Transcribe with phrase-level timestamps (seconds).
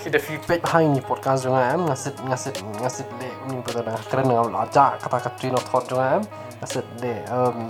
[0.00, 4.32] Kita feedback behind ni podcast juga em ngasit ngasit ngasit le ni pada dah keren
[4.32, 6.22] dengan aja kata Katrina thought juga em
[6.64, 7.68] ngasit le um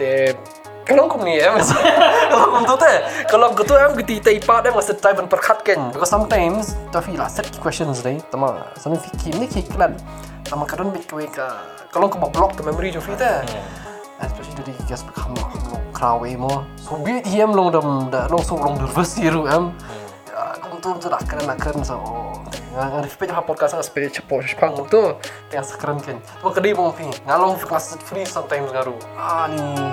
[0.00, 0.32] te
[0.88, 1.60] kalau kau ni em
[2.32, 2.96] kalau kau tu teh
[3.28, 7.14] kalau kau tu em kita tay part em ngasit time perkat ken because sometimes tapi
[7.20, 9.92] lah set questions deh tama sampai fikir ni kiklan
[10.48, 11.60] tama kadang bit kau ka
[11.92, 13.44] kalau kau block the memory jo fit eh.
[14.20, 15.32] Especially dari gas bekam
[15.96, 16.68] crowd mo.
[16.76, 19.99] So bit him long dam da long so long nervous siru em tu tu keren
[20.80, 22.00] nak keren so
[22.72, 25.12] ngang di page podcast ngang sepeda cepo sepang tu
[25.52, 26.16] yang sekeren kan.
[26.16, 29.92] Tu kedai mau pi ngalong kelas free sometimes ngaru ah ni.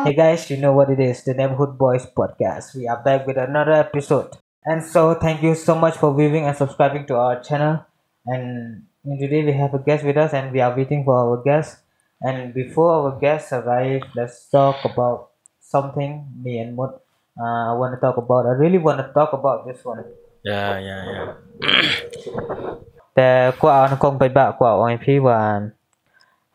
[0.00, 2.74] Hey guys, you know what it is, the Neighborhood Boys podcast.
[2.74, 4.34] We are back with another episode.
[4.64, 7.84] and so thank you so much for viewing and subscribing to our channel.
[8.26, 11.78] And today we have a guest with us and we are waiting for our guest.
[12.20, 17.00] And before our guest arrive let's talk about something me and Mut
[17.40, 18.44] uh, I want to talk about.
[18.44, 20.04] I really want to talk about this one.
[20.44, 21.26] Yeah yeah yeah.
[23.18, 25.60] តែគាត់អនគងបៃបាក់គាត់អងភីបាន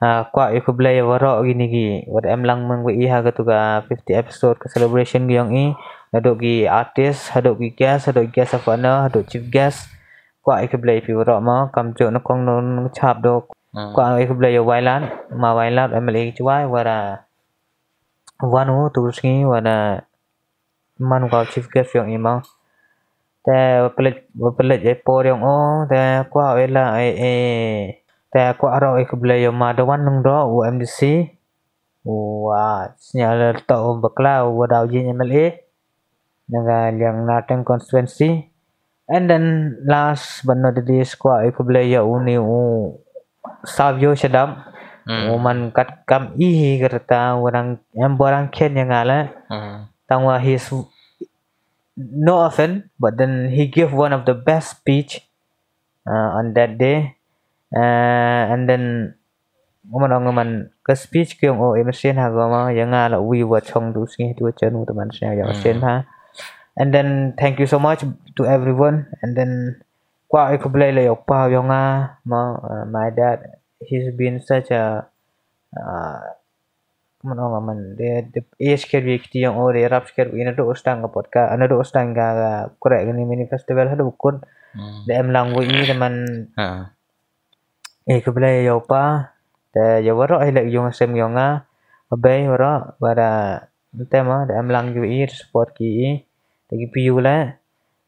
[0.04, 1.90] Uh, kuat aku beli warak gini gi.
[2.12, 5.72] Wad em lang mengwi ha ketuga 50 episode ke celebration giong i.
[6.16, 9.76] hadogi artist hadogi gas hadogi gas afana hadogi chief gas.
[10.46, 14.22] Kwa ikiblay pi ro ma kam cho nó kong non chap do kwa ừ.
[14.24, 15.10] ikiblay yo wailan
[15.42, 17.28] ma wailan emle chwai wara
[18.40, 20.06] wanu turski wara
[21.00, 22.40] man kwa chief gas yong imang
[23.44, 25.58] ta pelit pelit ai por yong o
[25.90, 27.34] ta kwa wela ai e
[28.32, 31.00] ta kwa ro ikiblay yo ma do wan nung do umdc
[32.06, 35.65] wa snyal to bakla wa daw yin emle
[36.52, 38.50] naga yang natang constituency
[39.10, 42.96] and then last but not the least kwa ai kuble ya uni u
[43.66, 44.62] savio shadam
[45.06, 45.30] Hmm.
[45.30, 49.86] u man kat kam i kerta orang em borang ken yang ala Hmm.
[50.10, 50.66] Tangwa he's
[51.98, 55.22] no offense, but then he gave one of the best speech
[56.10, 57.16] uh, on that day.
[57.70, 59.14] Uh, and then
[59.94, 60.50] ngomong ngomong man
[60.82, 64.50] ke speech ke oh emission ha goma yang ala we were chong du sing tu
[64.58, 66.06] chen tu man sing yang sen ha.
[66.76, 68.04] And then thank you so much
[68.36, 69.08] to everyone.
[69.24, 69.80] And then
[70.28, 73.60] kwa ai ko blai le yok pa yo nga ma uh, my dad.
[73.80, 75.08] He's been such a
[75.76, 76.20] uh,
[77.26, 80.68] man oh man de de age ker vi kti yang ore rap ker ina do
[80.70, 84.42] ustang ga podcast ana do ustang ga kore ni mini festival hadu kun
[84.76, 85.08] Hmm.
[85.08, 86.16] de em lang wi ni man
[86.60, 86.92] Ha.
[88.12, 89.32] e ko ble yo pa.
[89.72, 91.64] De yo waro ai le yung sem yo nga.
[92.12, 93.30] Be waro wara
[94.12, 96.20] tema de em lang wi support ki
[96.68, 97.38] te ki piu la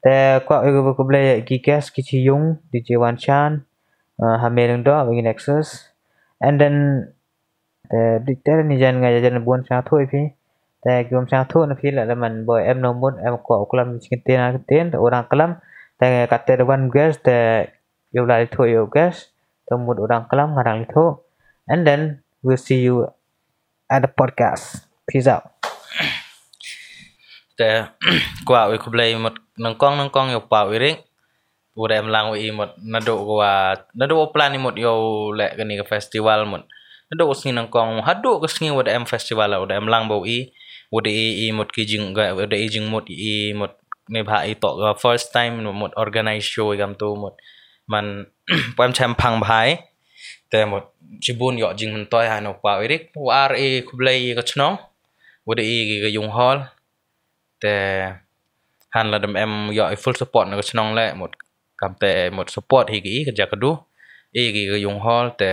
[0.04, 3.60] te kwa ego bo kuble cái gas ki chi yung đi chi wan chan
[4.42, 5.68] ha me leng do nexus
[6.40, 6.76] and then
[7.90, 10.22] te di te ni jan nga jan buon sao thôi phi
[10.84, 13.66] te ki um sao thôi nó phi là man bởi em no muốn em ko
[13.70, 15.54] kulam chi te na te orang kalam
[16.00, 17.66] te cái te wan gas te
[18.12, 19.16] yêu la thoi yêu gas
[19.70, 21.28] te mun orang kalam ngarang tho
[21.68, 23.12] and then, we'll see you
[23.92, 24.88] at the podcast.
[25.06, 25.52] Peace out.
[27.57, 27.69] แต่
[28.49, 29.35] กว่าวิคุเบลหมด
[29.65, 30.97] นังกล้องนังกล้องอยู่เปล่าอีเร่ง
[31.77, 33.53] กูได้มลังไว้หมดนาดูกว่า
[34.01, 34.95] นาดูปลานี่หมดอยู่
[35.37, 36.63] แหละกันนี่ก็เฟสติวัลหมด
[37.09, 40.39] นาดูสินังกล้องฮัดดูก็สิว่าได้เอ็มเฟสติวัลแล้วได้มลังบ่อี
[40.93, 43.71] ว่าได้อีหมดกี่จิงก็ได้อีจิงหมดอีหมด
[44.13, 47.33] ในภาคอีต่อก็ first time หมด organize show กันตัวหมด
[47.93, 48.07] มัน
[48.77, 49.69] ปามแชมพังภาย
[50.51, 50.83] แต่หมด
[51.25, 54.09] ชิบุนเหยาะจิงมันต้อยหานออกเปล่าอีริกว่า RA คุเบล
[54.39, 54.73] ก็ชน้อง
[55.47, 56.57] ว่าได้อีก็ยุงฮอล
[57.61, 57.77] แต่
[58.95, 61.31] หันระดับเอ็มย่อย full support นะก็ชนองแหละหมด
[61.81, 63.71] กำแต่หมด support ฮีกีก็จะกระดู
[64.33, 65.53] เอกีก็ยงฮอลแต่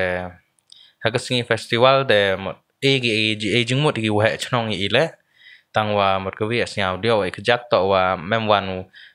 [1.03, 5.05] ฮักก็สิงเฟสติวัลแต่หมดเอกีเอจีเอจิงหมดกีวะชนองอีแหละ
[5.75, 8.65] ตั้งว่าหมดก็วิสยาวเดียวไอ้ขจักต่อว่าแม่มวัน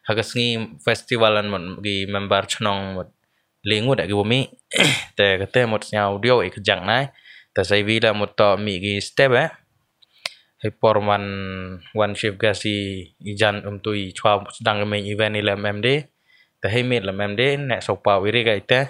[0.07, 0.49] ฮักก็สิง
[0.83, 3.09] เฟสติวัลหมดกีเมมเบอร์ชนองหมด
[3.67, 4.41] เลี้ยงหมดไอ้กีบ่มี
[5.17, 7.05] แต่ก็แต่หมดยาวเดียวไอ้ขจักนาย
[7.53, 9.49] แต่ใส่วีละหมดต่อมีกีสเต็ปเอ๊ะ
[10.60, 11.24] Hey Porman
[11.96, 15.88] One Shift Gasi Ijan um tui chwa sedang main event ni lam MD
[16.60, 18.82] te hey mit lam MD nek so pa wiri ga ite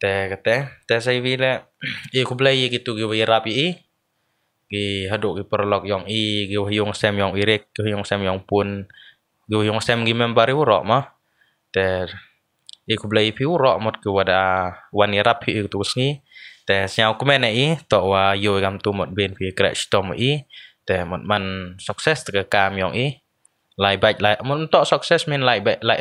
[0.00, 0.56] te kate
[0.86, 1.58] te sai vi la
[2.16, 3.68] i ku play gitu gi wi rapi i
[4.70, 8.40] gi hadu gi prolog yong i gi yong sem yong irek gi yong sem yong
[8.48, 8.86] pun.
[9.50, 10.98] Gi yong sem gi member i ro ma.
[11.74, 12.06] Te
[12.86, 14.40] i ku play pi ro mot gi wada
[14.94, 15.50] wan i rapi
[16.69, 19.35] i tu sngi te siao ku men i to wa yo gam tu mot ben
[19.37, 20.31] pi crash tom i
[20.85, 21.43] แต่มันมัน
[21.87, 23.07] success ตะกามยองอี
[23.79, 25.95] ไล่แบกไล่มันต่อ success มันไล่แบกไล่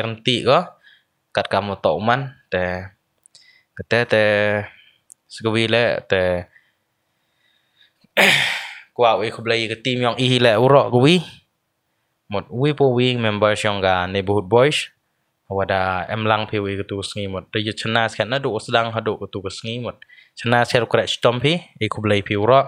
[20.42, 22.62] ฉันน่าเชื่อว่าจะต้องพี่อีกคนเลยผิวรอ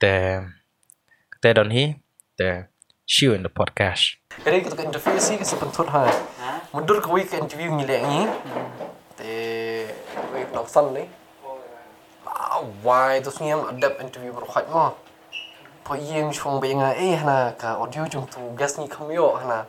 [0.00, 0.14] แต่
[1.40, 1.84] แต่ตอนนี้
[2.36, 2.48] แต่
[3.12, 4.08] ชิวในพอดแคสต์
[4.42, 6.10] เรื่องตัวอินเทอร์วิวสิก็สเป็นทุนหาย
[6.74, 8.24] มันดูคุยกับอินเทอร์วิวนี่แหละนี่
[9.16, 9.32] แต่
[10.30, 11.06] เรื่องนอกสั้นเลย
[12.86, 14.92] ว้ายตัวนี้มันดับอินเทอร์วิวมันขวัญมาก
[15.86, 19.60] พอเยี่ยมชงไปยังไงเอ้ยนะกับออดิโอจงตูแกสนี่คำย่อนะ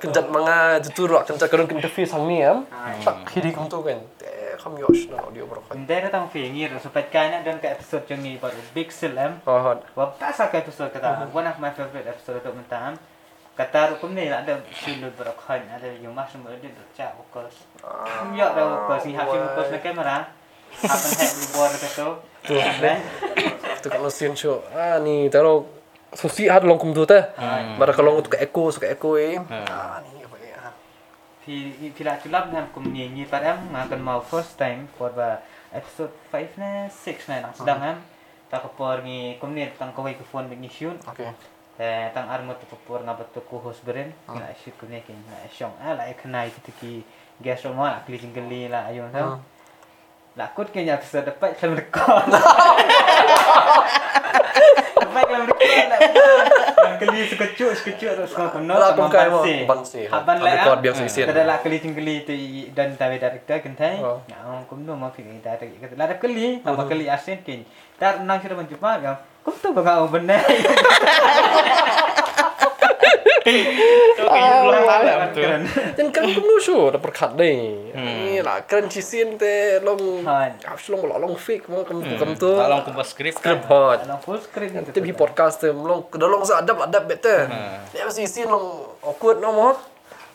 [0.00, 2.68] Kenjat manga tu ro kenjat kerun interview sang ni am.
[3.00, 3.96] Tak hidi kum tu kan.
[4.20, 5.72] Te kam yo na audio berkhaj.
[5.72, 9.40] Hindi na tang fingir supaya kaya dan ke episode yang ni baru big sell em.
[9.48, 9.88] Oh, hot.
[9.96, 13.00] Wapta sa ka episode kata one of my favorite episode untuk mentam.
[13.54, 17.64] Kata rukum ni lah ada silut berokhan ada yung mas mo din cak ukos.
[18.34, 20.16] Yo da ukos ni hakim ukos na kamera.
[21.94, 22.18] To.
[22.42, 22.54] Tu.
[23.82, 24.64] Tu kalau sin show.
[24.74, 25.68] Ah ni taro
[26.12, 27.30] susi hat long kum tu ta.
[27.78, 29.38] Bara kalau tu ka echo suka echo eh.
[29.48, 30.72] Ah ni apa ya.
[31.46, 34.86] Thì thì là chú lắp nam cùng nhìn như em mà cần mau first time
[34.98, 35.36] for the
[35.72, 37.96] episode 5 na 6 na nang sedang em.
[38.50, 38.60] Ta
[39.04, 40.96] ni kum ni tang ko ko phone ni shoot.
[41.06, 41.26] Okey.
[41.78, 44.12] Eh tang armo tu ko por nga betu ko host beren.
[44.28, 47.04] Na shoot ko ni kin na syong ala ikanai kita ki
[47.42, 49.38] guest room lah kli jingli lah ayun tau.
[50.34, 52.26] Lah kut ke episode dapat kalau rekod.
[54.94, 55.98] Dapat kalau rekod lah.
[56.74, 59.62] Yang kali sekecuk sekecuk tu sekarang penuh sama kaya mo, bansi.
[59.62, 60.00] bansi.
[60.10, 60.58] Haban lah.
[60.58, 61.30] record biasa isin.
[61.30, 62.34] Kada lah kali tinggali tu
[62.74, 64.02] dan tawe director kan tai.
[64.02, 64.18] Oh.
[64.26, 67.62] Ya kum no ma fikir director kata lah kali nama kali asin kin.
[67.94, 69.14] Tar nang sudah menjumpa ya.
[69.46, 70.42] Kum tu bangau benar.
[75.34, 75.62] Keren.
[75.96, 77.92] Dan kan kum nu show da perkat dei.
[77.92, 80.24] Ni lah kan ci sin te long.
[80.24, 80.56] Han.
[80.64, 82.56] Habis long lo long fake mo kum kum tu.
[82.56, 84.08] kumpas skrip Script hot.
[84.08, 84.96] Alang full screen gitu.
[84.96, 87.52] Tapi podcast tu long dah long sa adap adap better.
[87.92, 89.68] Dia mesti sin long awkward no mo.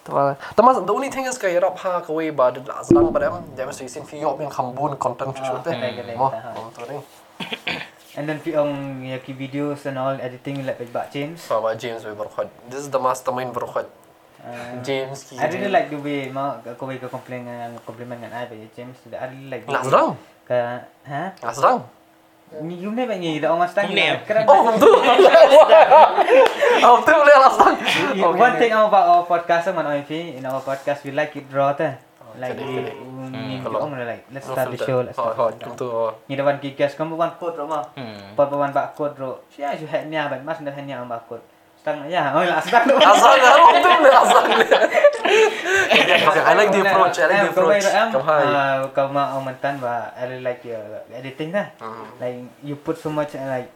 [0.06, 3.18] Tapi tapi the only thing is kaya rap ha ka way ba da aslang ba
[3.18, 3.42] dem.
[3.58, 5.74] Mesti sin fi yop yang kambun content show te.
[6.14, 6.30] Mo.
[6.78, 6.98] Tu ni.
[8.20, 11.40] And then piong ya ki videos and all editing like Pak James.
[11.40, 12.52] Sama James we berkhad.
[12.68, 13.88] This is the mastermind berkhad.
[14.44, 15.32] Uh, James.
[15.40, 19.00] I really like the way mau kau kau komplain dengan compliment dengan I by James.
[19.08, 19.64] I really like.
[19.64, 20.20] the Nak sedang?
[20.44, 21.24] Ka, ha?
[21.40, 21.88] Aslang.
[22.60, 23.88] Ni you ni bangi dah orang stang.
[23.88, 24.04] Ni.
[24.50, 25.00] Oh, betul.
[26.84, 27.76] Oh, betul boleh aslang.
[28.20, 31.72] You- One thing about our podcast man OMP, in our podcast we like it raw
[31.72, 32.09] ta.
[32.40, 34.88] Like jadi, we ni Kalau- kita like let's start the filter.
[34.88, 35.38] show let's Hot, start.
[35.38, 35.54] hot.
[35.54, 35.76] the show.
[35.76, 35.90] tu.
[36.26, 38.32] Ni one kikas kamu one code ro Hmm.
[38.34, 39.44] Pot one bak code ro.
[39.48, 41.44] Sia you had nya ban mas dah hanya bak code.
[41.80, 42.84] Stang ya, oh lah stang.
[42.92, 44.48] Aslang dah betul boleh aslang.
[45.20, 47.16] Okay, I like the approach.
[47.18, 47.86] I like the approach.
[47.86, 48.44] Come hi.
[48.44, 51.72] Uh, kau mau mentan ba I like your editing dah.
[52.18, 53.72] Like you put so much uh, like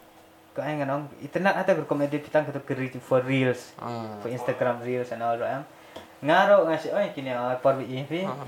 [0.52, 4.22] kau ay nganong internet ata ko edit pitang kato creative for reels Hmm.
[4.22, 5.66] for Instagram reels and all right
[6.24, 7.84] ngaro nga si oy kini uh, por bi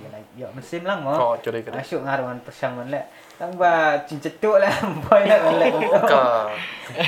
[0.08, 1.60] like yo mesim lang mo Oh, curi.
[1.60, 3.04] Asyuk ngaro an persang man le
[3.36, 4.72] tang ba cincetuk lah
[5.04, 5.68] boy lah man le
[6.08, 6.48] Ka.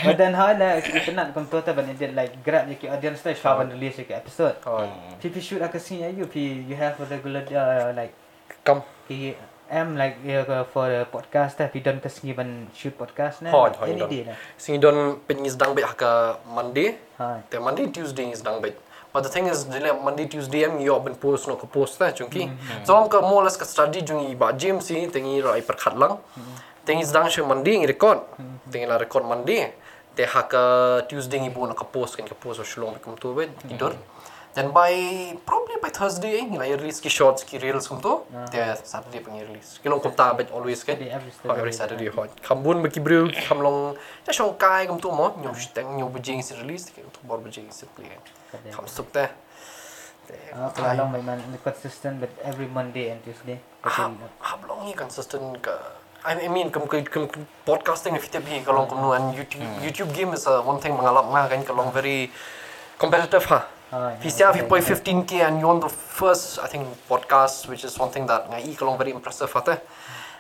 [0.05, 3.65] but then how la internet kom tu ban edit like grab you audience tu shop
[3.65, 4.85] and release you episode Oh,
[5.17, 8.13] Pipi shoot aku sini you pi you have a regular uh, like
[8.61, 8.85] come.
[9.09, 9.33] He
[9.73, 11.73] am like uh, for the podcast lah.
[11.73, 13.49] He don't kasi ban shoot podcast na.
[13.89, 14.37] Any day lah.
[14.61, 17.01] Sing don pin is dang bet ka Monday.
[17.17, 17.41] Ha.
[17.49, 18.77] The Monday Tuesday is dang bet.
[19.19, 22.13] But the thing is, dile Monday Tuesday am yo ben post no ka post ta
[22.13, 22.49] chunki.
[22.87, 25.99] So am ka more or less ka study jungi ba gym si tengi rai perkhat
[25.99, 26.19] lang.
[26.87, 28.21] Tengi is dang she Monday ngi record.
[28.71, 29.73] Tengi la record Monday.
[30.15, 33.17] Te ha ka Tuesday ngi bu na ka post kan ka post so shlong kum
[33.19, 33.97] tu bet tidur.
[34.59, 34.91] Then by
[35.47, 38.13] probably by Thursday ngi la release ki shorts ki reels kum tu.
[38.51, 39.79] Te Saturday pengi release.
[39.85, 40.99] Kilong kum ta bet always kan.
[40.99, 42.35] Every every Saturday hot.
[42.43, 43.95] Kambun bagi bro kamlong
[44.27, 47.39] ya shong kai kum tu mo nyu steng nyu bujing si release ke tu bor
[47.39, 48.11] bujing si play.
[48.75, 49.29] Kam suk te.
[50.51, 53.63] Uh, kalau long by man consistent but every Monday and Tuesday.
[53.87, 54.11] Ha
[54.51, 55.79] hablong ni consistent ke
[56.27, 60.11] I mean kum kum kum podcasting if kita bi kalau kum nu and YouTube YouTube
[60.11, 62.27] game is uh, one thing mengalap nga kan kalau very
[62.99, 63.78] competitive ha.
[63.89, 68.13] If you have 15k and you're on the first I think podcast which is one
[68.13, 69.81] thing that ngai kalau very impressive ha te.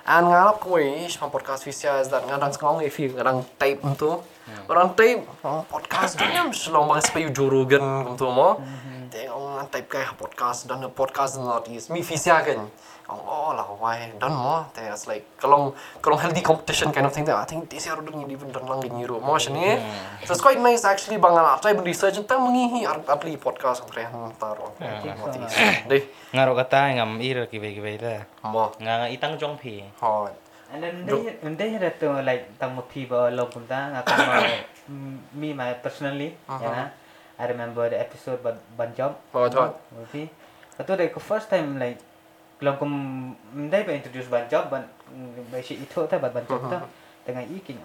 [0.04, 3.80] And ngarap ko eh sama podcast visia is that ngadang sekarang if you ngadang tape
[3.96, 4.20] tu.
[4.68, 8.60] Orang tape oh, podcast dia mesti long bang supaya Joe Rogan kum tu mo.
[9.08, 12.68] Te ong an type kai podcast dan podcast not is mi fisia kan.
[13.08, 15.72] Ong oh lah why dan mo te it's like kalong
[16.04, 18.84] kalong healthy competition kind of thing that I think this year dun even dan lang
[18.84, 19.80] ni ro mo shani.
[20.28, 24.28] So it's quite nice actually bangal atai ben research entang mengihi apli podcast ang krehan
[24.36, 24.76] taro.
[25.88, 26.04] Deh.
[26.36, 29.88] Ngaro kata ngam ir ki be ki be da mo nga nga itang jong phi
[30.04, 30.28] hoi.
[30.68, 34.04] And then they and they had to like tang pi ba lo pun ta nga
[34.04, 34.12] ka
[35.32, 36.84] me my personally ya na.
[37.40, 38.92] I remember the episode ban ban
[39.32, 39.72] Hoi hoi.
[39.96, 40.28] movie
[40.76, 41.96] Katu dai ko first time like
[42.58, 42.92] kalau kum
[43.54, 44.82] ndai ba introduce ban job ban
[45.50, 46.82] ba si itu ta ban ban job ta
[47.26, 47.78] dengan ikin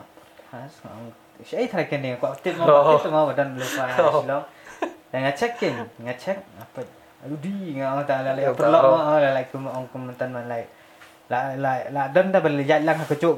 [0.49, 1.13] has ngam
[1.45, 3.85] si thara ken ni ko aktif mo aktif mo dan lupa
[4.25, 4.39] silo
[5.13, 6.81] dengan checking ngecek apa
[7.21, 10.49] aduh di ngau ta la le perlu mo la like kum ong kum tan man
[10.49, 10.69] like
[11.29, 13.37] la la la dan dah beli jalan ke cuk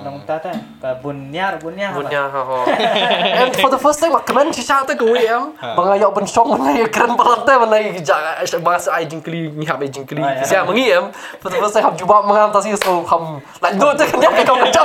[0.00, 2.58] nong ta ta ka bun nyar bun nyar Bunya ha ha.
[3.44, 5.52] And for the first time keren si sa ta gue em.
[5.60, 7.44] Bang ayo ben song mana ya keren banget
[8.00, 10.24] ya ja bahasa ai jingkli ni hab ai jingkli.
[10.48, 11.12] Si mengi em.
[11.44, 13.44] For the first time hab juba mengatasi so ham.
[13.60, 14.84] Lanjut tu kan dia kau macam.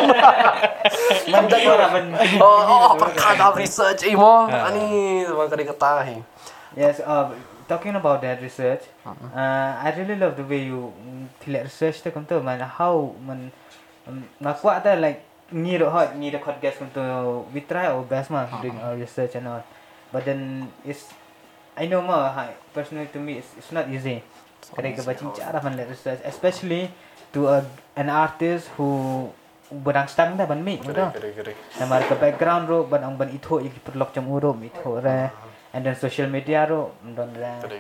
[1.32, 2.06] mandak ora ban
[2.44, 4.52] Oh oh perkara research mo.
[4.52, 6.18] Ani bang kali ketahi.
[6.78, 7.34] yes uh,
[7.70, 10.90] talking about that research uh, i really love the way you
[11.40, 12.62] tilak research tu kuntu man.
[12.62, 13.50] How man
[14.06, 17.02] um, ngakuat ta like ni ro hot ni ro podcast kuntu
[17.54, 19.64] we try our best man doing our research and all.
[20.10, 21.10] But then it's
[21.80, 24.22] i know more hi, personally to me it's, it's not easy.
[24.76, 26.92] Kadang ke baca cara man research especially
[27.32, 27.64] to a,
[27.96, 29.30] an artist who
[29.70, 30.82] berang stang dah ban mi.
[30.82, 35.86] Nama ke background ro ban ang ban itu yang perlok jam urum itu re and
[35.86, 37.78] then social media ro don gede.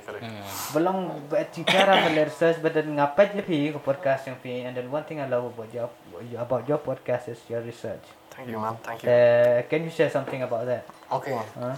[0.73, 4.77] belum baca cara bela research but then ngapai je pi ke podcast yang pi and
[4.77, 5.89] then one thing I love about your
[6.37, 8.05] about your podcast is your research.
[8.29, 8.77] Thank you man.
[8.85, 9.09] Thank you.
[9.09, 10.85] Uh, can you share something about that?
[11.09, 11.33] Okay.
[11.33, 11.75] Huh?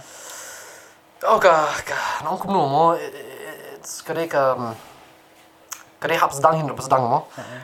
[1.24, 4.74] Oh ka ka nong kum no mo it's kare ka
[5.96, 7.18] kare hap sedang hin sedang mo.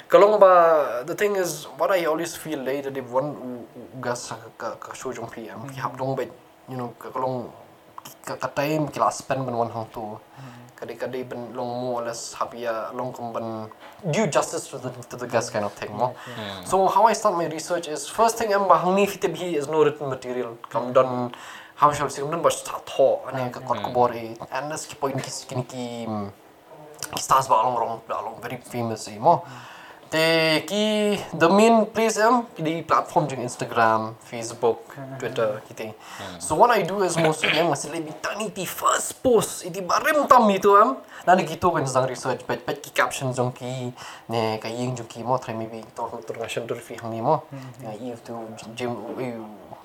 [0.08, 3.68] Kalau ba the thing is what I always feel later they one
[4.00, 6.32] gas ka ka show jong PM ki hap dong bet
[6.64, 7.12] you know ka
[8.24, 10.18] kalau ka ka time ki la spend ben one hang tu.
[10.78, 13.66] Kade ben long mo alas hap ya long kum ben
[14.12, 16.14] due justice to the to the gas kind of thing mo.
[16.64, 19.66] So how I start my research is first thing I'm bahang ni fit be is
[19.66, 20.56] no written material.
[20.70, 21.34] Come done
[21.74, 24.70] how shall I say done bas ta tho ane ka kot ko bor e and
[24.70, 26.06] this ki point ki kini ki
[27.10, 29.42] ki stars ba long rong ba long very famous mo.
[30.08, 35.92] Ki the main place am di platform jeng Instagram, Facebook, Twitter kite.
[36.40, 40.24] So what I do is mostly yang masih lebih tani di first post iti barem
[40.24, 40.96] tam itu am.
[41.28, 43.92] Nani gitu kan sedang research pet pet ki caption jong ki
[44.32, 47.44] ne ka ying jong ki mo try maybe ngasyon dur fi hang ni mo.
[47.84, 48.96] Ya you to Jim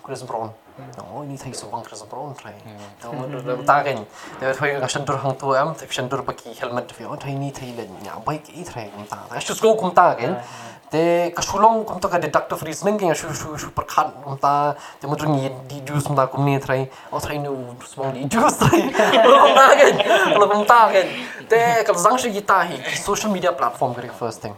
[0.03, 0.51] Chris Brown.
[0.97, 2.57] Oh ini thay subang Chris Brown try.
[2.99, 4.03] Tama dur ta kan.
[4.39, 7.15] Te thay ngasyon dur hang tu am te ngasyon dur pa ki helmet fi oh
[7.15, 9.29] thay ni thay len ya bike i try kum ta.
[9.29, 10.41] Asyus ko kum ta kan.
[10.89, 14.73] Te kasulong kum ta ka deductive reasoning kan asyus asyus asyus perkat kum ta.
[14.99, 16.89] Te mo ni di juice kum ta kum ni try.
[17.13, 18.81] Oh nu subang di juice try.
[18.89, 19.93] Kum ta kan.
[20.33, 21.05] Kalau kum ta kan.
[21.45, 24.57] Te kalau zang shi kita hi social media platform kare first thing.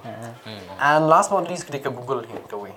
[0.80, 2.72] And last but not least kare ka Google hi we.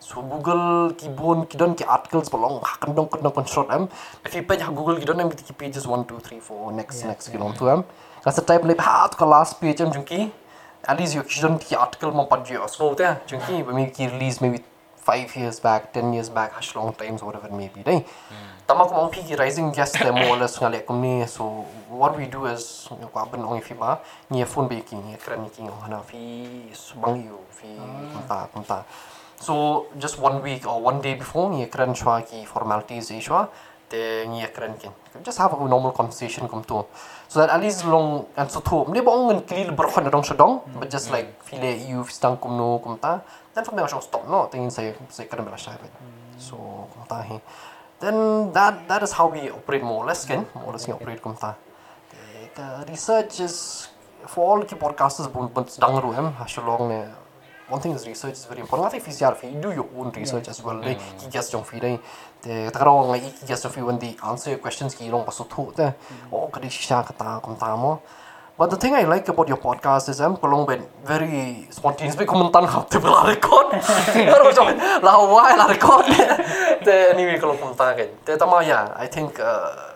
[0.00, 3.70] So Google ki bon ki don ki articles belong kan dong kan dong kan short
[3.70, 3.88] am.
[4.24, 7.28] If you page Google ki don am ki pages 1 2 3 4 next next
[7.28, 7.84] ki long tu am.
[8.24, 10.32] Kasi type le ha to ka last page am jungki.
[10.88, 12.66] At least you ki don ki article mo pad yo.
[12.66, 14.64] So te jungki maybe ki release maybe
[15.00, 17.82] 5 years back, 10 years back, hash long times whatever it may be.
[17.82, 18.04] Dai.
[18.70, 22.46] Tama ko mong pigi rising guest demo wala ngale ko ni so what we do
[22.46, 23.98] is ko aben ong fi ba
[24.30, 26.20] ni phone be ki ni kran ki ngong hana fi
[26.70, 27.66] subang yu fi
[28.14, 28.78] kumta kumta
[29.40, 33.48] so just one week or one day before ni kran shwa ki formalities e shwa
[33.88, 34.00] te
[34.32, 34.92] ni kran kin
[35.28, 36.84] just have a normal conversation kum to
[37.26, 40.60] so that at least long and so to ni bong ngan klil berkhon dong shadong
[40.78, 43.20] but just like feel you stang kum no kum ta.
[43.54, 45.78] Then from there stop no tingin say say kran bela shai
[46.38, 46.56] so
[46.92, 47.40] kum ta hi
[48.04, 50.92] then that that is how we operate more or less kan more or less we
[50.92, 51.54] operate kum ta.
[52.92, 53.88] Research is
[54.26, 57.00] for all ki podcasters bun bun sedang ru em hasilong ne
[57.70, 58.86] one thing is research is very important.
[58.86, 60.76] I think PCR fee do your own research as well.
[60.76, 61.98] Like ki guess jong fee dai.
[62.42, 65.46] Te takaro ngai ki guess jong fee when they answer your questions ki long pasu
[65.48, 65.92] thu te.
[66.32, 68.02] Oh kadi shisha kata kum ta mo.
[68.58, 72.16] But the thing I like about your podcast is I'm kolong ben very spontaneous.
[72.16, 73.70] Be komentan hap te bela record.
[74.32, 76.04] Pero jom la why la record.
[76.84, 78.10] Te anyway kolong komentan kan.
[78.26, 78.92] Te tama ya.
[78.96, 79.90] I think uh,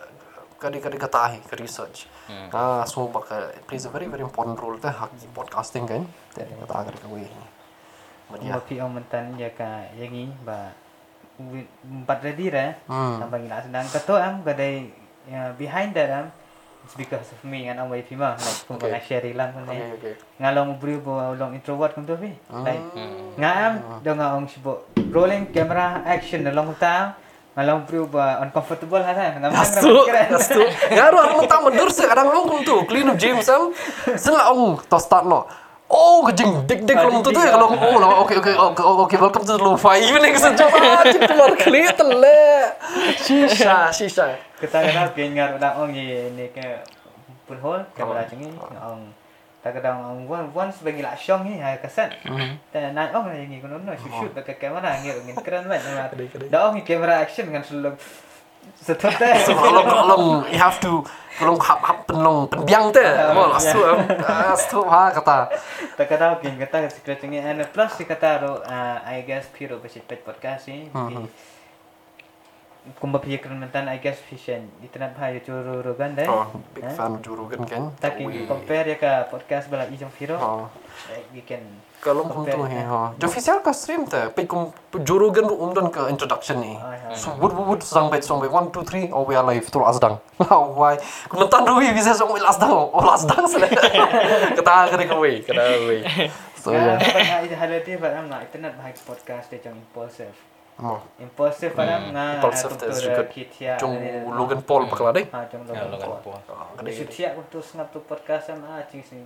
[0.65, 2.07] kadi kadi katahi ke research
[2.55, 6.89] ah semua bakal plays a very very important role teh hak podcasting kan teh kata
[6.89, 7.64] kadi kawi Dia
[8.65, 10.73] pi orang mentan ya ka yangi ba
[11.83, 12.71] empat ready dah.
[12.87, 13.19] Hmm.
[13.21, 14.87] Sampai ngila sedang kata am kadai
[15.27, 16.27] ya, behind that am
[16.85, 19.01] it's because of me and away pima like kung Okay.
[19.01, 19.97] share lang kun okay ni.
[19.97, 22.31] okay Ngalong brio bo long introvert kum tu pi.
[22.49, 23.35] Like Hmm.
[23.35, 27.17] ngam do nga ong sibo rolling camera action na long ta
[27.55, 29.91] ngalong brio ba uncomfortable ha sa ngam Astu,
[30.29, 30.61] astu.
[30.91, 33.73] Ngaruh orang mentang mendur se kadang orang tu clean up James am.
[34.15, 35.49] Sela ong to start no.
[35.85, 39.45] Oh, kejing dik dik kalau tu tu kalau oh lah okay okay okay okay welcome
[39.45, 42.73] to the lo-fi evening sejuk ah cik keluar klik tele.
[43.21, 44.33] Shisha shisha.
[44.57, 46.81] Kita kena pin ngar da ong ye ni ke
[47.45, 48.49] pun hol kamera chingi
[48.81, 49.13] ong
[49.61, 52.17] ta ka dang ong one once bagi la syong ni ha kaset.
[52.73, 55.85] Ta na ong ni ngi kono no shoot shoot pakai kamera ngi ngin keren banget
[55.93, 56.09] na.
[56.09, 56.49] Kedai, kedai.
[56.49, 57.93] Da ong ni kamera action kan sulung
[58.93, 59.09] ta.
[59.45, 61.01] So kalau kalau you have to
[61.35, 63.03] kalau hap hap penlong penbiang teh.
[63.33, 64.05] Oh, astu am.
[64.53, 65.49] Astu ha kata.
[65.97, 69.49] Ta ka dang pin kata secret chingi and plus si kata ro uh, I guess
[69.51, 70.87] piro besi pet podcast ni.
[73.01, 74.69] Kumba piye keren mentan I guess vision.
[74.79, 76.29] Internet bahaya curu ro kan deh.
[76.29, 77.89] Oh, big fan jurugan kan.
[77.97, 80.37] Tapi compare ya ka podcast bala ijong piro.
[80.37, 80.69] Oh.
[81.33, 81.65] We can
[82.05, 83.17] Kalau kum tu he ha.
[83.17, 84.29] Jo official ka stream te.
[84.37, 84.69] Pe kum
[85.01, 86.77] jurugan um dan ke introduction ni.
[87.17, 89.81] So wood wood sang bet song bet 1 2 3 oh we are live tu
[89.81, 90.21] asdang.
[90.77, 91.01] Why?
[91.25, 92.69] Kum tan ruhi bisa song we last dang.
[92.69, 93.65] Oh last dang sele.
[94.53, 96.05] Kata ke we, kena we.
[96.61, 96.97] So Ya, yeah.
[96.97, 100.33] pada itu hal itu pada nak internet bahag podcast dia jong impulsive.
[100.81, 100.97] Mo.
[101.21, 103.21] Impulsive pada nga Impulsive tu juga.
[103.77, 103.95] Jong
[104.33, 105.21] Logan Paul bakal ada.
[105.21, 106.41] Ha jong Ya, Logan Paul.
[106.89, 109.21] Shoot siap untuk ngap tu podcast sama ah cing sing.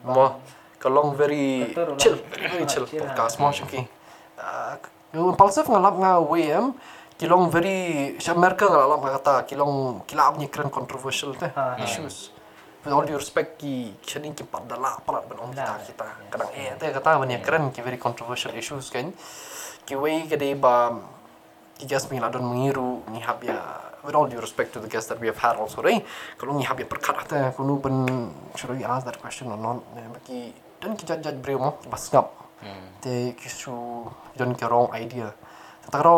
[0.80, 0.82] Mo.
[0.82, 2.24] Kalong very Betul, chill, ulang.
[2.40, 3.42] very chill Chill, podcast ah.
[3.44, 3.82] mo syuki.
[5.12, 6.72] Yung impulsive ngalap nga WM
[7.20, 11.84] kilong very siya Amerika ngalap nga kata kilong kilap ni keren controversial teh Ah, ah.
[11.84, 12.32] issues.
[12.80, 16.32] With all due respect ki siya ki padala palat ben kita Lah, kita yes.
[16.32, 19.12] kadang eh teh kata banyak keren ki very controversial issues kan.
[19.84, 20.96] Ki way kade ba
[21.76, 23.60] ki guest mi ladon mengiru ni hab ya
[24.08, 26.08] with all due respect to the guests that we have had also right
[26.40, 29.84] kalau ni hab ya perkat ate kunu ben should we ask that question or not
[30.00, 30.40] Eh, bagi
[30.82, 32.28] dan jaj brio mo bas ngap
[33.04, 35.32] te kisu don ki wrong idea
[35.86, 36.18] tataro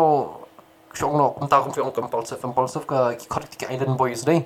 [0.92, 4.44] Siong no, kung tahu kung compulsive, impulsive ka ki korek ki Island Boys deh.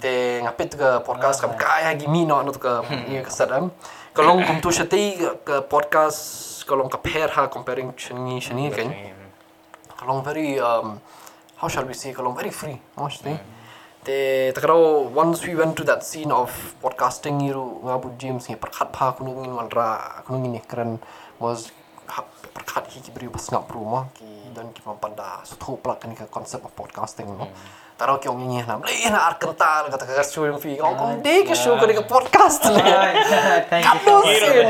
[0.00, 3.68] Te ngapit ka podcast kam kaya gimi no ano ka ni ka sadam.
[4.16, 8.88] Kalong kung tu ka podcast kalong ka pair ha comparing chini chini kan.
[10.00, 11.04] Kalong very um
[11.60, 13.36] how shall we say kalong very free mostly.
[14.04, 16.52] Te takraw once we went to that scene of
[16.84, 21.00] podcasting iru ngabu James ni perkat pa kuno ngin wanra kuno ngin keren
[21.40, 21.72] was
[22.52, 26.28] perkat hi beri bas ngap rumah ki dan ki mampanda so tho plak kan ka
[26.28, 27.48] concept of podcasting no.
[27.96, 31.00] Taraw ki ong ngi nam le na ar kental kata ka show yung fi ong
[31.00, 32.84] kong de show ka ka podcast le.
[32.84, 34.68] You Kat no sin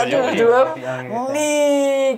[0.00, 0.32] Aduh.
[0.32, 0.62] Hero.
[1.28, 1.50] Ni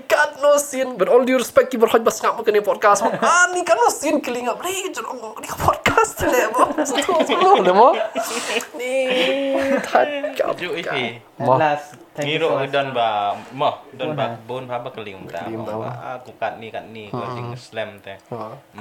[0.06, 0.94] kat no sin.
[0.94, 3.02] But all due respect ki berhoj bas ngap ka ni podcast
[3.50, 5.83] ni kat no sin kelingap le jun ong ni podcast
[6.28, 6.64] le mo.
[6.84, 7.88] So tho so le mo.
[8.76, 8.92] Ni
[9.80, 10.54] that kap.
[10.60, 11.18] Ju ipi.
[11.34, 12.70] And last, thank you Ngiro so much.
[12.70, 13.34] don ba
[13.98, 15.48] don Bon, ba bon pa ba keling ta.
[16.14, 18.14] Aku kat ni kat ni ko jing slam te.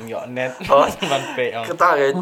[0.05, 0.53] Yo net.
[0.67, 1.55] Ban pe.
[1.55, 2.17] Kata kan.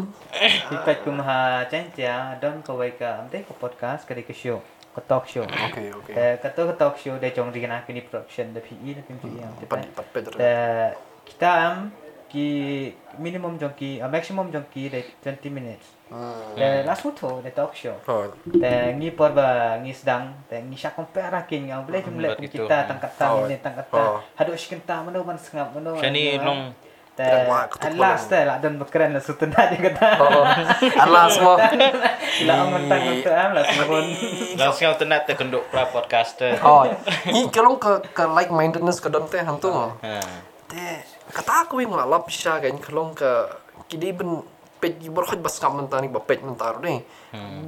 [0.72, 4.62] Ipat ko maha chentia don ko wai ka amte ko podcast kadi ke show.
[4.92, 5.44] Ko talk show.
[5.44, 6.14] Okay okay.
[6.16, 9.52] Eh kata ko talk show de jong rigana kini production de PE de PE am
[10.12, 10.36] pedra.
[10.36, 10.54] The
[11.28, 11.76] kita am
[12.32, 12.46] ki
[13.20, 15.84] minimum jong ki uh, maximum jong ki de 20 minutes.
[16.08, 16.56] Hmm.
[16.56, 17.92] The last photo the talk show.
[18.04, 18.24] Oh.
[18.46, 22.30] The ngi por ba ngi sedang the ngi syak compare kin ngau boleh Hmm, jumlah
[22.36, 22.64] betul.
[22.64, 23.44] kita tangkat ta Oh.
[23.44, 24.16] ni tangkat Oh.
[24.16, 24.24] ta.
[24.34, 25.92] Hadu sikenta mano ban sengap mano.
[25.94, 26.72] Shani long
[27.12, 28.32] The Tidak buat ketuk at last malam.
[28.32, 30.08] the lah dan berkeren lah sutun dia kata.
[30.16, 30.48] Oh.
[30.96, 31.60] Alas mo.
[32.40, 34.00] Ila ang mentang untuk am lah semua.
[34.64, 36.56] langsung au tenat te kenduk pra podcaster.
[36.64, 36.88] Oh.
[37.28, 39.92] Ni kalau ke ke like mindedness ke don teh hantu.
[40.00, 40.24] Ha.
[41.32, 43.48] Kata aku yang ngalap siya kan kalau ke
[43.88, 44.44] kidi ben
[44.82, 44.98] pet
[45.40, 47.00] bas kam mentani ba pet mentar deh.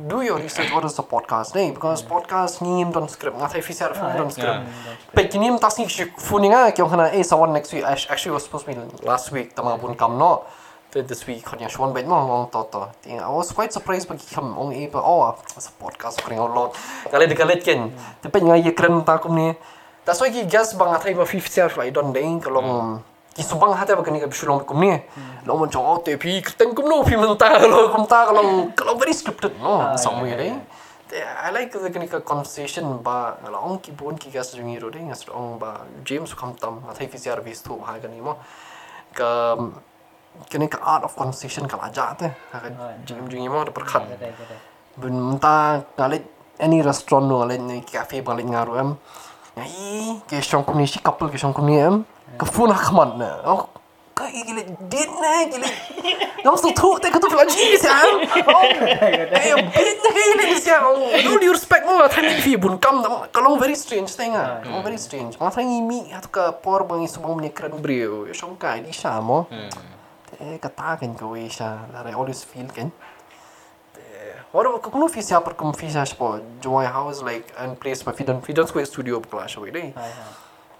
[0.04, 3.96] Do your research what is the podcast deh because podcast ngim don script ngatai fisar
[3.96, 4.68] fun don script.
[5.16, 5.88] Pet kini tas ni
[6.20, 9.32] funi nga kyong kana eh someone next week Act- actually was supposed to be last
[9.32, 10.44] week tama pun kam no.
[10.92, 12.92] Te this week kanya shwan bet mo ngong toto.
[13.00, 16.36] Ting I was quite surprised pag kam ong e pa oh it's a podcast kring
[16.36, 16.76] lot.
[17.08, 17.88] Kali dekalit ken.
[18.20, 19.56] Te pet nga ye kren ta kum ni.
[20.04, 23.00] That's why ki gas bang atai ba 50 years right don deh kalau
[23.34, 24.94] Isu bang hati bagi negara bersulam kum ni.
[25.46, 29.58] Lom jauh tapi kereta kum no film tentang lom kum tak lom kalau very scripted,
[29.58, 30.54] no ah, sama ya, ni.
[30.54, 30.62] Ya,
[31.10, 31.28] ya.
[31.42, 35.02] I like the kind of conversation ba along ki bon ki gas jungi ro dei
[35.10, 38.38] as along ba James kham tam ma thai kisar bis thu ha ga ni mo.
[39.14, 39.58] Ka
[40.50, 42.74] kind of art of conversation ka aja te ha ga kan?
[42.78, 44.02] ah, jung mo par khat
[44.98, 46.22] bun ta kale
[46.58, 48.98] any restaurant no kale ni cafe ba le ngaro am
[49.58, 52.04] ai ke shong ni si couple ke shong ni am
[52.38, 53.68] ke phone hak man na oh
[54.14, 55.70] ka gile dit na gile
[56.44, 58.62] Nang tu tu te ketu lagi si am oh
[59.32, 60.84] eh bit na gile si am
[61.24, 64.84] no you respect mo thani fi bun kam na kalong very strange thing ah kalong
[64.84, 65.34] very strange.
[65.40, 69.18] Ma thani mi at ka por bang isubang ni kran brio shong kai di sa
[69.24, 69.48] mo
[70.28, 72.92] te kata kan ko we sa that I always feel kan
[74.54, 78.06] What about kung fi siya par kung fi siya po joy house like and place
[78.06, 79.90] pa fidan fidan square studio pa clash away dai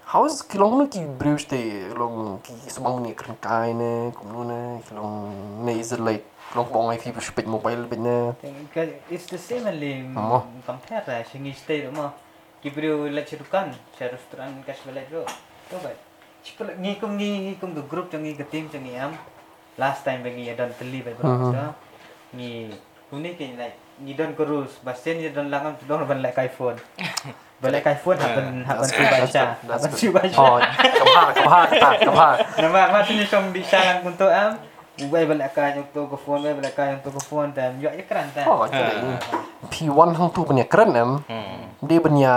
[0.05, 1.57] how is kilong ki brewste
[1.97, 5.13] long ki sumang ni kren kai ne kum nu ne kilong
[5.65, 8.17] ne is it like kilong pong ai fever spit mobile bit ne
[9.09, 9.93] it's the same ali
[10.67, 12.05] compare ra shingi stay ro ma
[12.61, 15.23] ki brew la chirukan sharus tran kas bela ro
[15.69, 15.93] to ba
[16.49, 17.29] chipla ni kum ni
[17.63, 19.17] kum do group chang ni ga team chang ni am
[19.83, 21.31] last time bangi ya don tli ba bro
[22.41, 22.51] ni
[23.09, 23.71] kuni ke ni
[24.05, 26.77] ni don kurus basen ni don langam tu don ban like iphone
[27.61, 30.01] bala iphone happen happen That's tu good, ba that's cha good, that's happen good.
[30.01, 32.29] tu ba oh kapha kapha kata kapha
[32.61, 34.59] nama ma tu ni som di sa untuk am
[34.95, 37.75] Ubai balik ka yung to ko phone, ubai balik ka yung to ko phone, tam
[37.83, 38.47] yo ikran ta.
[38.47, 38.95] oh okay
[39.67, 41.19] pi one hang tu punya em.
[41.83, 42.33] Dia punya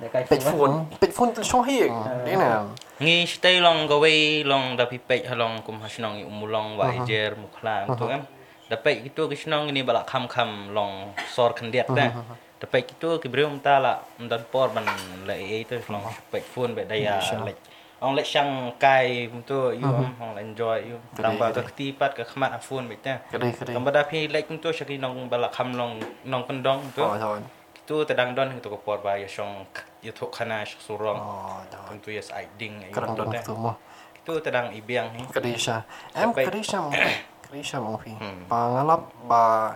[0.00, 0.88] Dia kai pet phone.
[0.96, 1.92] pet phone tu shong hieng
[2.24, 2.72] dia na
[3.04, 4.12] ngi stay long gawe
[4.48, 8.24] long da pipek halong kum hasnong umulong wa ijer muklang tu kan
[8.72, 12.16] da pek itu ke snong ini balak kham kham long sor khandiat da
[12.60, 14.84] da pek itu ke brium ta la mdan por ban
[15.24, 17.56] la e itu long pek phone be daya like
[18.04, 19.88] ong lek sang kai tu you
[20.20, 24.04] ong enjoy you tambah ke tipat ke khmat phone be ta kedai kedai tambah da
[24.04, 25.96] pi like tu syaki nong balak kham long
[26.28, 27.40] nong kendong tu oh thôi
[27.88, 29.64] tu tedang don itu ke por ba ya song
[30.04, 33.72] ya thok khana surong oh thôi tentu ya sai ding kerang don tu mo
[34.20, 35.80] itu tedang ibiang ni Kadisha.
[36.12, 36.92] Em Sampai- Kadisha mo.
[37.40, 38.12] Kadisha mo fi.
[38.52, 39.72] Pangalap ba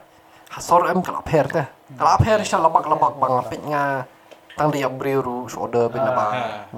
[0.54, 1.62] hasor em kalap her te.
[1.98, 4.06] Kalap her siya labak labak bang lapit nga
[4.54, 6.26] tang dia briru shoda bin na ba.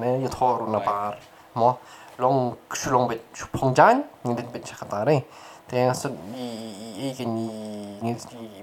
[0.00, 1.12] Ne yu thor na ba.
[1.52, 1.76] Mo
[2.16, 3.20] long shulong bit
[3.52, 4.80] pongjan ni dit bit siya
[5.66, 5.70] katare.
[5.70, 8.14] Te nga sud i i kin i ni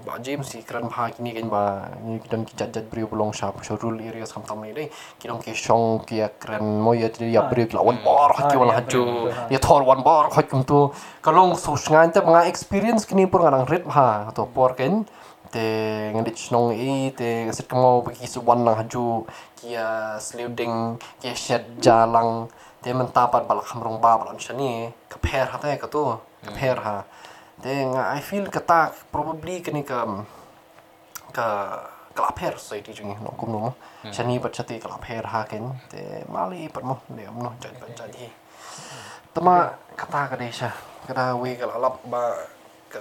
[0.04, 3.32] ba James si kran ba kini kin ba ni kidan ki jat jat briu belong
[3.32, 4.90] sha so rule areas kam tam ni dei.
[5.20, 9.30] Kinong ki shong ki kran mo ya tri ya briu lawan bar hakki wala haju.
[9.50, 13.40] Ya thor one bar khoi kum tu kalong so ngan te mga experience kini pur
[13.40, 15.06] ngang rit ha to por ken
[15.52, 21.34] te ngadi chnong e te sit kamo bagi su wan nang haju kia sliding kia
[21.34, 22.48] shed jalang
[22.84, 26.04] te mentapat balak hamrong ba balam shani kapher ha te ka tu
[26.44, 26.96] kapher ha.
[27.64, 30.04] Te nga i feel kata probably kini ka
[31.32, 31.48] ka
[32.12, 33.72] kalapher society jungi no kum no
[34.12, 38.28] shani bat chati kalapher ha ken te mali pat mo ne no jat bat jadi
[39.32, 40.70] tama kata ka desha
[41.08, 42.22] kada we kala lap ba
[42.92, 43.00] ka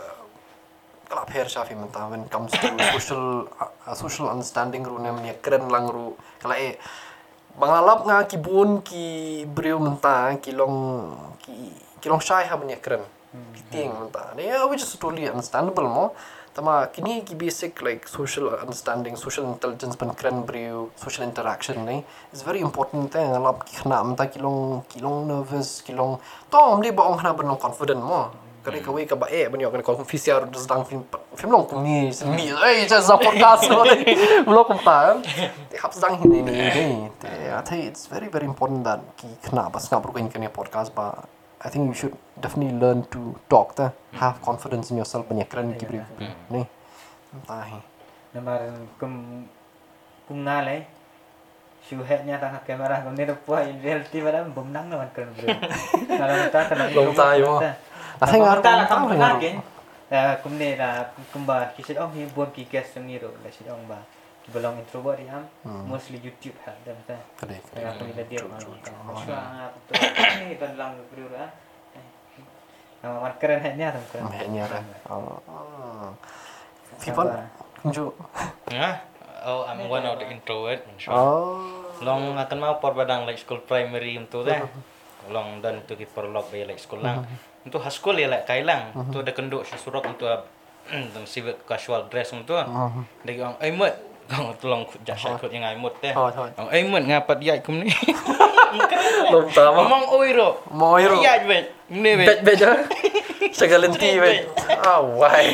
[1.12, 5.36] kala pher sha fi menta when comes to social uh, social understanding ru nem ya
[5.44, 6.80] keren lang ru kala e
[7.60, 11.54] bangalap nga ki bun ki brio menta ki long ki
[12.02, 13.04] ki long shai ha ya keren.
[13.56, 14.34] Ki ting menta.
[14.36, 16.06] Ne ya which is totally understandable mo.
[16.54, 22.04] Tama kini ki basic like social understanding social intelligence ban keren brio social interaction ne
[22.34, 23.20] is very important te.
[23.20, 27.18] Ngalap ki khna menta ki long ki long nervous ki long tom di ba ong
[27.22, 30.84] khna confident mo kare ka we ka ba e ban yo kan ko fisiar dang
[30.88, 31.04] film
[31.36, 32.08] film long kum ni.
[32.32, 33.84] Mi ei ja za podcast lo
[34.48, 35.20] lo kum ta
[35.70, 39.28] te hap dang hin ni ni te i think it's very very important that ki
[39.48, 41.08] khna bas nga bro kan kan podcast ba
[41.64, 43.92] I think you should definitely learn to talk ta
[44.24, 46.00] have confidence in yourself ban ya kran ki bri
[46.56, 46.64] ni.
[47.48, 47.80] Ta hi
[48.34, 48.60] Namar
[49.00, 49.48] kum
[50.28, 50.76] kum ngale.
[51.84, 55.48] Shu het nya kamera kum ni po in reality bara bum nang naman kan bro.
[56.20, 57.52] Kalau ta kan Long tayo
[58.14, 58.22] mo.
[58.22, 59.42] Kasi nga, ta long kam tayo ta nga.
[59.42, 59.56] kin.
[60.14, 60.90] Eh kum ni la
[61.34, 63.98] kum ba kisit ong hi bon ki guest ni ro la sit ong ba.
[64.44, 65.48] Belong introvert am
[65.88, 67.16] mostly YouTube ha dan ta.
[67.40, 68.44] kade kade Kaya aku nila dia.
[68.44, 69.96] Masya Allah, betul.
[70.46, 71.52] Ini kan lang bro ah.
[73.04, 74.32] Nama mat keren het nya tang keren.
[74.32, 74.80] me nya ra
[75.12, 76.16] oh
[77.04, 77.28] people
[77.84, 78.08] kunju
[78.72, 78.90] Nga,
[79.44, 80.88] oh I'm one of the introvert.
[81.12, 84.56] Oh Long akan mau por badang like school primary itu deh.
[85.28, 87.28] Long dan tu ki perlok bay like school lang.
[87.64, 88.92] Itu high school ya like kailang.
[89.10, 90.28] Tu ada kenduk surok untuk
[90.84, 92.60] dan civil casual dress untuk.
[93.24, 93.94] Dagi orang ai mut.
[94.32, 96.16] Kau tolong jasa kut yang ai mut teh.
[96.16, 97.92] Orang ai mut ngapat yai kum ni.
[99.30, 100.50] lom ta mo Ngomong oi ro.
[100.74, 101.66] mo iro Yai bet.
[101.94, 102.26] Ni bet.
[102.26, 102.72] bet bet ja
[103.54, 104.50] sagalenti bet
[104.82, 105.54] ah why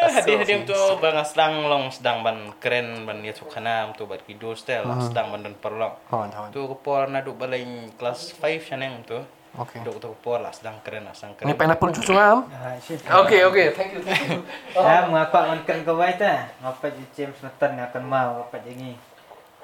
[0.00, 4.56] Hadi hadi tu bang sedang long sedang ban keren ban ya sukana tu bat kido
[4.56, 6.00] style sedang ban dan perlok.
[6.08, 7.62] hon Tu ko por na du balay
[7.94, 9.20] class 5 siya nang tu.
[9.50, 9.82] Okay.
[9.82, 11.58] Duk tu por lah sedang keren lah sedang Ni keren.
[11.58, 12.46] pineapple cucu am.
[12.54, 12.78] Ah.
[13.26, 13.74] Okay, okay.
[13.74, 14.02] Thank you.
[14.06, 14.38] Thank you.
[14.78, 16.54] Ya, mengapak mankan kau baik tak?
[16.62, 18.94] Ngapa je James Nathan akan mau apa je ni?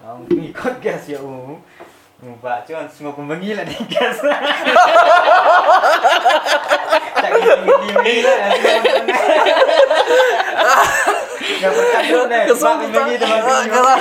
[0.02, 1.62] Orang ikut gas ya u.
[2.16, 4.18] Mbak cuan semua pembengi lah gas.
[7.16, 8.38] Tak gini gini lah.
[11.56, 12.42] Gak berkandung dah.
[12.44, 13.98] Mbak pembengi teman teman.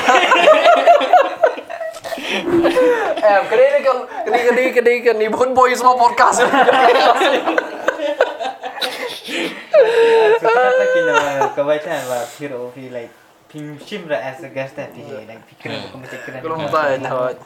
[2.35, 6.43] Eh, kedai ni kan, kedai kedai kedai kan ni pun boy semua podcast.
[11.55, 12.03] Kau baik tak?
[12.11, 13.11] Wah, hero feel like
[13.47, 16.37] Pim Shim lah as a guest that he like pikiran bukan macam kena.
[16.43, 17.39] Belum tahu nak.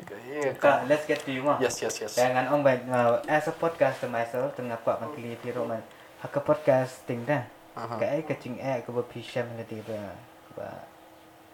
[0.00, 0.56] Okay.
[0.88, 1.60] Let's get to you mah.
[1.60, 2.16] Yes, yes, yes.
[2.16, 5.84] Jangan om baik uh, as a podcaster myself tengah kuat man kili piro man.
[6.24, 7.44] Haka podcasting dah.
[7.76, 8.00] Aha.
[8.00, 10.16] Kai kecing eh ke berpisah nanti ba.
[10.56, 10.68] Ba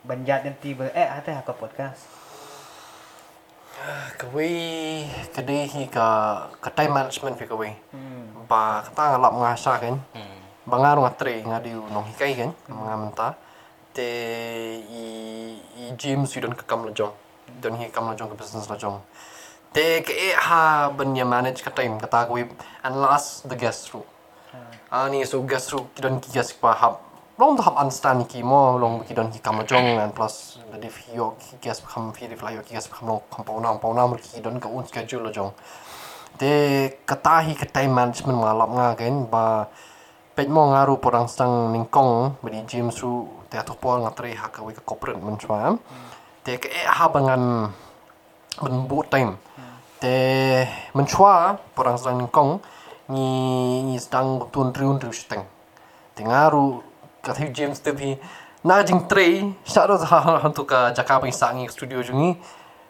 [0.06, 2.06] banjat nanti ba eh ada haka podcast.
[4.16, 5.04] Kawai
[5.36, 6.08] kedai hi ka
[6.64, 7.76] kedai management fi kawai.
[7.92, 8.48] Hmm.
[8.48, 10.00] Ba kata ngalap ngasa kan.
[10.16, 10.38] Hmm.
[10.64, 12.50] Bangar ngatri ngadi nong hikai kan.
[12.72, 13.28] Mga menta.
[13.92, 14.08] Te
[14.80, 15.04] i
[15.76, 17.12] i James yu don kekam lejong.
[17.60, 18.96] Don hi kam lejong ke business lejong.
[19.76, 22.48] Te ke e ha ben ya manage ka time kata kawai
[22.80, 24.08] and last the guest room.
[24.88, 27.05] Ani so guest room kidon ki guest pa hab.
[27.36, 31.36] Long tahap understand ki mo long kidon ki kam lejong and plus the diff yo
[31.36, 34.16] ki guest kam fi diff la yo ki guest kam long pau nam pau nam
[34.16, 35.52] ki don ka un schedule lejong.
[36.40, 36.52] Te
[37.04, 39.68] katahi ke time management malap nga kan ba
[40.32, 44.64] pet mo ngaru porang stang ningkong beri gym su te ato por ngatri ha ka
[44.64, 45.76] wika corporate men chwa
[46.40, 47.68] te ke e ha bangan
[48.64, 49.36] ben bu time.
[50.00, 50.16] Te
[50.96, 52.64] men chwa porang stang ningkong
[53.12, 53.28] ni
[53.84, 55.44] ni stang tun triun triu steng
[56.16, 56.24] te
[57.26, 58.18] ngaru ka the James te bi
[58.64, 62.36] na jing tre sha ro ha hantu ka jaka pang sangi studio jungi.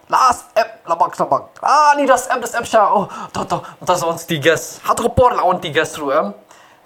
[0.09, 1.59] Last app labak labak.
[1.63, 5.09] Ah ni das app das app sha oh to to tas on tigas hatu ko
[5.09, 6.35] por la on tigas ru am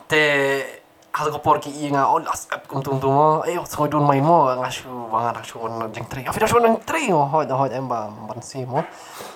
[0.08, 0.64] te
[1.12, 3.86] hatu ko por ki i nga on last app kum tum tum mo eh so
[3.86, 7.12] don mai mo nga shu banga dak shu on jing tre afi shu on tre
[7.12, 8.84] mo ho da ho em ba ban si mo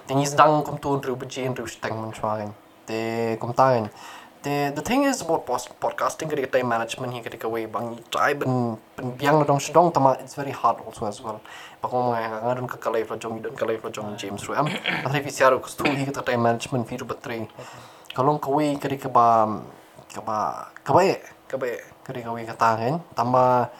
[0.06, 2.50] te ni dang kum tun ru bu jin ru steng man chwagen
[2.88, 3.90] te kum tagen
[4.44, 8.36] the the thing is about post podcasting ketika time management hi ketika way bang try
[8.36, 11.40] ben ben biang dong shidong tama it's very hard also as well.
[11.80, 14.68] Bako mga ngadon ka kalay flo jong idon kalay flo jong James ru am
[15.08, 17.48] atri fi siaro ko stu hi ketika time management fi ru batri
[18.12, 19.48] kalong ka way ketika ba
[20.12, 21.02] ka ba ka ba
[21.48, 21.72] ka ba
[22.04, 23.72] ketika way kan tama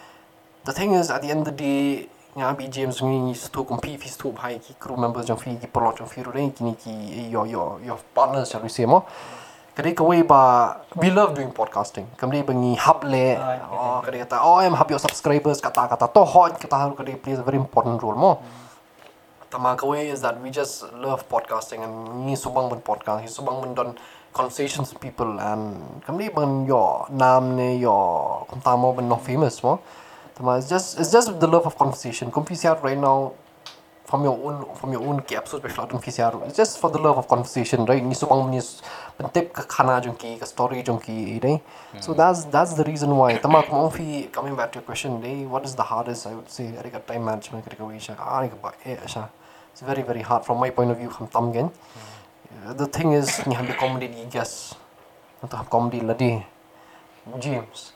[0.65, 3.95] the thing is at the end of the day nga bi James ngi stu kompi
[4.01, 6.73] fi stu hai ki crew members jong fi ki pro jong fi ru dei kini
[6.75, 9.05] ki yo yo yo partners shall we say mo
[9.75, 12.07] Kadi kawai ba we love doing podcasting.
[12.15, 13.35] Kami bangi hub le.
[13.67, 17.19] Oh, kadi kata oh em hub your subscribers kata kata to hot kata haru kadi
[17.19, 18.39] plays a very important role mo.
[19.51, 23.59] Tama kawai is that we just love podcasting and ni subang ben podcast, ni subang
[23.59, 23.99] ben don
[24.31, 25.75] conversations with people and
[26.07, 29.83] kami ban yo nam ne yo kuntamo ben no famous mo.
[30.39, 32.31] Tama it's just it's just the love of conversation.
[32.31, 33.35] Siya right now
[34.05, 37.27] from your own from your own episode special PCR it's just for the love of
[37.27, 38.61] conversation right ni subang ni
[39.17, 41.61] the ka khana jo ki ka story jo ki right
[42.01, 43.37] so that's that's the reason why.
[43.37, 46.49] Tama ko fi coming back to your question day what is the hardest i would
[46.49, 49.27] say eric time management ka we sha ani ka ba eh, sha
[49.71, 51.71] it's very very hard from my point of view from tam gen.
[52.65, 54.75] Uh, the thing is ni ham comedy ni guess.
[55.49, 56.43] To ham comedy ladi
[57.39, 57.91] james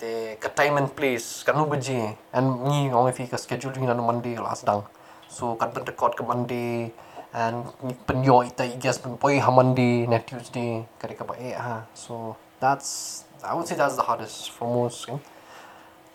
[0.00, 3.86] the ka time and place ka no baje and ni only fi ka schedule ni
[3.86, 4.82] na monday last dang.
[5.28, 6.92] So kan pen record ka monday
[7.32, 11.24] and ni pen yo ita i guess pen poi ha Monday na Tuesday kare ka
[11.28, 11.84] ba eh ha.
[11.92, 15.20] So that's I would say that's the hardest for most kan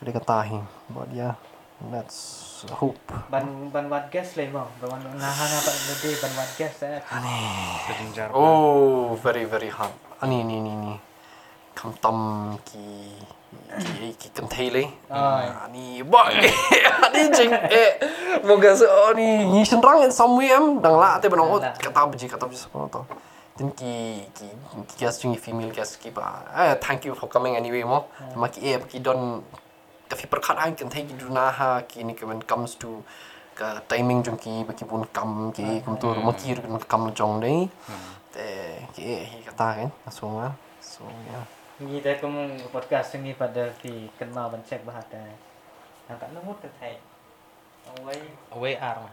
[0.02, 0.58] kare ka tahi
[0.90, 1.38] but yeah
[1.92, 2.98] that's hope.
[3.30, 4.64] Ban ban wat guest le mo.
[4.80, 7.00] Ban nahan apa lebih ban wat guest eh.
[7.88, 8.32] Kejinjar.
[8.32, 9.92] oh very very hard.
[10.24, 10.96] Ani ni ni ni.
[11.76, 13.20] Kam tam ki
[13.82, 15.66] ki ki kan thei le Ah.
[15.66, 17.90] ani ba ani jing eh
[18.46, 18.86] moga so
[19.18, 20.00] ni ni senrang
[20.38, 21.74] way am dang la te banong Lah.
[21.78, 23.02] kata biji kata biji so to
[23.58, 24.46] then ki ki
[24.90, 28.06] ki guest jing female guest ki ba eh thank you for coming anyway mo.
[28.36, 29.42] Ma ki eh ki don
[30.10, 33.02] ta fi perkhat ang kan thei ki duna ha ki ni when comes to
[33.58, 37.10] ka timing jong ki ba ki bun kam ki kum tu ma ki ru kam
[37.14, 37.70] jong dei.
[38.34, 38.46] Te
[38.98, 40.50] ki eh hi kata kan so nga
[40.82, 41.46] so yeah
[41.84, 45.28] Ni dah kamu podcast ni pada fi ban cek bahat dah.
[46.08, 46.96] Angkat nomor tu thai.
[47.84, 48.20] Awai.
[48.56, 49.12] Away ar mà.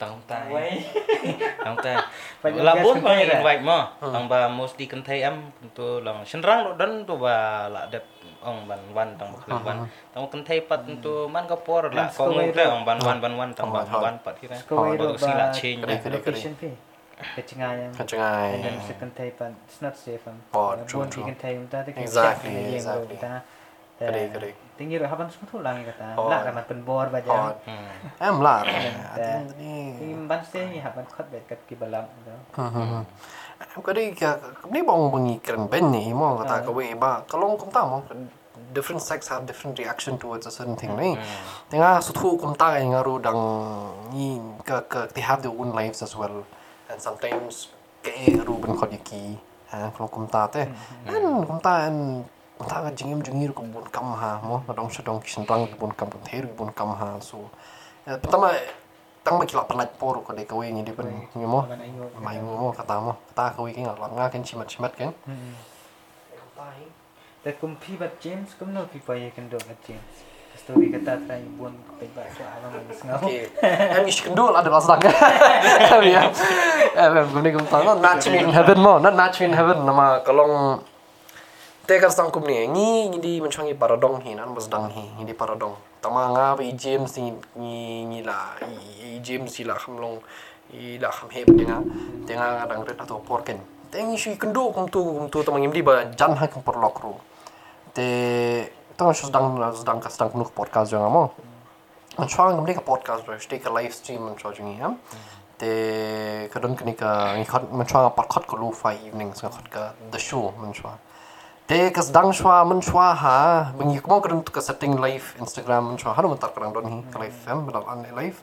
[0.00, 0.48] Tang tai.
[0.48, 0.80] Awai.
[1.64, 1.96] Tang tai.
[2.40, 3.38] Banyak Là bốn kan bang thai dah.
[3.44, 3.78] invite mo.
[4.00, 8.08] Tang ba mostly kan thai am tu lang senrang lo dan tu ba la dep
[8.40, 9.84] ong ban wan tang ba ban.
[10.16, 12.56] Tang kan thai pat tu man ka por la ko itu.
[12.56, 14.56] ong ban wan ban wan tang ba Oh, wan pat kira.
[14.64, 15.84] Kau Ba itu tu sila ba change.
[15.84, 16.54] Kena- kena- location
[17.22, 17.42] fi.
[17.42, 18.48] kecengayang Kecengay.
[18.56, 21.22] and then second type and it's not safe and Oh, true, buon true.
[21.22, 23.16] chicken type ta te Exactly, exactly.
[23.20, 23.40] ta
[24.00, 24.56] Correct, correct.
[24.80, 26.32] tinggi ro haban semua tu lang kata Oh.
[26.32, 27.52] la ramat pen bor ba Oh, jam
[28.16, 28.64] em lah.
[28.64, 29.86] Dan, At the end of the day.
[30.00, 32.08] Tinggi ban ste ni haban khot bet kat ki balam
[33.60, 34.36] Em có đi kìa,
[34.72, 38.02] ni bong bengi keren ben ni mo kata ka we ba kalong kum ta mo
[38.72, 41.16] different sex have different reaction towards a certain thing ni.
[41.70, 43.36] Tengah su thu kum ta yang aru dang
[44.16, 46.40] ni ka ka they have their own lives as well
[46.90, 47.68] and sometimes
[48.02, 49.38] kayak Ruben Khodiki
[49.70, 50.62] ha flow kumta te
[51.06, 52.24] an kumta an
[52.58, 56.08] kumta ga jingim jingir ko bun kam ha mo dong sedong kisan tang bun kam
[56.12, 57.38] bun her bun kam ha so
[58.22, 58.50] pertama
[59.24, 61.66] tăng mấy lọ lại po rồi còn để cái gì đi bên nhiều mó
[62.20, 64.66] mày nhiều mó cả ta mó ta cái cái ngọt lọ nga cái chim mặt
[64.68, 65.08] chim mặt cái
[67.42, 70.20] แต่คุณพี่บัดเจมส์ก็ไม่รู้พี่ไปยังกันดูบัดเจมส์
[70.70, 73.50] story kata try buon pe ba so alam mo ngau okay.
[73.98, 75.02] Em kendul ada pas dang
[76.06, 76.22] ya
[76.94, 79.82] em em guni kum tang not in heaven mo not not in heaven.
[79.82, 80.78] Nama kalong
[81.86, 82.70] te kan sang kum ni.
[82.70, 85.74] Ngi ngi di menchang i paradong hi nan bas dang hi di paradong.
[85.98, 90.22] Tama nga bi james ni ngi ngi la i james si la kham long
[90.70, 91.82] i la kham he denga
[92.30, 93.58] denga dang ret ato por ken
[93.90, 96.62] te ngi shui kendu kum tu kum tu tama ngi di ba jan ha kum
[96.62, 97.12] por lok ru
[97.92, 98.06] te
[99.00, 101.30] dann schon dann also dann kannst dann genug Podcast jungen mal
[102.16, 104.96] und schauen am nächsten Podcast durch steht ein Livestream und schauen hier
[105.60, 110.18] de kadon knika ich hat man schauen paar Cut Kolo für evenings hat ka the
[110.18, 110.98] show man schauen
[111.68, 115.86] de kas dang schwa man schwa ha bin ich mal gerade ka setting live Instagram
[115.88, 118.40] man schauen haben wir da gerade dann hier live fam mit an live.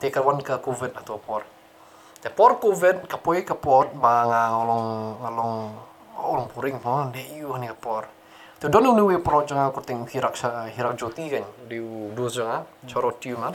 [0.00, 1.42] De ka one ka covid atau por.
[2.22, 5.70] De por covid ka poi ka por ba ngalong ngalong
[6.18, 8.04] orang puring pon de iu ni ka por.
[8.64, 10.40] Tu don nu we pro janga ko teng hirak
[10.72, 11.44] hirak joti kan.
[11.68, 11.76] Di
[12.16, 13.52] du janga choro tiu man.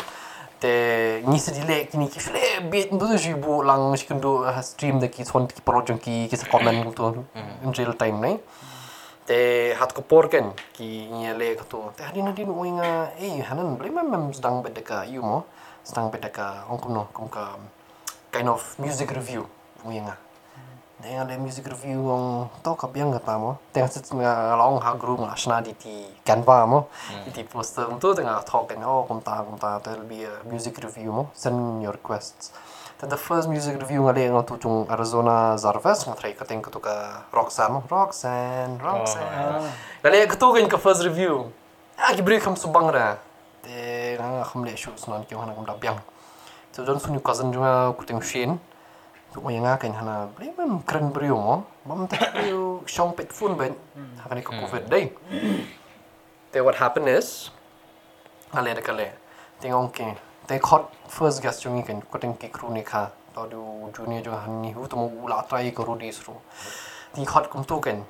[0.59, 4.99] Te ni se dile kini ki fle bit ndu ju bu lang shi kundu stream
[4.99, 7.25] de ki thon ki pro jang ki ki sa comment tu.
[7.63, 8.37] In real time nei
[9.25, 11.81] te hat ko por ken ki ni le ko tu.
[11.97, 15.45] Te hadin hadin winga eh hanan ble mem mem sedang bedeka you mo.
[15.83, 17.57] Sedang bedeka ong kum no kum ka
[18.29, 19.49] kind of music review
[20.99, 23.55] Dengan ada music review yang tau kap yang kata mo.
[23.71, 26.91] Tengah sit nga long ha group nga shna di ti Canva mo.
[27.23, 30.43] Di ti poster tu tengah talk kan oh kum ta kum ta there'll be a
[30.43, 31.31] music review mo.
[31.31, 32.51] Send your requests.
[32.99, 36.59] Then the first music review nga le nga tu chung Arizona Zarves nga try kating
[36.59, 37.87] ka tu ka Roxanne mo.
[37.87, 39.71] Roxanne, Roxanne.
[40.03, 41.47] Nga le ka tu kan ka first review.
[41.95, 43.15] Ah ki break kam subang ra.
[43.63, 46.03] Te nga kham le shoes non ki hana kum da biang.
[46.75, 48.59] So don sunyu cousin juga kuting Shane.
[48.59, 48.68] Tụi
[49.35, 52.81] mày nga cảnh hana bli mem kren brio mo bam ta brio.
[52.85, 53.73] Shong pet phun ben.
[54.23, 55.09] Hakani ko covid dai
[56.51, 57.49] te what happened is
[58.53, 59.07] ale de kale
[59.61, 60.03] ting ong ke
[60.47, 63.63] te khot first guest jungi kan ko ting ki kru ni kha to du
[63.97, 66.33] junior jo han ni hu to mo la try ko ru dis ru
[67.13, 68.03] ti khot kum tu kan.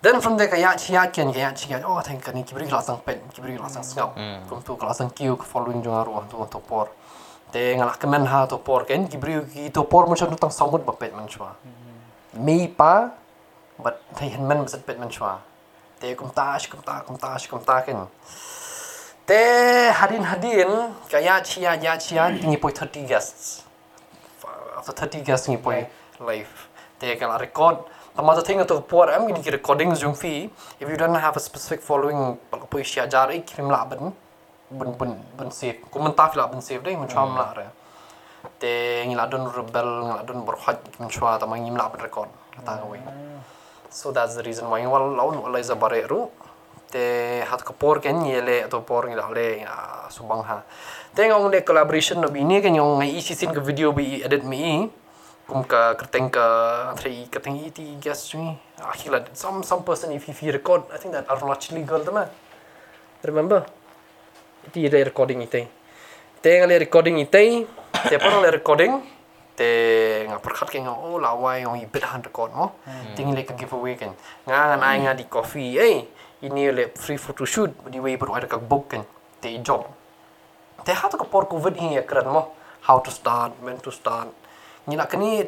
[0.00, 3.00] Then from there kaya chia ken kaya chia oh thank kan ki bri la sang
[3.06, 4.10] pen ki bri la sang ngau
[4.48, 6.86] kum tu la sang kiu following jo ru tu to por
[7.52, 10.50] te ngala kemen ha to por ken ki bri ki to por mo chan tang
[10.60, 11.50] samut ba pet man chwa
[12.34, 13.10] mi pa
[13.84, 15.36] but thai hen men masat pet man chwa
[16.00, 18.06] te kum ta sh kum ta kum ta sh kum ta ken.
[19.26, 19.40] Te
[20.00, 20.70] hadin hadin
[21.10, 23.64] kaya chia ya chia tingi poi 30 guests.
[24.78, 25.86] After 30 guests tingi poi
[26.20, 26.68] live.
[27.00, 27.78] Te kala record.
[28.16, 30.50] Tama ta thing to por am gini ki recording zoom fee.
[30.80, 33.84] If you don't have a specific following pal poi sia jar ik krim la
[34.70, 35.80] ben ben ben ben save.
[35.90, 37.66] Ko man ta fila ben save dai man cham la re
[38.58, 41.88] te ngi la don rebel ngi la don bor haj man chwa ta mang la
[41.88, 42.28] ben record
[42.64, 42.98] ta ga we
[43.90, 44.84] so that's the reason why.
[44.86, 46.30] Wal laun wala is bare ru
[46.90, 49.66] te hat ko por ken yele to por ngi la le
[50.10, 50.62] subang ha.
[51.14, 54.44] Te ngong de collaboration no bini ken ngong ngai isi sin ke video bi edit
[54.44, 54.90] mi.
[55.48, 58.52] Kum ka kerteng ka tri kerteng iti guess ni.
[58.78, 62.30] Akhila some some person if he record i think that arunachali girl tama
[63.24, 63.66] remember
[64.72, 65.64] ti le recording itay.
[66.38, 67.66] Te nga le recording itay,
[68.08, 69.02] te parang le recording,
[69.58, 69.68] te
[70.28, 72.78] nga perkat kay nga oh laway yung ibit han record mo.
[73.16, 74.14] Tingin le ka giveaway kan.
[74.46, 76.06] Nga nga na nga di coffee, eh
[76.46, 79.02] ini le free photo shoot, di way pero ada ka book kan.
[79.42, 79.86] Te job.
[80.86, 82.54] Te hat ka por covid hi kran mo.
[82.86, 84.30] How to start, when to start.
[84.86, 85.44] Ni nak kani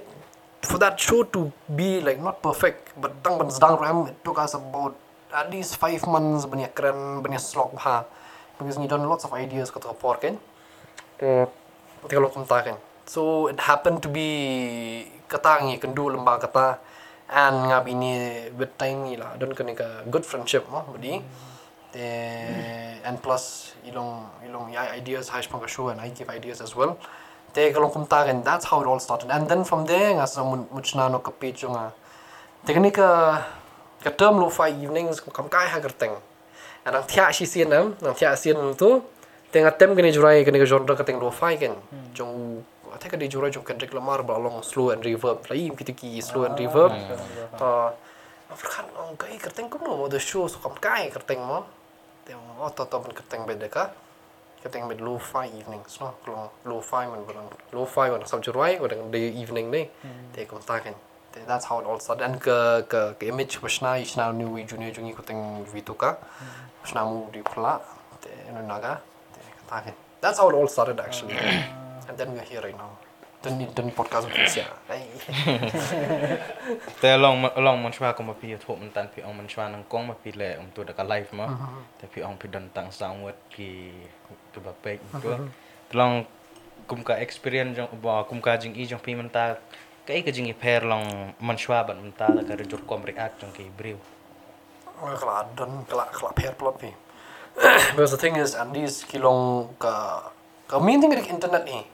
[0.60, 4.36] for that show to be like not perfect, but tang ban sedang ram it took
[4.36, 4.92] us about
[5.32, 8.04] at least five months banyak keren banyak slog ha
[8.60, 10.36] because you done lots of ideas kata por kan?
[11.16, 11.48] Te
[12.04, 12.76] kalau kumta kan.
[13.08, 16.78] So it happened to be kata ngi kendu lemba kata
[17.32, 19.34] and ngab ini with time ni lah.
[19.40, 21.24] Don kena ka good friendship mo budi.
[21.90, 22.06] Te
[23.02, 27.00] and plus ilong ilong ya ideas hash pang show and I give ideas as well.
[27.50, 29.26] Te kalau kum ta kan that's how it all started.
[29.32, 31.90] And then from there nga sa mun muchna no ka page nga
[32.62, 33.08] te kan ka
[34.06, 36.14] ka term lo fi evenings kam kai ha kerteng
[36.90, 38.98] and ang thia shi sien nam ang thia sien tu
[39.54, 41.78] te nga tem kan jurai kan ka genre ka teng lo fi kan.
[42.18, 42.34] Jong
[42.98, 45.46] te ka di jurai jong Kendrick Lamar ba long slow and reverb.
[45.46, 46.90] Lai kita ki slow and reverb.
[47.54, 47.94] Ta
[48.50, 51.62] Afrikan ang kai kerteng kum no the show so kam kai kerteng mo
[52.26, 53.84] te mo to to ban kerteng beda ka
[54.62, 58.42] kerteng bed low fi evenings no kalau low fi man ban low fi man sam
[58.42, 59.86] jurai dengan day evening ni
[60.34, 60.98] te kum ta kan.
[61.30, 62.26] That's how it all started.
[62.26, 66.18] And ke ke ke image pasna isna new junior jungi ko teng vitu ka
[66.82, 67.78] Og nå må du kla.
[70.20, 71.34] That's how it all started, actually.
[71.34, 72.08] Hmm.
[72.08, 72.90] And then we're here right now.
[73.42, 74.64] Den, den podcasten finnes, ja.
[77.02, 79.68] Det er lang man svær kommer på, jeg tror man den på, om man svær
[79.72, 81.48] den kommer på, eller om du er der live med.
[82.00, 83.92] Det er på, om vi den tang samvet, vi
[84.54, 85.28] du bare bæk, um du.
[85.28, 85.52] Det mm-hmm.
[85.90, 86.26] er lang,
[87.06, 87.86] ka experience,
[88.28, 89.56] kom ka jing i, jing pimentak,
[90.06, 93.04] kai ka jing i pair lang man svær, men man tager, der kan rejur kom
[93.04, 93.96] react, jing kai brev
[95.00, 96.94] kelak dan kelak kelak per plot pi.
[97.90, 100.30] Because the thing is, Andy's kilong ka
[100.68, 101.86] ka main thing dari internet ni.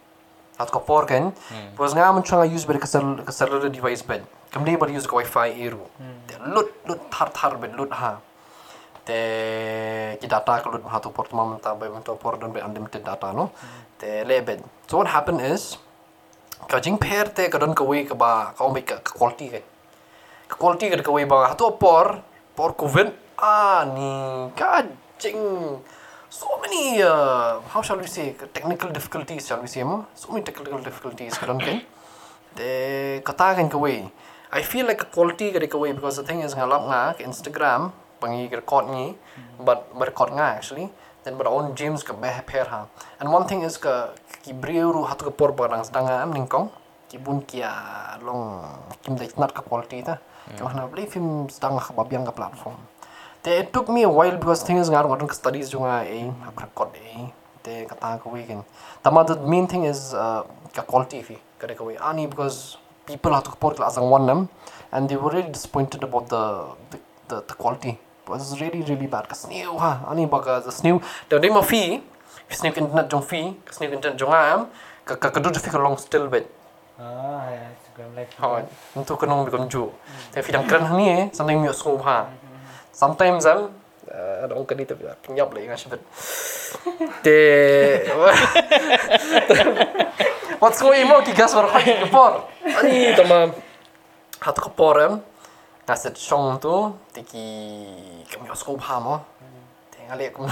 [0.59, 1.33] At ko por kan.
[1.73, 4.27] Because nga man changa use kasar kasar le device ben.
[4.51, 5.87] Kam dia beri use ka wifi eru.
[6.27, 8.21] Te lut lut thar thar ben lut ha.
[9.05, 12.61] Te ki data ka lut ha tu port mam ta be to por dan be
[12.61, 13.51] unlimited data no.
[13.99, 14.63] Te le ben.
[14.87, 15.79] So what happened is
[16.69, 19.63] ka jing per te ka don ka wi ka ba ka omik ka quality kan
[20.49, 22.23] quality ka kawai ba hato por
[22.57, 24.11] por covid ah ni
[24.57, 25.41] kajing
[26.33, 28.33] so many uh, how shall we say?
[28.57, 31.61] Technical difficulties shall we say mo so many technical difficulties kan
[32.57, 34.09] de kata kan kawai
[34.49, 37.93] I feel like a quality ka kawai because the thing is ngalap nga ka Instagram
[38.25, 39.13] pangi record ni
[39.61, 40.89] but record nga actually
[41.25, 42.89] then but own James ka be pair ha.
[43.21, 46.73] And one thing is ka ki breuru hatu ka por barang sedang am ningkong
[47.13, 47.69] kibun kia
[48.25, 48.65] long
[49.05, 50.17] kim dai not ka quality ta
[50.55, 52.79] kau na beli film sedang ka babiang ka platform.
[53.43, 56.91] Te it took me a while because things ngar ngar studies junga eh aku record
[56.95, 57.27] eh
[57.67, 58.63] te kata ka weekend
[59.03, 60.43] tama the main thing is uh,
[60.87, 61.23] quality
[61.59, 64.49] kada ka we ani because people have to class ang one them
[64.93, 66.43] and they were really disappointed about the
[66.91, 67.99] the, the, the quality.
[67.99, 69.31] It was really really bad.
[69.31, 72.03] Kas new ha ani baga the new the name of fee
[72.51, 74.67] internet jong fee snew internet jong am
[75.05, 76.51] ka ka ka do fi ka long still bit.
[76.99, 77.47] Ah,
[77.97, 78.61] Hoi,
[78.93, 79.89] untuk kenong bi konju.
[80.29, 82.29] Tapi fidang keren ni eh, something mi osung ha.
[82.93, 83.73] Sometimes am
[84.13, 86.01] ada orang kena tapi penyap ingat sebut.
[87.25, 87.41] Te
[90.61, 92.45] What's going on ki gas war khoi kepor.
[92.69, 93.57] Ani tama
[94.45, 95.15] hat kepor am.
[95.89, 97.49] Naset song tu tiki
[98.29, 99.25] kami osung ha mo.
[100.07, 100.47] Kum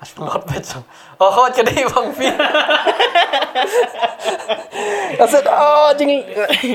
[0.00, 0.66] as not bet.
[1.20, 2.26] Oh, hot ke dei bang fi.
[5.14, 6.24] I said, oh, jing,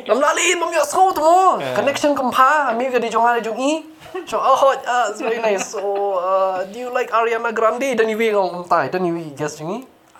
[0.07, 1.59] làm la li, mami school tu mo.
[1.75, 3.83] Connection kum pa, mi ke di jong jong i.
[4.25, 5.71] So, oh, uh, it's very nice.
[5.71, 7.95] So, uh, do you like Ariana Grande?
[7.95, 9.79] Dan iwi ngom tai, dan iwi guess jong i.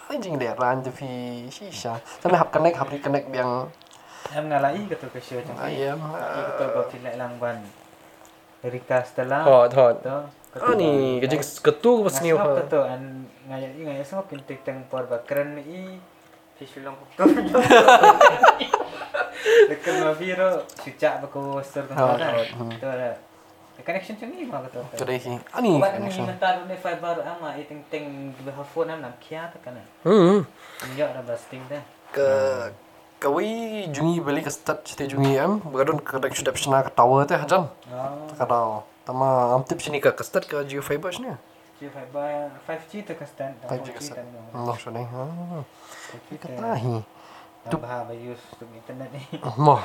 [0.10, 2.00] Ai jing le ran tu fi shisha.
[2.22, 3.70] Tapi hap connect, hap di connect biang
[4.30, 5.82] Em ngalai ke tu ke show macam ni.
[5.82, 5.97] ayam.
[6.06, 7.58] Ke tu ba pilih langban.
[8.62, 9.41] Recast telah.
[9.41, 10.06] Hot, hot.
[10.50, 10.58] Tu.
[10.58, 12.34] Ah ni, ke jing ketu pas ni.
[12.34, 13.02] Ngasap ke tu an
[13.45, 16.02] ngaya i ngaya semua pintik teng por ba keren ni.
[16.58, 17.24] Fish long tu.
[19.70, 21.93] Dekat ma biro sujak ba ko sir tu.
[21.93, 22.20] Hot.
[22.76, 23.14] Tu ada.
[23.80, 24.80] Connection macam ni mah kata.
[24.91, 25.32] Kedai ki.
[25.56, 26.26] Ani Buat ni connection.
[26.28, 29.78] mentar ni fiber ama i teng teng di bawah phone am nak kia tu kan.
[30.04, 30.43] Hmm.
[30.84, 31.84] Injak dah busting dah.
[32.10, 32.26] ke
[33.22, 37.38] kawi jungi beli ke start cite jungi am bagadon kadang sudah pernah ke tower teh
[37.38, 38.26] hajan Oh.
[38.34, 41.34] kada tama am tip sini ke ke start ke geo fiber sini
[41.80, 43.53] Dia fiber 5G tu kan stand.
[43.66, 44.22] 5G ke start
[44.53, 45.24] Allah sini ha
[46.45, 47.01] kata hi
[47.72, 49.24] Tambah ba use tu internet ni.
[49.66, 49.76] mo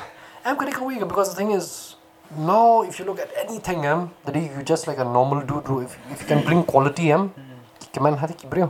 [0.45, 1.97] am kadi kawi ke because the thing is
[2.51, 5.81] now if you look at anything am jadi you just like a normal dude who
[5.87, 7.31] if, if you can bring quality am
[7.95, 8.69] keman hati ki brio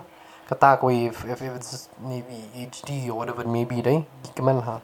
[0.50, 2.40] kata kawi if, if, if it's maybe
[2.70, 3.98] HD or whatever it may be dai
[4.40, 4.80] keman ha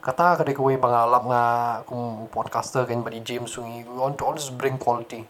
[0.00, 1.42] kata kada kawi bangalap nga
[1.84, 5.28] kung podcaster kan badi James sungi we want to always bring quality.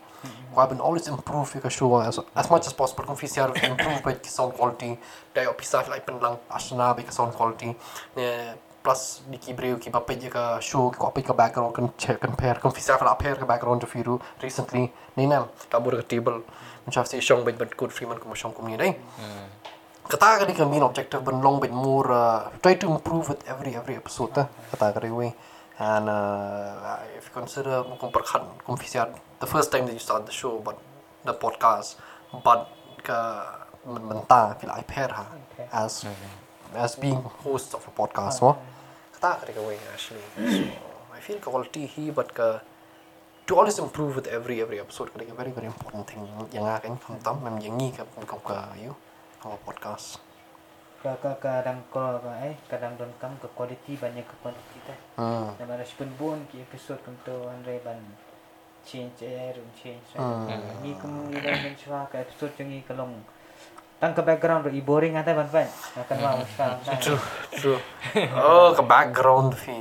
[0.55, 3.05] Kau been always improve your show as, as much as possible.
[3.05, 4.99] Kung fisiar improve by sound quality.
[5.33, 7.75] Dai opisah like penlang asna by sound quality.
[8.17, 12.21] Ne plus di kibreu ki bape je ka show ko apai ka background kan check
[12.21, 12.59] compare.
[12.61, 14.93] Kung fisiar la pair ka background to firu recently.
[15.17, 16.43] Ni nam tabur ka table.
[16.91, 18.99] Si shong by but good freeman ko shong ko ni dai
[20.11, 23.41] kata ka di ka main objective ben long bit more uh, try to improve with
[23.47, 25.31] every every episode ta kata ka di way
[25.79, 30.27] and uh, if you consider kung perkhan kung fisiar the first time that you start
[30.27, 30.75] the show but
[31.23, 31.95] the podcast
[32.43, 32.67] but
[33.07, 33.19] ka
[33.87, 35.25] men- menta fil iPad ha
[35.71, 36.03] as
[36.75, 38.59] as being host of a podcast mo
[39.15, 40.67] kata ka way actually so
[41.15, 42.67] I feel quality hi but ka
[43.47, 47.15] to always improve with every every episode ka very very important thing yang akan kam
[47.23, 48.91] tam mem yang ni ka ka ka you
[49.45, 50.21] our podcast
[51.01, 54.93] Ka ka kadang ko ka eh kadang don kam ke quality banyak ke quantity ta.
[55.17, 57.97] hmm Na mana spun bun ki episode to andre ban
[58.85, 60.05] change air and change.
[60.13, 60.45] Hmm.
[60.85, 63.17] Ni kum ni chua ka episode jeng ni kalong
[63.97, 65.69] tang ke background ro i boring ata ban ban.
[65.97, 66.81] Akan mau sekarang.
[67.01, 67.23] true
[67.57, 67.81] true
[68.45, 69.81] oh ka background fi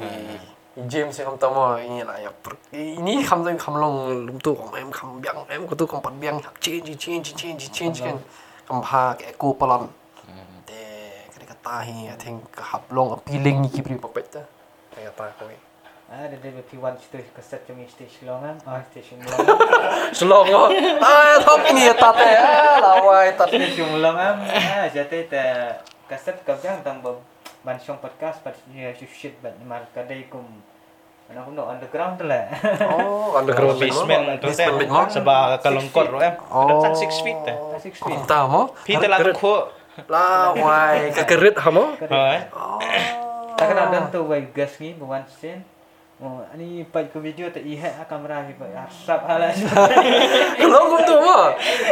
[0.87, 2.31] James yang tam mo ini lah ya
[2.71, 5.99] ini kam tam kam long lum tu kam em kam biang em ko tu kam
[5.99, 8.15] pat biang change change change change kan
[8.69, 9.89] kam ha ke ko palan
[10.69, 10.81] de
[11.33, 14.45] kali kata hi I think hap long appealing ni kibri papet ta
[14.93, 15.49] kaya ta ko
[16.09, 18.57] Ah, ada dia P1 situ keset jeng stage longan.
[18.65, 19.45] Ah, station longan.
[20.17, 20.65] Selong oh.
[20.97, 22.33] Ah, top ini ya tate.
[22.33, 23.45] Ah, lawai tat.
[23.45, 24.41] Station longan.
[24.41, 25.45] Ah, jadi ta
[26.09, 27.13] keset kau jang tang ban
[27.61, 30.49] ban song podcast but ya shit ban mar kadai kum
[31.29, 32.49] Underground tu lah.
[32.89, 34.67] Oh, underground basement tu teh
[35.13, 36.65] sebab kalongkot ro em Oh.
[36.65, 38.25] ada 6 feet teh Six Kung feet.
[38.25, 38.73] ta mo?
[38.81, 39.69] Pita lah ko
[40.09, 41.93] Lawai kakerit ha mo?
[42.01, 42.81] Hai Oh.
[43.53, 45.61] Tak kena dan tu way gas ni bukan sen.
[46.19, 49.55] Oh, ni pai ke video tak ihat ah, kamera ni pai asap halas.
[50.59, 51.37] Kalau kung tu mo.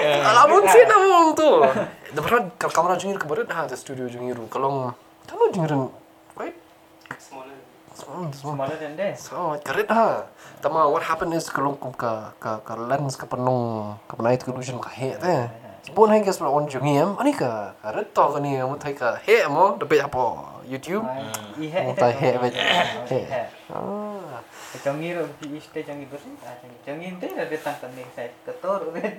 [0.03, 1.51] Alamun na mo tu.
[2.15, 4.47] Dapat kalau kamera jungir kebarat ha the studio jungiru.
[4.47, 4.91] Kalau
[5.27, 5.51] kalau?
[5.51, 6.06] Small,
[8.07, 10.23] So, karet ha.
[10.63, 14.79] Tama, what happened is kalau kum ka ka ka lens ka penung ka night illusion
[14.79, 15.35] ka he te.
[15.83, 19.19] Sebon hai kes on jungi am ani ka karet to ka ni am thai ka
[19.27, 20.23] he mo de pe apa
[20.63, 21.03] YouTube.
[21.99, 22.53] Tak he bet.
[23.11, 23.19] He.
[23.27, 23.47] Ihat.
[23.75, 24.39] Ah.
[24.83, 26.31] Canggih ro di iste canggih bersih.
[26.47, 26.79] Ah canggih.
[26.87, 29.13] Canggih tu ada tangkan ni saya ketor kan.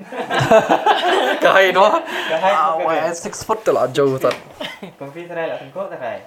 [1.45, 1.93] Ka hai no.
[2.33, 3.13] Kahai Ah, tu why kan.
[3.13, 4.33] 6 foot lah jauh tat.
[4.97, 6.21] Komputer lah tengok tak kai.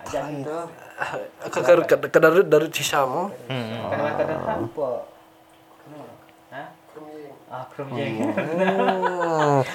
[0.00, 0.58] Ajak tu.
[1.50, 3.30] Ka ka ka ka dari dari tisha mo.
[3.48, 4.90] Kadang-kadang apa?
[6.50, 6.64] Ha?
[7.50, 8.18] Ah, krum jeng.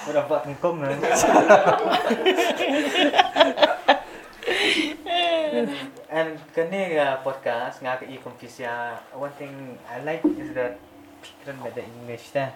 [0.10, 0.92] Udah buat tengkong lah.
[6.16, 10.80] And uh, podcast nga ka i kompisia one thing I like is that
[11.20, 12.56] pikiran beda English dah.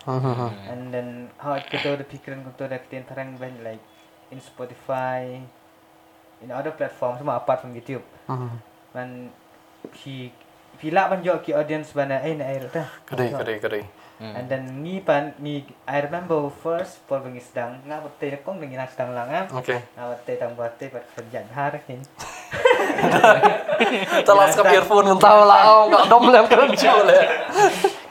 [0.72, 3.84] And then how it kito the pikiran kito da kitin tarang ben like
[4.32, 5.44] in Spotify
[6.44, 8.04] in other platforms semua apart from YouTube.
[8.96, 9.32] Man
[9.96, 10.32] ki
[10.80, 12.88] pila ban jo ki audience bana ai na ai ta.
[13.08, 13.84] Kadai kadai kadai.
[14.20, 18.76] And then ni pan ni I remember first for bengi sedang nga betul kong bengi
[18.76, 19.46] nak sedang lang ah.
[19.64, 19.80] Okay.
[19.96, 22.04] Nga betul tang betul pat kerja har kin.
[24.28, 27.20] Telas ka earphone ng tao la oh, dom lang ka jule.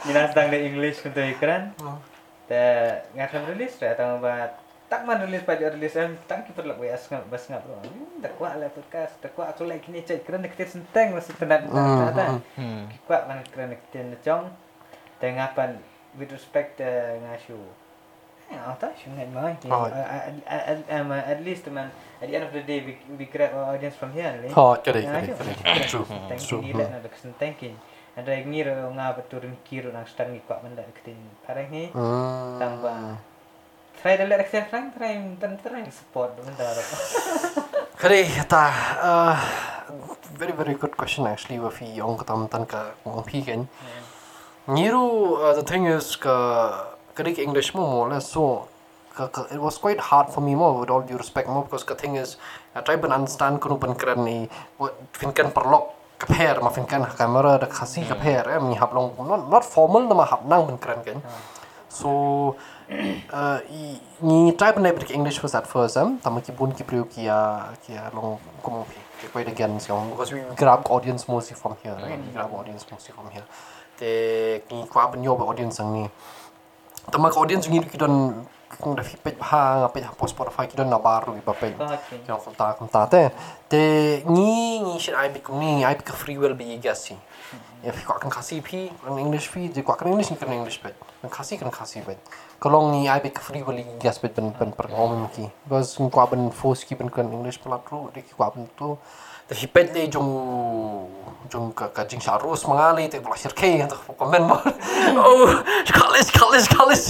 [0.08, 1.76] Ni nak sedang the English kuntu ikran.
[2.48, 2.64] Ta
[3.12, 4.56] nga kan release ra tang ba
[4.88, 7.76] tak man release pa jo release am tang ki perlu as ngap bas ngap bro.
[8.24, 11.68] Tak kuat lah podcast, tak kuat aku like ni cek keren kita senteng masa tenat
[11.68, 12.26] ta ta.
[13.04, 14.48] Kuat man keren kita jong.
[15.20, 15.76] Tengah pan
[16.16, 17.58] with respect uh, ngasu.
[18.48, 19.60] Ya, tak sungai mai.
[19.68, 19.84] Oh.
[19.84, 23.92] Um, at least man at the end of the day we we grab our audience
[23.92, 24.32] from here.
[24.56, 24.88] Oh, tu.
[24.88, 25.04] kadai.
[25.84, 26.08] True.
[26.08, 26.64] Thank True.
[26.64, 26.72] you
[27.36, 27.76] thank you.
[28.16, 31.20] Ada yang ngira nga betul kiro nang stang ni kuat benda ketin.
[31.44, 32.56] Parang ni Hmm.
[32.56, 33.20] tambah
[34.00, 36.82] try dah action frank try dan try support benda ro.
[37.98, 38.64] Kadai ta
[39.02, 39.36] uh,
[40.38, 43.66] very very good question actually wa fi ong katam tan ka ong pi kan.
[44.68, 46.36] Niru uh, the thing is ka
[47.14, 48.68] ka English mo mo so
[49.18, 51.82] ka, ka, it was quite hard for me more with all due respect more because
[51.82, 52.36] the thing is
[52.78, 54.46] I try to understand kuno ban kran ni
[54.78, 55.90] what fin kan perlok
[56.22, 60.06] kapher ma fin kan kamera da khasi kapher eh mi hap long not, not formal
[60.06, 61.18] na ma hap nang ban kran kan
[61.90, 62.54] so
[63.32, 63.58] uh,
[64.22, 67.28] ni try ban naik English was at first um tama ki bun ki priu ki
[67.28, 68.98] ya ki ya long kumo pi.
[69.20, 72.18] Ki quite again so because we grab audience mostly from here right?
[72.18, 73.44] We grab audience mostly from here.
[73.98, 76.04] Te ki kwa ban yo audience ang ni.
[77.10, 78.46] Tama ka audience ngi ki don
[78.78, 81.52] kung da fi pet ha nga pet ha post Spotify ki don baru i ba
[81.52, 82.20] pet Kau hakin.
[82.24, 83.22] Kaya kung ta kung ta te
[83.68, 83.80] te
[84.28, 87.16] ni ni shit ai bi kung ni ai bi ka free will bi gasi
[87.82, 89.66] ya fi kwa kan kasi pi kan english pi.
[89.74, 90.94] Je kwa kan english ni kan english pet.
[91.22, 92.22] Kan kasi kan kasi pet
[92.60, 95.46] kalong ni ai ka free will i gas pet ben ben per om ki.
[95.64, 98.98] Because kwa ben force ki ben kan english pala tru de ki kwa ben tu
[102.08, 104.56] jing sharus mangali te bla shir kay ta komen mo
[105.24, 107.04] oh college college college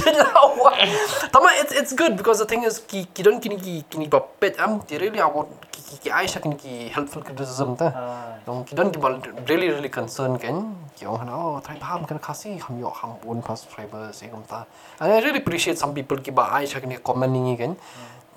[1.34, 4.20] tama it's it's good because the thing is ki ki don kini ki kini ba
[4.40, 7.90] pet am ti really about ki ki ki aisha kini ki helpful criticism ta.
[7.90, 8.38] Ah.
[8.46, 9.18] dong ki don ki bal
[9.50, 10.62] really really concern kan
[10.94, 14.30] ki ong hana oh try paham kan kasi ham yo ham bun pas subscribers e
[14.46, 14.64] ta.
[15.00, 17.74] And i really appreciate some people ki ba aisha kini comment ni kan.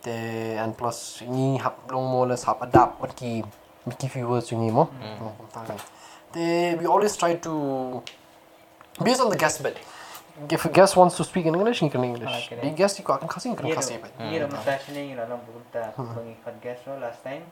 [0.01, 0.13] Te
[0.57, 3.43] and plus ni hap long mo les hap adapt what ki
[5.21, 5.77] Long kum ta kan.
[6.32, 7.53] Te we always try to
[9.01, 9.77] based on the guest bed.
[10.49, 12.49] If a guest wants to speak in English, he can English.
[12.49, 14.07] The guest you can kan Ngiro, kasi ba.
[14.17, 17.43] ngiro mata sini ngiro lang bukunta kongi podcast ro last time.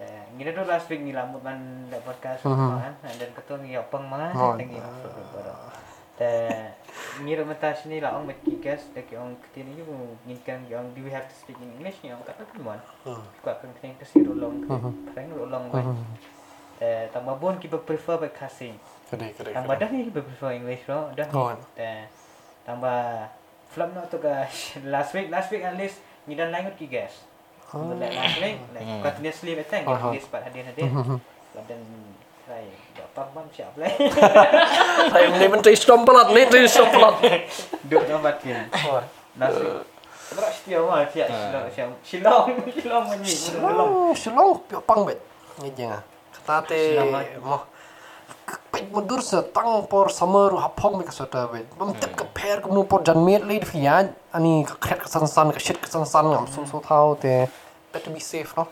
[0.00, 3.30] Eh, ngiro do last week nila mo man podcast man and then
[6.18, 6.72] kato ngi opang mga Oh, tangi baro.
[7.12, 9.84] Te ngiro mata sini la ong meki guest de ki ong ketini yu
[10.26, 10.38] ngin
[10.68, 12.80] yang do we have to speak in English ni ong kata tu man.
[13.42, 14.64] Kwa kan keng kasi ro long.
[15.12, 15.84] Parang ro long way.
[16.82, 18.74] Eh, tambah bon ki prefer ba kasi.
[19.10, 21.12] Tambah dah ni kita prefer English bro.
[21.14, 21.56] Dah ni.
[21.78, 22.04] Eh,
[22.66, 23.28] tambah
[23.72, 24.76] film no tu guys.
[24.84, 27.22] Last week, last week at least ni dan lain ki guys.
[27.72, 27.88] Oh.
[27.96, 30.12] Last week, like continuously I think Uh-huh.
[30.12, 30.92] guys part hadir hadir.
[31.52, 31.68] But
[32.52, 33.92] then try dapat bang siap lah.
[35.12, 37.14] Saya ni menteri stompelat ni, menteri stompelat.
[37.88, 38.68] Duk dalam batin.
[39.40, 39.88] Last week.
[40.32, 43.28] Terus setia mah siap silong siap silong silong ni.
[43.28, 43.76] Silong.
[43.76, 45.20] Oh, Shillong pang bet.
[45.60, 46.00] Ni jangan.
[46.32, 47.24] Kata te Selamat.
[47.44, 47.58] mo.
[48.72, 51.68] Pek mundur sa tang por summer hapong me kasota bet.
[51.76, 54.16] Mam tip ka pair ka mu por jan met lead fian.
[54.32, 57.12] Ani ka kret ka san san ka shit ka san san ngam so so thau
[57.20, 57.48] te.
[57.92, 58.64] Better be safe no.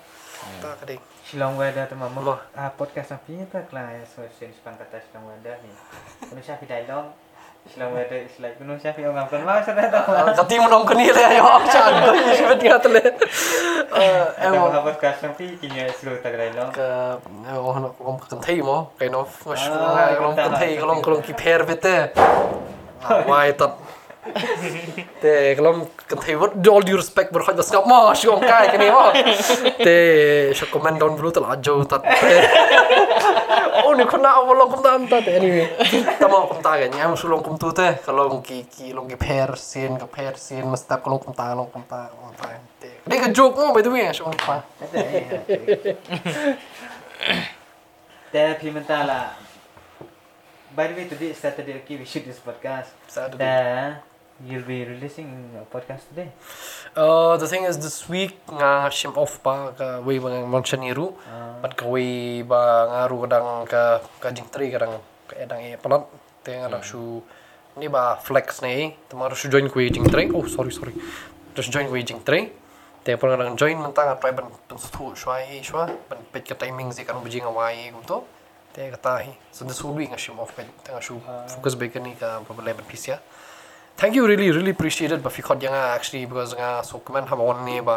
[0.64, 0.89] Ta ka
[1.31, 1.39] ding.
[1.39, 2.11] Silong weather tu mah.
[2.11, 2.39] Allah.
[2.59, 5.70] Ah podcast apa ni tak lah so sen sepang kata silong weather ni.
[6.26, 7.07] Kuno siapa dialog.
[7.70, 10.11] Silong weather is like kuno siapa orang kan mau sudah tahu.
[10.35, 13.03] Kati mo nong kani le ayo chan ko ni shibet nga tele.
[13.95, 16.74] Eh Ada emo mga podcast nanti kini slow tak dialog.
[16.74, 17.20] ka
[17.55, 19.62] oh no ko kan thei mo kind of mas
[26.09, 29.12] Kan thei what all due respect ber khajas ngap mo shong kai kani mo.
[29.85, 32.03] Te sho comment down ajo tat.
[33.85, 35.68] Oh ni khona awalong kum ta anta te anyway.
[36.18, 39.57] Tama kum ta gan yam sulong kum tu te kalong ki ki long ki pair
[39.57, 42.49] sin ka pair sin mas tap kalong kum ta long kum ta kum ta.
[43.57, 44.12] Mo by the way.
[50.72, 51.74] By the today is Saturday.
[51.83, 52.87] Okay, we shoot this podcast.
[53.09, 53.97] Saturday.
[54.47, 55.28] You'll be releasing
[55.61, 56.32] a podcast today.
[56.97, 61.12] Uh, the thing is this week nga shim off pa ka way bang mang chaniru
[61.61, 63.82] but ka way ba ngaru kadang ka
[64.20, 64.97] ka jing tri kadang
[65.28, 66.09] ka edang e palat.
[66.45, 67.20] Te nga shu
[67.76, 68.97] ni ba flex nei.
[69.09, 70.32] Tamaro shu join ku jing tri.
[70.32, 70.97] Oh sorry sorry.
[71.55, 72.49] Just join ku jing tri.
[73.05, 76.57] Te pa kadang join man ta try ban ban stu shwai shwa ban pet ka
[76.57, 78.24] timing zi kan bujing awai gum to.
[78.72, 80.64] Te ka tahi so this will be nga shim off pet.
[80.80, 81.20] Te nga shu
[81.53, 83.20] focus ba ka ni ka problem pisia
[84.01, 87.39] thank you really really appreciate it but khot yanga actually because nga so comment have
[87.39, 87.97] one eh, ba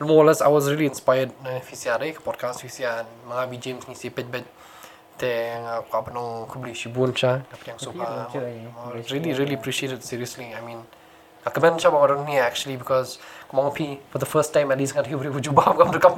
[0.00, 3.42] more or less I was really inspired na fi sia dai podcast fi sia mga
[3.50, 4.48] bi James ni si pet bet
[5.20, 6.88] te uh, nga ko apno kubli shi
[7.20, 8.72] cha ka pyang so pa Thank you, Roger.
[8.72, 10.80] uh, uh really really appreciate it seriously I mean
[11.44, 13.18] ka comment cha ba ron ni actually because
[13.50, 16.14] kumang pi for the first time at least kan hibri wuju ba kam kam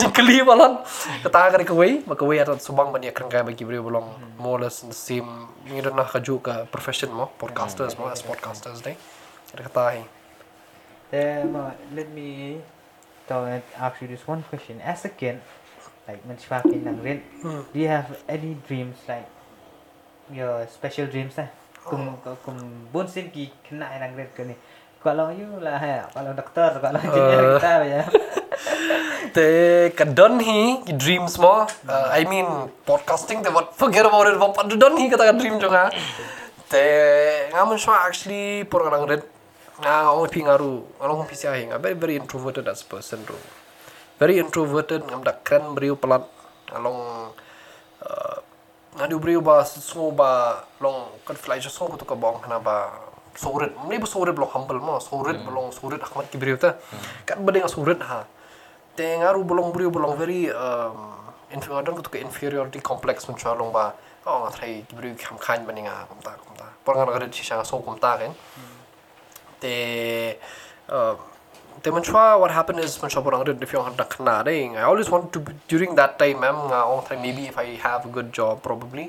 [0.00, 0.80] jing kali balan
[1.24, 4.08] kata ka ka way maka way at subang ba ni kan ka ba gibri bolong
[4.40, 5.28] more or less the same
[5.68, 8.96] ni ron na ka ju ka profession mo podcasters mo as podcasters dai
[9.56, 10.00] kata hi
[11.10, 12.60] Then uh, let me
[13.26, 13.44] tell
[13.76, 14.80] ask you this one question.
[14.80, 15.40] As a kid,
[16.06, 17.20] like when you in Nangrin,
[17.72, 19.28] do you have any dreams like
[20.32, 21.48] your special dreams lah?
[21.88, 22.56] Kum kum
[22.92, 24.54] bun sin ki kena Nangrin ke ni.
[24.98, 28.02] Kalau you lah ya, kalau doktor, kalau engineer kita ya.
[29.36, 29.48] te
[29.94, 32.48] kadon hi ki dreams mo uh, I mean
[32.88, 35.92] podcasting te what forget about it what kadon hi kata ka dream jonga
[36.72, 36.84] te
[37.54, 39.22] ngamun shwa actually por ngang red
[39.78, 40.98] nga ong pi ngaru.
[40.98, 43.38] Along pi sia very very introverted as person ro
[44.18, 46.26] very introverted ngam da kren brio pelat.
[46.74, 47.30] Along
[48.02, 48.37] uh,
[48.98, 52.90] ngadu brio ba so ba long kan fly so ko to ka bong na ba
[53.38, 54.98] soret ni ba soret lo humble mo.
[54.98, 56.74] Soret belong soret akmat ki brio ta
[57.22, 58.26] kan ba dengan soret ha.
[58.98, 61.14] Te ngaru belong brio belong very um,
[61.54, 61.86] inferior.
[61.86, 63.94] Don ko to ka inferiority complex mun long ba.
[64.26, 66.66] Oh nga thai ki brio kham khan ba ni nga kum ta kum ta.
[66.82, 68.34] Por nga ga chi sa so kum ta ken
[69.62, 69.74] te
[70.90, 71.14] uh,
[71.82, 74.42] te man chwa what happened is man chwa porang red if you want to na
[74.42, 75.40] i always want to
[75.72, 79.06] during that time ma'am nga on time maybe if i have a good job probably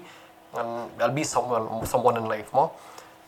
[0.60, 2.66] and i'll be someone someone in life mo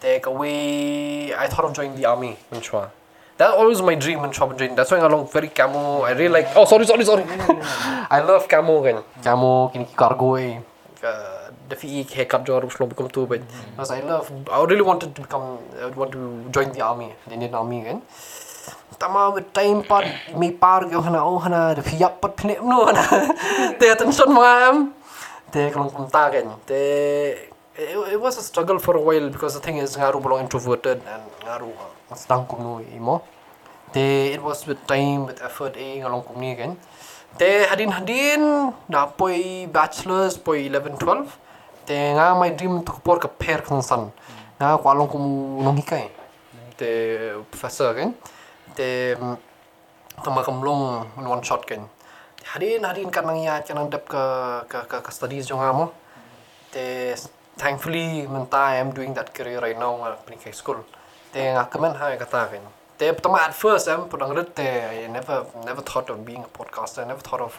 [0.06, 2.84] take away i thought of joining the army man chwa
[3.42, 4.76] that always my dream man chwa join.
[4.78, 6.02] That's why i long very camo.
[6.08, 7.24] I really like oh sorry sorry sorry.
[8.18, 9.02] I love camo kan.
[9.24, 10.60] Camo kini cargo eh.
[11.02, 15.16] Uh, the fee haircut job slow become too but because I love I really wanted
[15.16, 18.02] to become I want to join the army the Indian army again
[19.02, 20.06] tama with time pat
[20.40, 23.04] may par go hana oh hana the fee up pat pne no hana
[23.80, 24.80] te attention mam
[25.54, 26.80] te kalong kumta gan te
[27.84, 30.98] it, it was a struggle for a while because the thing is ngaru belong introverted
[31.14, 31.72] and ngaru
[32.24, 33.16] sedang kuno imo
[33.92, 36.80] Te it was with time with effort eh ngalong kum ni kan.
[37.36, 41.28] Te hadin hadin na poi bachelors poi 11 12.
[41.84, 44.08] Te nga my dream to por ka per kan san.
[44.56, 45.24] Nga ko along kum
[45.60, 46.08] nong hikai.
[46.80, 46.88] Te
[47.52, 48.16] professor kan.
[48.76, 49.16] Te
[50.24, 51.90] tama kam long one shot kan.
[52.44, 54.24] Hadin hadin kan nang ya kan dep ke
[54.68, 55.94] ke ke, ke studies jong amo.
[56.72, 57.16] Te
[57.58, 60.86] thankfully menta I am doing that career right now uh, in high school.
[61.34, 62.64] Te nga kamen hai kata kan.
[62.98, 66.52] Te pertama at first em pudang rit te I never never thought of being a
[66.58, 67.04] podcaster.
[67.04, 67.54] I never thought of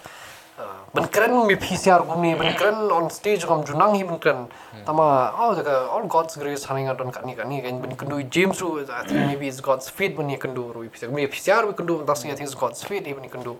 [0.58, 4.48] uh, ben keren mi PCR gumi ben keren on stage kam junang hi ben keren.
[4.86, 8.84] Tama oh the all God's grace haning adon kani kani kan ben kundu James ru
[8.90, 11.12] I think maybe it's God's fate ben ye kundu ru PCR.
[11.12, 13.58] Mi PCR we kundu that's I think it's God's fate even kundu.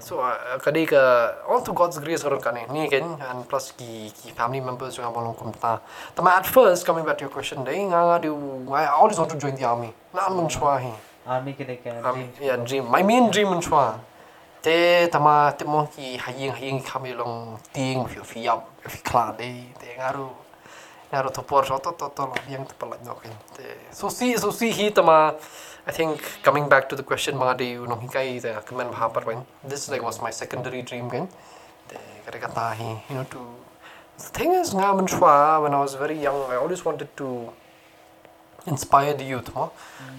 [0.00, 4.12] So uh, kadi ka all to God's grace orang kani ni kan and plus ki
[4.14, 5.80] ki family members yang bolong kum ta.
[6.14, 8.34] Tama at first coming back to your question day nga nga do
[8.72, 9.92] I always want to join the army.
[10.14, 10.94] Na mun chwa hi.
[11.26, 12.90] army ke de kan Um, yeah, dream.
[12.90, 13.98] My main dream mun chwa.
[14.64, 18.62] Te tama te mo ki haying haying kami long ting fi fi up
[18.92, 19.50] fi kla de
[19.80, 20.28] te ngaru
[21.12, 24.50] ngaru to por to to to lo yang te pala nok te so si so
[24.50, 25.36] si hi tama.
[25.86, 29.24] I think coming back to the question mga de nong hikai te kamen bha par
[29.28, 31.28] wen this like was my secondary dream kan
[31.90, 33.44] te kare kata hi you know to
[34.16, 37.52] the thing is nga mun chwa when I was very young I always wanted to
[38.66, 39.72] inspire the youth mo.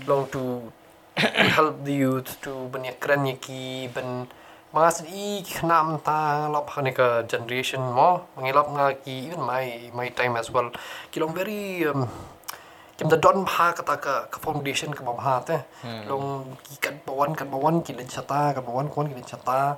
[0.06, 0.85] Long to to
[1.16, 4.28] help the youth to banya keren ye ki ben
[4.76, 8.28] mga sad i khnam ta lop hane ka generation mo.
[8.36, 10.70] Mangilap nga ki even my my time as well.
[11.12, 12.04] Kilong very um,
[12.98, 15.58] kim da don pha ka ta ka ka foundation ka bam ha te.
[16.10, 19.78] Long ki kan bawan kan bawan ki len chata ka bawan kon ki len chata.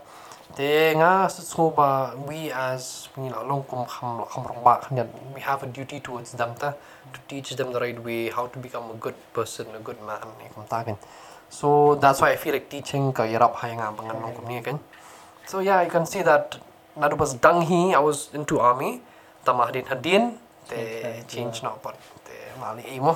[0.58, 5.06] Te nga so ba we as ni la long kum kham kham rong ba khan
[5.36, 6.74] we have a duty towards them ta
[7.14, 10.18] to teach them the right way how to become a good person a good man
[10.42, 10.98] ni kum ta kan
[11.50, 14.62] so that's why i feel like teaching ka yarap ha nga bangan long kum ni
[14.62, 14.80] kan
[15.46, 16.58] so yeah you can see that
[16.98, 17.94] nadu was dang hi.
[17.94, 19.02] I was into army.
[19.46, 20.36] Tamadin hadin
[20.68, 21.96] te change na but
[22.26, 23.14] te mali imo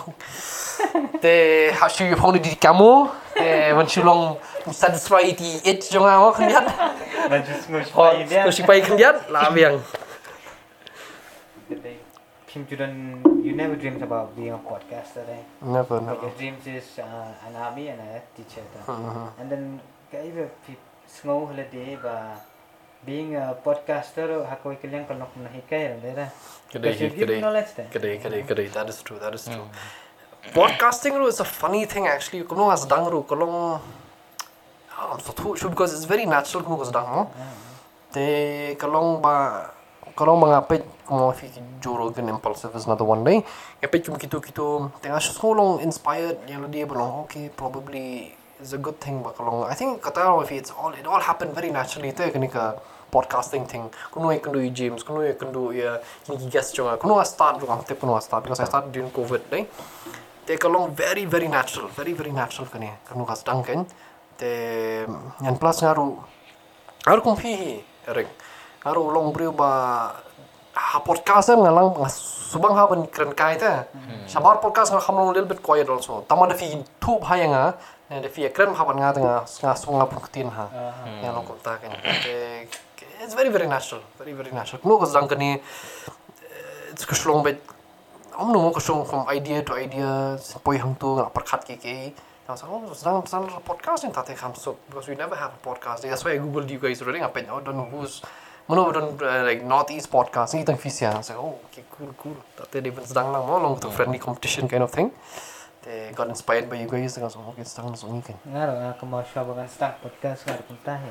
[1.24, 3.12] te hashu yu phong di kamo.
[3.34, 4.38] Te man shulong
[4.72, 6.68] satisfy ti it jong amo khandiat
[7.28, 8.06] Majus ngos ho
[8.46, 9.82] ko si pai khandiat la biang.
[12.48, 15.44] Kim Judan, you never dreamed about being a podcaster, eh?
[15.62, 16.22] Never, like never.
[16.22, 18.64] Your dreams is uh, an army and a teacher.
[18.88, 19.42] Mm-hmm.
[19.42, 19.66] And then,
[20.12, 20.48] kaya
[21.08, 22.40] snow holiday ba
[23.06, 25.82] being a podcaster hako ikilyang kono kono hikay
[26.20, 26.28] ra
[26.72, 28.48] kadai kadai kadai kadai mm-hmm.
[28.48, 30.54] kadai that is true that is true mm.
[30.58, 33.50] podcasting is a funny thing actually kono as dang ru kono
[35.02, 38.14] I'm um, so too sure because it's very natural kono as dang no mm-hmm.
[38.14, 38.26] te
[38.84, 39.36] kalong ba
[40.22, 41.50] kalong mga pet kumo fi
[41.82, 43.42] juro impulsive is another one day.
[43.82, 44.92] Ya pet kum kito kito.
[45.02, 49.34] Te as so long inspired yang dia belong okay probably is a good thing ba
[49.34, 49.66] kalong.
[49.66, 52.78] I think kata if it's all it all happened very naturally te kani ka
[53.12, 53.90] podcasting thing.
[54.14, 57.02] Kuno ay kundo James, kuno ay kundo ya kini guest jonga.
[57.02, 59.66] Kuno a start jonga te kuno a start because I started during COVID day.
[60.46, 62.94] Take along very very natural, very very natural kani.
[63.10, 63.90] Kuno ka stang kan.
[64.38, 65.02] Te
[65.42, 66.14] yan plus ngaru
[67.10, 67.82] ngaru kung fi
[68.82, 69.70] Ngaru long brio ba
[70.74, 73.86] ha podcast em ngalang nga subang ha ban kren kai ta.
[74.26, 76.26] Sabar podcast nga khamlong little bit quiet also.
[76.26, 77.66] Tama da fi tu bhaya nga.
[78.10, 80.66] Ne da fi kren ha ban nga nga nga sunga puktin ha.
[81.22, 81.94] Yan long kumta kan.
[83.22, 84.82] It's very very natural, very very natural.
[84.82, 85.62] Kuno ka stang kani
[86.90, 87.62] it's kaslong bet
[88.34, 92.18] om no kaslong from idea to idea poi hang tu nga perkhat ke ke
[92.50, 95.62] I was like, oh, sedang sedang podcast ni kam so because we never have a
[95.62, 96.02] podcast.
[96.02, 97.22] That's why I googled you guys already.
[97.24, 97.48] Ngapain?
[97.48, 98.20] Oh, don't know who's
[98.70, 101.10] Mana don uh, like Northeast podcast ni tang fisia.
[101.10, 102.38] I was like, oh, okay, cool, cool.
[102.54, 105.10] Tate dia pun sedang lang mo long to friendly competition kind of thing.
[105.82, 107.18] They got inspired by you guys.
[107.18, 108.38] Was like, okay, sedang so ni kan.
[108.46, 111.10] Ngaro ako mo siya bagan start podcast ngaro puntahe.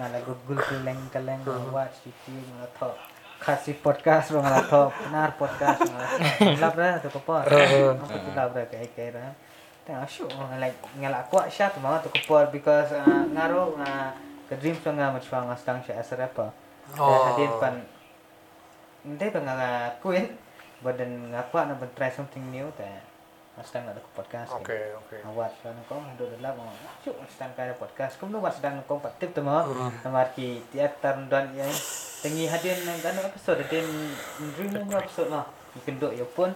[0.00, 2.90] Na nagugul kaleng kaleng watch YouTube mga to.
[3.44, 4.82] Kasi podcast ro mga to.
[4.96, 6.04] Pinar podcast mga.
[6.56, 7.44] Lab ra to ko pa.
[7.44, 9.36] Ako lab ra kay kay ra.
[9.84, 14.16] Ta sure like ngala ko siya to mga to ko pa because uh, ngaro nga
[14.48, 16.48] ka dream so nga much nga stang siya as rapper.
[16.94, 17.34] Oh.
[17.34, 17.74] Hadin pan
[19.06, 19.58] hindi pa nga
[19.98, 20.30] queen
[20.82, 22.86] but then nga ko na ban try something new ta.
[23.56, 24.52] Mas tang ko podcast.
[24.52, 24.60] eh.
[24.60, 25.20] Okay, okay.
[25.24, 26.68] awat kan ko do de la mo
[27.00, 29.64] cuk sedang kaya podcast kum nu mas sedang ko patip tu mo
[30.04, 31.72] namar ki teater dan yang
[32.20, 33.88] tengi hadin nang kan episode den
[34.52, 35.40] dream episode no
[35.80, 36.52] ikan do yo pun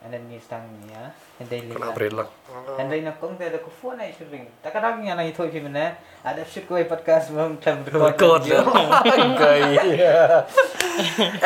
[0.00, 2.16] and then ni ni ya and then link upgrade
[2.80, 5.60] and then nak kong ada ko phone ai shooting tak ada yang nang itu sih
[5.60, 5.92] mana
[6.24, 8.64] ada shoot ko podcast mo macam Record lang.
[9.36, 10.48] Gaya.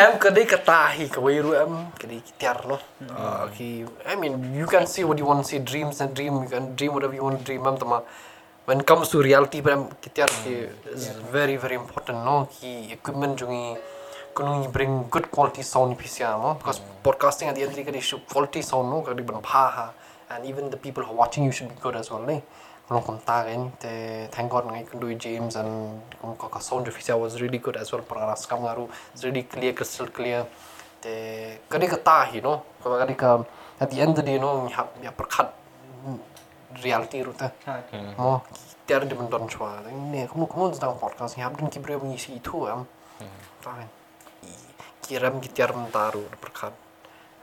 [0.07, 2.79] em kadai katahi kawairu em kadai kitiar no.
[3.11, 6.47] Uh, ki I mean you can see what you want to see dreams and dream
[6.47, 8.07] you can dream whatever you want to dream em tama
[8.71, 10.31] when it comes to reality but kita
[10.95, 13.75] is very very important no ki equipment jungi
[14.35, 15.97] kunung bring good quality sound ni
[16.59, 19.01] because podcasting at the end of the day should quality sound no?
[19.03, 19.93] Kadi ban pha ha
[20.31, 22.43] and even the people who are watching you should be good as well ni
[22.89, 27.17] kunung kon ta gen te thank god ngai kundu James and kunung ka sound pisia
[27.17, 30.47] was really good as well para skam ngaru it's really clear crystal clear.
[31.01, 32.63] Te kadi ka ta hi no?
[32.83, 33.45] Kadi ka
[33.81, 34.69] at the end of the day no?
[34.69, 35.55] Ya ya perkhat
[36.83, 37.83] reality ru ta ហើយ
[38.19, 38.43] mo
[38.87, 39.71] tiar di benton chua.
[40.13, 42.81] Ne kamu kamu sedang podcast ni habdun ki brio mengisi itu am
[43.65, 44.04] tahan kiram
[45.07, 46.73] kiram ki tiar mtaru perkan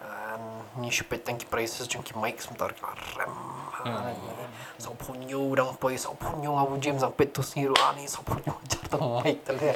[0.01, 0.41] an
[0.81, 1.91] ni shupet tanki prices mm.
[1.93, 2.09] jung mm.
[2.09, 3.31] ki mics mtaru kiram
[4.77, 7.01] so punyo dang poi so punyo abu jim mm.
[7.05, 9.75] sang pet to siru ani so punyo jar tang mic tele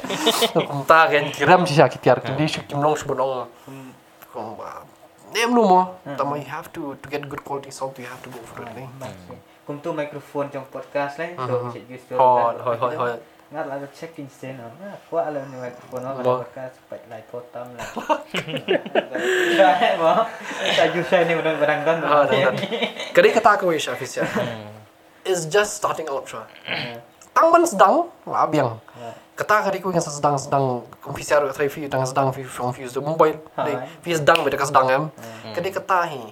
[0.76, 2.66] Unta gen kiram si sha ki tiar ki ni shuk
[4.36, 4.84] Kom ba.
[5.32, 5.96] nem lu mo.
[6.06, 9.80] You have to to get good quality sound you have to go for it kum
[9.82, 11.34] tu microphone jung podcast lai.
[11.38, 11.72] so
[12.66, 13.14] hoi hoi hoi
[13.46, 13.54] hoi.
[13.54, 14.72] ngat la check in scene ah
[15.10, 16.41] kuat ala ni microphone no Bo.
[16.41, 17.86] podcast spek lai potom lah
[19.56, 20.26] Saya mo
[20.74, 22.56] saya use ni barang barang Ah, dan, dan.
[23.14, 24.26] Kadi kata aku Isha Fis ya.
[25.26, 26.46] Is just starting out Shah.
[27.34, 28.78] Tang man sedang labiang.
[29.36, 33.36] Kata kadi ku yang sedang sedang kompisar kata fi tang sedang fi confused the mobile.
[33.58, 35.04] Dei fi sedang beda ka sedang am.
[35.52, 36.24] Kadi kata hi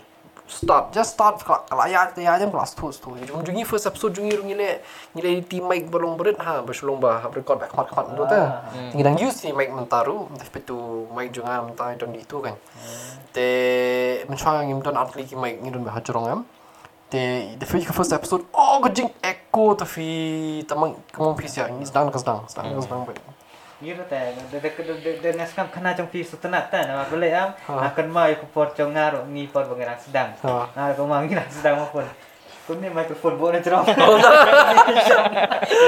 [0.43, 4.35] start just start kalau ya ya jam kelas tu tu jung jungi first episode jungi
[4.35, 4.83] rungi le
[5.15, 9.15] ngile ti mic belum berit ha bersulung ba record back mat mat tu ta ngidang
[9.23, 10.27] use ti mic mentaru.
[10.35, 12.55] Tapi tu mic junga mentai don itu kan.
[13.31, 13.47] Te
[14.27, 16.41] mencoba ngim don atli ki mic ngidon ba hajrong am
[17.07, 20.07] te the first first episode oh gajing echo tapi
[20.67, 22.43] tamang kamu pisia ni sedang ke sedang?
[22.51, 23.01] Sedang ke sedang
[23.85, 27.27] ba Gitu teh, de de de de naskam kena trong fi sutenat teh, nama boleh
[27.29, 27.91] am, Ha.
[27.91, 30.31] akan mau ikut por trong ngaruh ni por bangirang sedang.
[30.39, 30.71] Ha.
[30.71, 32.07] Nah, kau mau ngirang sedang apa pun.
[32.63, 33.83] Kau ni microphone buat nanti orang.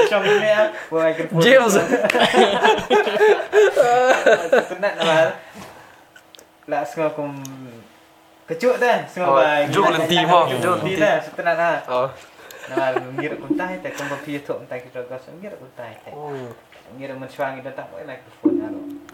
[0.06, 1.40] Trong ni am, buat microphone.
[1.40, 1.72] James
[4.60, 5.32] Sutenat nama.
[6.66, 7.30] Lah semua kum
[8.44, 9.70] kecut teh, semua Oh, baik.
[9.70, 10.92] juk lenti mo, juk juk lenti.
[10.98, 11.72] teh, sutenat ha.
[11.88, 12.08] oh
[12.66, 16.10] Nama ngira kum tai teh, kum bapi tu entai kita gas, ngira kum tai teh.
[16.10, 16.50] oh
[16.94, 18.56] Ngira mencuang kita tak microphone.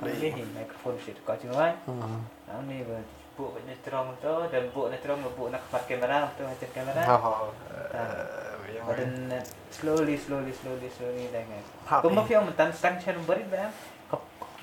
[0.03, 0.35] Baik.
[0.37, 1.73] Ini microphone sih kau cuma.
[1.89, 3.01] hmm Nah, ni ber
[3.33, 7.01] buk ni terong tu dan buk ni terong buk nak kepat kamera tu macam kamera.
[7.01, 7.33] ha ha
[8.73, 9.13] yang Dan
[9.73, 11.43] slowly slowly slowly slowly dah.
[11.89, 12.15] Ha, Kau eh.
[12.15, 13.69] mau film mentan stang chen beri dah.
[14.11, 14.21] Kau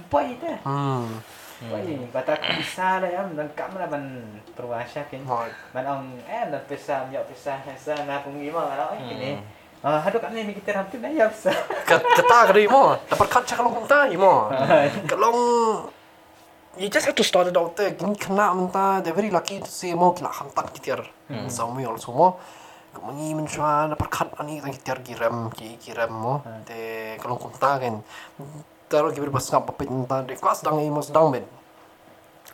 [0.09, 0.57] pai dah.
[0.65, 1.07] hmm
[1.59, 1.83] Pai
[2.15, 4.05] kata bisa dah ya dan kamera ban
[4.55, 5.21] perwasa kan.
[5.75, 9.39] Man ong eh dan pisah nyok pisah sa na pun gimana lah ini.
[9.79, 11.55] Ah, haduk kat ni mi kita hampir dah ya bisa.
[11.87, 14.51] kata kadi mo dapat kaca kalau kung tahi mo
[15.07, 15.31] kalau
[16.75, 19.71] you just have to start it out there gini kena mentah they're very lucky to
[19.71, 20.99] see mo kila hantar kitir
[21.47, 22.29] sa mo also mo
[22.89, 28.03] Kemangi mencuan dapat kat ani tang kitir giram ki giram mo te kalau kung tahin
[28.89, 31.45] taruh bas ngap papit mentah de klas dang imo sedang ben.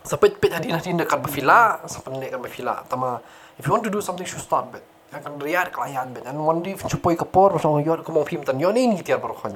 [0.05, 2.85] Sapit pit hadin hadin dekat berfila, sampai dekat berfila.
[2.85, 3.17] Tama,
[3.57, 4.85] if you want to do something, you should start bet.
[5.15, 6.23] Bet.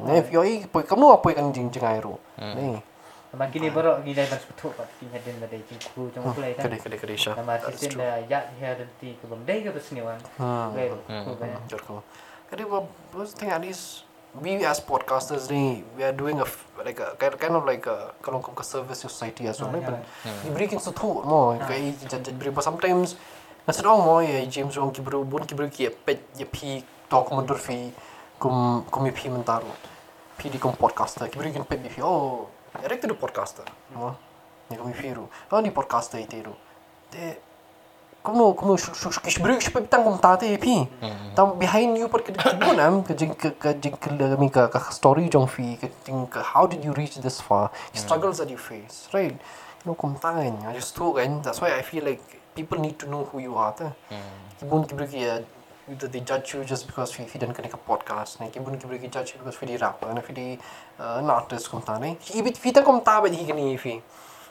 [0.06, 2.16] Ne, if yo i poi kamu apa kan jing jing airu.
[2.40, 2.82] Ne.
[3.30, 6.66] Teman kini baru gila ban sebetul pat kini hadin dah cingku cuma kulai dah.
[6.66, 7.38] Kade kade kade sha.
[7.38, 8.02] Nama That is sistem true.
[8.02, 10.18] dah ya ya nanti ke bendai ke besniwan.
[10.42, 10.74] Hmm.
[10.74, 10.98] Baik.
[11.06, 11.38] Hmm.
[11.38, 11.62] Baik.
[11.70, 11.94] Jor ko.
[12.50, 14.10] Kade wa was thing at least
[14.42, 16.48] we as podcasters ni we are doing a
[16.82, 19.70] like a kind kind of like a kalau kum ka service society as well.
[19.70, 20.42] Ah, ne, But yeah.
[20.42, 23.14] di berikan setu mo kai jadi beri sometimes
[23.68, 27.58] nasa dong mo ya James Wong kibru bun kibru ki pet ya pi talk mundur
[27.58, 27.92] fi
[28.40, 29.70] kum kum ya pi mentaru
[30.38, 32.48] pi di kum podcaster kibru kin pet bi fi oh
[32.82, 34.16] direct to podcaster mo
[34.70, 36.56] ni kum fi ru oh ni podcaster itu ru
[37.12, 37.38] de
[38.24, 38.76] como como
[39.26, 40.90] kibru kibru tang kum tate pi
[41.36, 44.80] tam behind you per kibun am ke jing ke ke jing ke mi ka ka
[44.90, 47.72] story jong fi ke jing ke how did you reach this far?
[47.94, 49.38] Struggles that you face right?
[49.86, 53.08] No kum tangan I just tu kan that's why I feel like people need to
[53.08, 53.94] know who you are ta
[54.60, 55.40] kibun kibru ki ya
[55.90, 59.08] either they judge you just because we dan kena ka podcast ne kibun kibru ki
[59.18, 60.48] judge you because we di rap na fi di
[61.00, 63.98] uh, an artist kum ta ne ibit fi ta kum ta ba di kini fi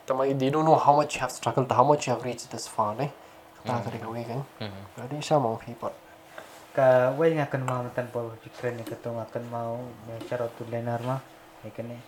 [0.07, 2.68] tama they don't know how much you have struggled how much you have reached this
[2.76, 3.09] far ne
[3.64, 4.44] ta ka di ka we kan.
[4.99, 5.92] Jadi sama people
[6.78, 9.82] Ka wai ngakan mau mentan pol Ukraine ke tu ngakan mau
[10.30, 11.18] cara tu lenar mah.
[11.66, 11.99] Ikan ni.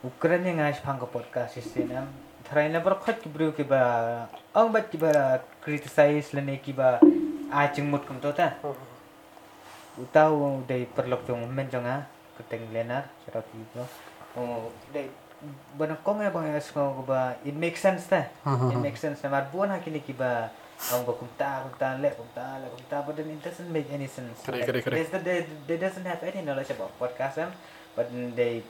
[0.00, 2.08] Ukraine yang ngas phang ke podcast sistem.
[2.54, 7.02] Tharai na bar khat kibru ke ba ang bat ki ba criticize lene ki ba
[7.50, 8.54] a chung mut kum to ta.
[9.98, 12.06] Utau dai perlok jong men jong a
[12.38, 13.82] keteng lenar cara tu bro.
[14.38, 15.10] Oh dai
[15.74, 18.22] bana kong ya bang ya semua ba it makes sense ta.
[18.46, 22.66] It makes sense na mar buan hakini ki ba Ang kumta, kumta, le, kumta, le,
[22.66, 24.42] kumta, but then it doesn't make any sense.
[24.42, 25.10] Correct, correct, correct.
[25.12, 25.38] They, they,
[25.70, 27.38] they doesn't have any knowledge about podcast
[27.94, 28.62] but they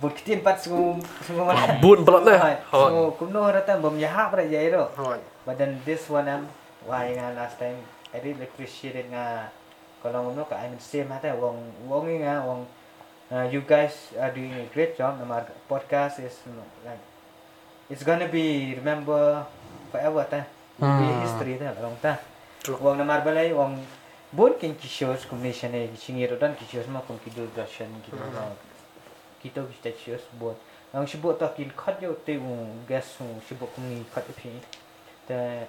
[0.00, 1.76] buat kitin pat semua semua mana.
[1.78, 2.40] Buat belat lah.
[2.72, 4.84] Semua kumno rata bom jahat pada jai tu.
[5.44, 6.48] But then this one um,
[6.88, 7.76] why nga last time
[8.14, 9.52] I really appreciate it nga
[10.00, 12.64] kalau ngono ka I'm same hata wong wong ni nga wong
[13.28, 15.20] uh, you guys are doing a great job.
[15.20, 16.32] Nama podcast is
[16.84, 17.00] like
[17.92, 19.44] it's gonna be remember
[19.92, 20.42] forever ta.
[20.74, 21.22] Be Hmm.
[21.22, 22.18] history ta long ta.
[22.80, 23.76] Wong namar balai wong
[24.32, 27.86] bon kin kishos combination ni singiro dan kishos ma kum kido dashan
[29.44, 30.56] kita kita kita kishos bon.
[30.96, 34.56] Ang sibuk ta kin cut yo te wong gas wong sibuk kum ni cut pi.
[35.28, 35.68] Ta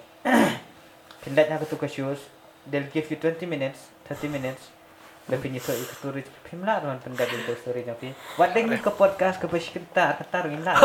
[1.20, 2.32] pindat na tu kishos
[2.64, 4.72] they'll give you 20 minutes 30 minutes
[5.26, 8.14] Lepas ni so ikut story Pim lah teman pendat itu story nanti.
[8.38, 10.78] Wadeng ni ke podcast ke pesikita ketar ni lah.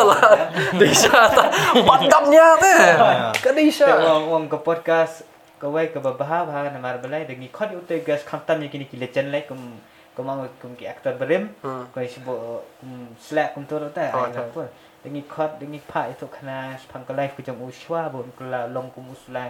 [0.82, 1.54] Desha ta.
[1.78, 2.82] Padamnya teh.
[3.46, 3.86] Ke Desha.
[4.02, 5.30] Wong wong ke podcast
[5.62, 8.90] ke wai ke babah bah na mar belai dengi khot utai gas khamtam ni kini
[8.90, 9.78] kile chen lai kum
[10.16, 11.88] kum ang kum ki actor berim Hmm.
[11.94, 12.34] ko sibo
[12.80, 14.68] kum slack kum tu ta Oh, ai apa?
[15.04, 19.08] dengi khot dengi pa itu kena pang live ku jam uswa bon kula long kum
[19.10, 19.50] uslang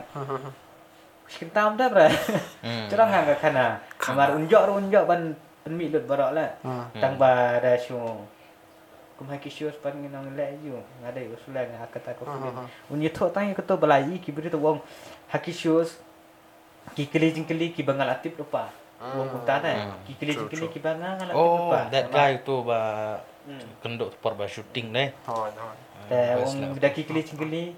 [1.31, 2.07] sekitam dah bra
[2.61, 2.87] Hmm.
[2.91, 3.65] cerang hang ka kana
[4.15, 5.21] mar unjok ro unjok ban
[5.63, 6.47] penmi lut barok la
[7.01, 7.95] tang ba da shu
[9.17, 12.67] kum haki shu pan nginang le yu ngadai uslang akata ko Hmm.
[12.91, 14.79] Unye thok tang ko to balai ki beri to wong.
[15.31, 15.97] Haki shows
[16.95, 18.67] ki keli jing keli ki bangal atip lupa.
[19.01, 19.97] Wong kunta ta Hmm.
[20.05, 22.79] ki keli jing True, keli ki bangal atip Oh, that guy tu ba
[23.49, 23.65] Hmm.
[23.81, 25.09] kenduk por ba shooting deh.
[25.25, 25.49] Hon.
[25.57, 25.75] Hon.
[26.09, 27.73] Ta Ah, wong da ki keli jing keli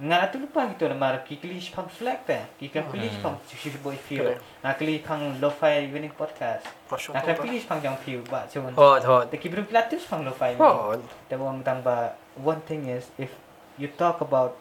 [0.00, 2.40] ngal atip lupa gitu na mar ki keli spam slack ta.
[2.56, 4.24] Ki kan keli spam si boy feel.
[4.24, 4.40] Correct.
[4.64, 6.64] Na keli pang lo-fi winning podcast.
[6.88, 7.12] Masuk.
[7.12, 8.72] Na kan keli spam jang feel ba cuman.
[8.72, 9.00] Hon.
[9.04, 9.24] Hon.
[9.28, 10.56] Ta ki beri pilatus pang lo-fi.
[10.56, 11.04] Hon.
[11.28, 13.28] The one tang ba one thing is if
[13.76, 14.56] you talk about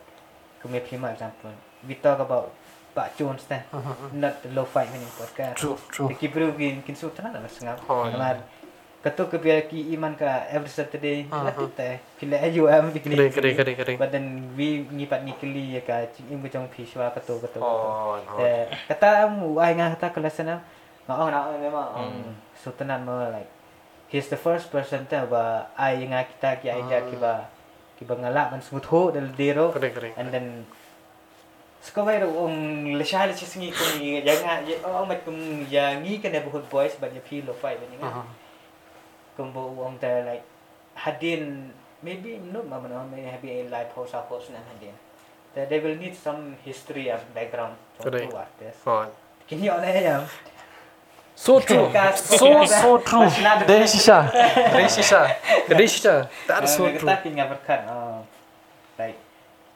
[0.60, 1.56] kami prima example
[1.88, 2.52] we talk about
[3.00, 3.64] Pak Jones then
[4.14, 5.80] not the low fight winning podcast True.
[5.88, 6.12] True.
[6.12, 8.44] the kibru gin kin su tanan na sengap Oh, namar
[9.00, 11.44] kato ke biar ki iman ka every saturday Mhm.
[11.48, 13.94] latih teh pila ayu am Kere bikli kere kere kere.
[13.96, 14.26] but then
[14.60, 18.20] we ngipat ngikli ya ka cing im bujong piswa kato kato Hon.
[18.28, 18.44] Hon.
[18.44, 18.52] Te
[18.92, 20.60] kata am ai nga kata kelasana
[21.08, 22.36] ngau na memang Hmm.
[22.60, 23.48] so tenan mo like
[24.12, 27.48] he's the first person te ba ai nga kita ki ai ja ki ba
[27.96, 30.10] ki ba ngala man smooth ho dal dero Kere kere.
[30.20, 30.68] and then
[31.80, 36.28] Ro ong lesha lesha singi ko ni yang ya oh mat kum ya ngi ka
[36.28, 38.28] neighborhood boys but ya feel lo fight ni nga
[39.40, 40.44] kum bo ong ta like
[41.00, 41.72] hadin
[42.04, 44.92] maybe no mama no may have a live post up post na hadin
[45.56, 48.28] that they will need some history and background from Correct.
[48.28, 49.08] two artists Hon.
[49.48, 50.28] kini on ya
[51.40, 51.88] So true.
[52.20, 53.32] So so true.
[53.64, 54.28] Dari Shisha.
[54.76, 55.24] Dari Shisha.
[55.72, 56.28] Dari Shisha.
[56.52, 57.08] That is so true.
[57.08, 57.88] Kita tinggal berkat
[59.00, 59.16] like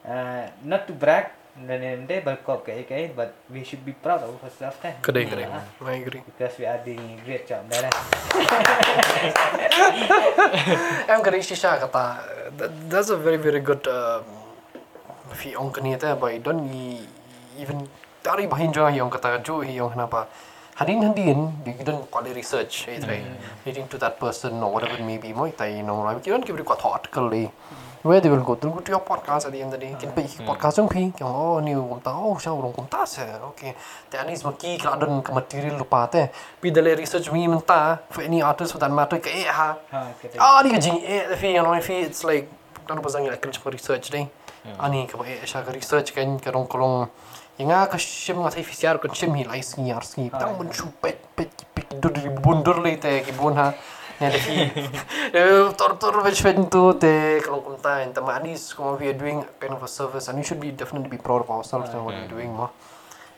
[0.03, 4.33] uh, not to brag dan nanti berkop ke AKA but we should be proud of
[4.41, 5.21] ourselves kan kere.
[5.45, 6.25] Ah, I agree.
[6.25, 7.93] because we are doing a great job dah lah
[11.07, 12.03] Em kere Shisha kata.
[12.57, 13.85] that- That's a very very good.
[13.87, 14.25] um,
[15.33, 17.05] Fi ong kini tu, but don't i-
[17.57, 17.85] even
[18.21, 20.29] dari bahin juga yang kata jo yang kenapa.
[20.77, 23.25] Hadin hadin, you don't call it research, eh, right?
[23.65, 26.17] Leading to that person or whatever it may be, mo itai no right.
[26.25, 27.49] You don't give it a article le.
[28.03, 29.95] Where they will go, they'll go to your podcast at the end of the day.
[29.97, 33.05] Kin pe podcast jong pi, yang oh ni kum ta, oh siya urong kum ta
[33.05, 33.73] se, okay.
[34.11, 36.27] Te anis maki keladan ke material lupa te.
[36.59, 39.77] Pi dale research mi menta for any artist for that matter ke eh ha.
[39.91, 42.51] ha Ah, ni kajing eh, fi yang orang fi it's like
[42.91, 44.27] apa sangat kerja for research deh.
[44.83, 47.07] Ani ke eh siya ke research kan kerong kolong
[47.55, 50.59] yang nga ka sim nga thai fisiar kan sim hi lai ski ar ski tang
[50.59, 53.71] mun chu pet pet pet dur di bundur le te ki bun ha.
[54.31, 54.55] De fi.
[55.77, 59.43] Tor tor vech fen tu te kolong kunta en tama anis como we are doing
[59.59, 62.15] kind of a service and you should be definitely be proud of ourselves and what
[62.15, 62.69] we're doing mo.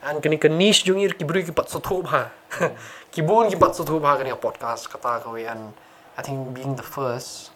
[0.02, 2.30] And kini ka niche jung ir ki bru ki pat so thob ha.
[3.10, 5.72] Ki bun ki pat so thob ha kani podcast kata ka we and
[6.16, 7.50] I think being the first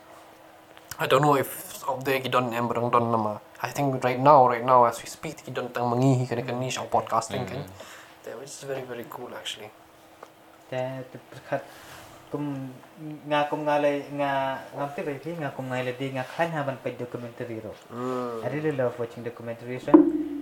[0.99, 3.41] I don't know if of the kidon em barang don nama.
[3.63, 6.81] I think right now, right now as we speak, kidon tang mangihi kani kan niche
[6.97, 7.65] podcasting kan.
[8.25, 9.71] That which is very very cool actually.
[10.71, 11.63] te berkat
[12.31, 12.71] kum
[13.01, 16.93] nga kum ngalai nga ngam te bai nga kum ngalai di nga khan ha pe
[17.01, 18.45] documentary ro Mm.
[18.45, 19.89] I really love watching documentaries.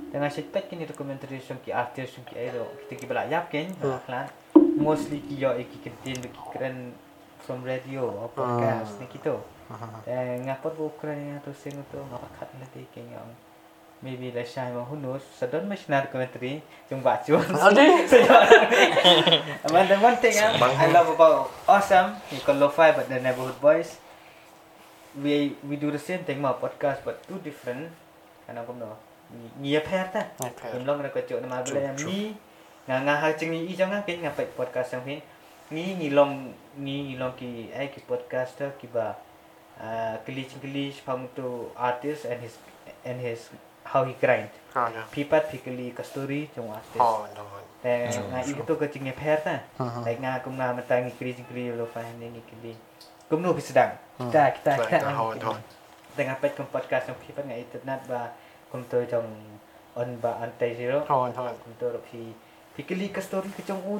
[0.08, 4.26] Dengan sepat kini documentaries ki artis ki aero kita ki bala yap ken klan
[4.74, 6.90] mostly ki yo ki kentin ki keren
[7.46, 9.38] from radio or podcast ni kita.
[10.08, 13.30] Eh ngapot bu keren tu sing tu ngapakat nanti ken yang
[14.02, 15.22] maybe shai ma who knows
[15.88, 17.36] na documentary jung ba chu.
[17.36, 17.86] Adi.
[19.66, 23.60] And the one thing um, I love about awesome, you call lo-fi but the neighborhood
[23.60, 23.98] boys.
[25.18, 27.90] We we do the same thing ma podcast but two different.
[28.48, 28.96] Ano ko no.
[29.60, 30.72] ngia pher ta Ngia pher.
[30.76, 32.32] im long na ko chok na ma bele True, ni
[32.88, 35.20] nga nga ha ching ni i jang nga kin nga pai podcast sang phin
[35.68, 36.48] ni ni long
[36.80, 39.12] ni ni long ki ai ki podcaster ki ba
[39.76, 42.56] uh, kili ching kili phang to artist and his
[43.04, 43.52] and his
[43.88, 44.52] how he grind.
[44.76, 45.06] Ah, yeah.
[45.08, 47.42] pipat pikali kastori chung artist Oh, no.
[47.82, 50.02] Eh, nga i to ka ching ngia pher ta Mhm.
[50.04, 52.76] like nga kum nga mata ngi kili ching kili lo fa ni kili
[53.30, 54.72] kum no pisedang kita kita.
[54.76, 55.32] kita how.
[56.18, 58.20] dengan pet kum podcast yang pipat nga internet ba
[58.70, 59.26] kum to trong
[59.96, 61.02] on ba antai zero.
[61.08, 61.42] Oh, no.
[61.64, 62.34] kum to ro pi
[62.76, 63.98] pikali kastori ke chung u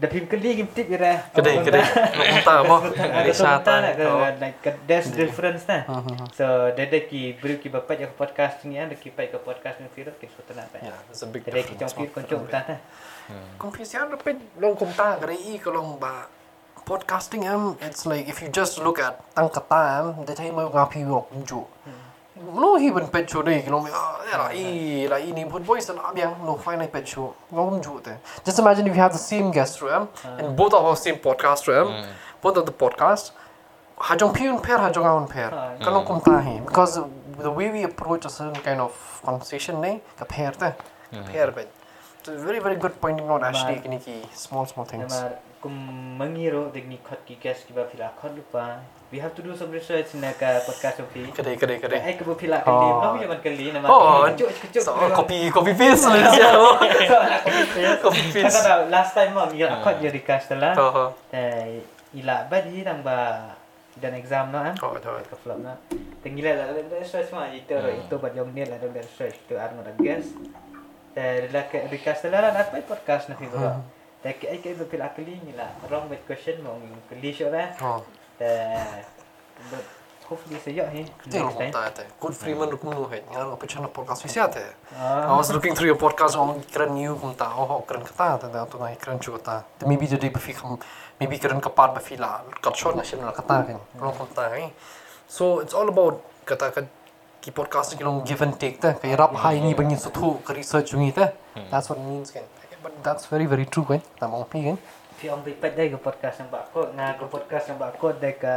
[0.00, 1.84] dari kedih gimtik kira kedih kedih
[2.40, 2.76] tak apa
[3.20, 4.00] Malaysia tak
[4.40, 5.84] like there's difference nah
[6.32, 9.92] so dari ki beri ki bapak yang podcast ni ada ki baik ke podcast ni
[9.92, 12.80] kira ki so tenang tak ya it's a big difference dari ki kongkong tak
[13.60, 16.32] confusion repet long kom tak kare i kolong ba
[16.88, 20.56] podcasting am it's like if you just look at tang kata am they tell you
[20.56, 22.09] ma ngapi wok ju hmm.
[22.40, 23.86] mnogi vẫn pet chu dei kilom
[24.32, 28.00] la i la i ni put boys and abiang no fine pet chu ngom chu
[28.44, 31.68] just imagine if you have the same guest room and both of our same podcast
[31.68, 31.92] room
[32.42, 33.32] both of the podcast
[34.00, 35.50] hajong piun pair hajong pair.
[35.84, 37.00] Kalo kum ta because
[37.38, 40.72] the way we approach a certain kind of conversation nei ka pair te
[41.32, 41.68] pair bet
[42.26, 45.12] very very good pointing out actually ki small small things.
[45.60, 45.74] Nama kum
[46.16, 48.80] mangiro degni khot ki guest ki ba phila khot lupa.
[49.12, 52.00] We have to do some research na ka podcast pi Kedai kedai kedai.
[52.00, 52.88] ai ka phila kali.
[52.88, 53.14] Oh.
[53.14, 53.72] no ya man kali?
[53.72, 56.08] Nama Oh, kecuk kecuk so copy copy paste.
[56.08, 56.50] Lah siya.
[58.00, 58.56] Copy paste.
[58.56, 60.72] Kata last time mo ngira khot je recast lah.
[60.78, 61.84] Oh, eh
[62.16, 63.52] ila ba di nang ba
[64.00, 65.20] dan exam no am oh, oh.
[65.28, 65.76] ka flop na
[66.24, 69.82] tingila la la research ma itu itu ba jom ni la da research tu arno
[69.84, 70.34] da guest
[71.18, 73.46] eh la ke recast la la pa podcast na fi
[74.22, 76.76] ba ta ke ai ke ba phila kali ni la wrong with question mo
[77.08, 78.04] kali sho la Oh.
[78.40, 79.00] eh
[79.70, 79.84] but
[80.30, 82.04] hopefully sa yo he Itu yang aku tak ada.
[82.22, 83.18] Good Freeman aku nu hai.
[83.34, 84.62] Ngar aku channel podcast visi ada.
[84.94, 85.26] Ah.
[85.26, 87.50] I was looking through your podcast on keren new kung ta.
[87.50, 89.56] Oh, keren kata ta tu nai keren juga ta.
[89.66, 90.78] Tapi maybe jadi berfi kam
[91.18, 92.46] maybe keren kapat berfi la.
[92.62, 93.78] Kat short na channel kata kan.
[93.98, 94.70] Kalau kung ta hai.
[95.26, 96.86] So it's all about kata kat
[97.42, 98.94] ki podcast ki long give and take ta.
[98.94, 101.34] Kaya rap hai ni bangin sutu ke research jungi ta.
[101.74, 102.30] That's what it means
[102.80, 104.00] But that's very very true kan.
[104.16, 104.76] Tak mau pi kan.
[105.20, 108.00] Pi om bi pat dai ke podcast yang bak ko nga ke podcast yang bak
[108.00, 108.54] ko dai ke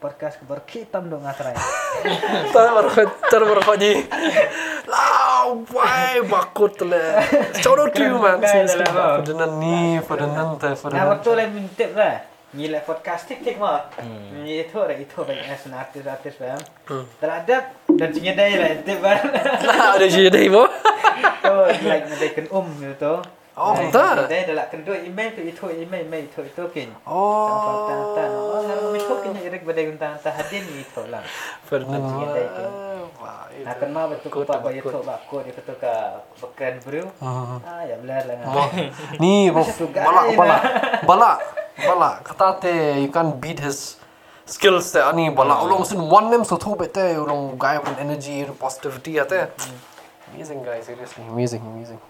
[0.00, 1.54] podcast ke berkitam dong ngatrai.
[2.56, 3.92] Tak berkot, tak berkot ni.
[4.88, 7.20] Lau, why bakut le.
[7.20, 8.40] Out to you man.
[8.40, 11.06] Perdenan ni, perdenan te, Nah perdenan.
[11.12, 12.16] waktu lain minta lah.
[12.52, 13.92] Ni lah podcast tik tik mah.
[14.34, 16.60] Ni itu lah itu banyak as an artis artis bang.
[17.16, 19.20] Terhadap dan cingnya dai lah itu bang.
[19.68, 20.64] Lah, ada je deh mo.
[21.44, 23.14] Oh like kan um gitu.
[23.52, 24.24] Oh, entah.
[24.24, 26.88] Dai dah kan dua email tu itu email email itu itu kin.
[27.04, 27.52] Oh.
[27.52, 28.30] Sampai tan tan.
[28.32, 31.20] Oh ngaruh itu kin irik badai gunta tan hadin ni itu lah.
[31.68, 32.70] Dai kin.
[33.20, 33.64] Wah, itu.
[33.68, 35.94] Nah kan mah betul ko pak bayar tu bak ko dia kata ka
[36.40, 37.04] bekan bro.
[37.20, 37.60] Hmm.
[37.60, 38.36] Ah ya belar lah.
[39.20, 39.60] Ni, mo.
[39.60, 40.38] Macam tu, Bala, guys.
[40.40, 40.56] bala.
[41.04, 41.32] Bala.
[41.76, 42.10] Bala.
[42.24, 44.00] Kata te, you can't beat his
[44.48, 48.42] skills te ani bala ulong sin one name so thu bete ulong guy with energy
[48.58, 49.48] positivity ate
[50.34, 52.00] amazing guy seriously amazing amazing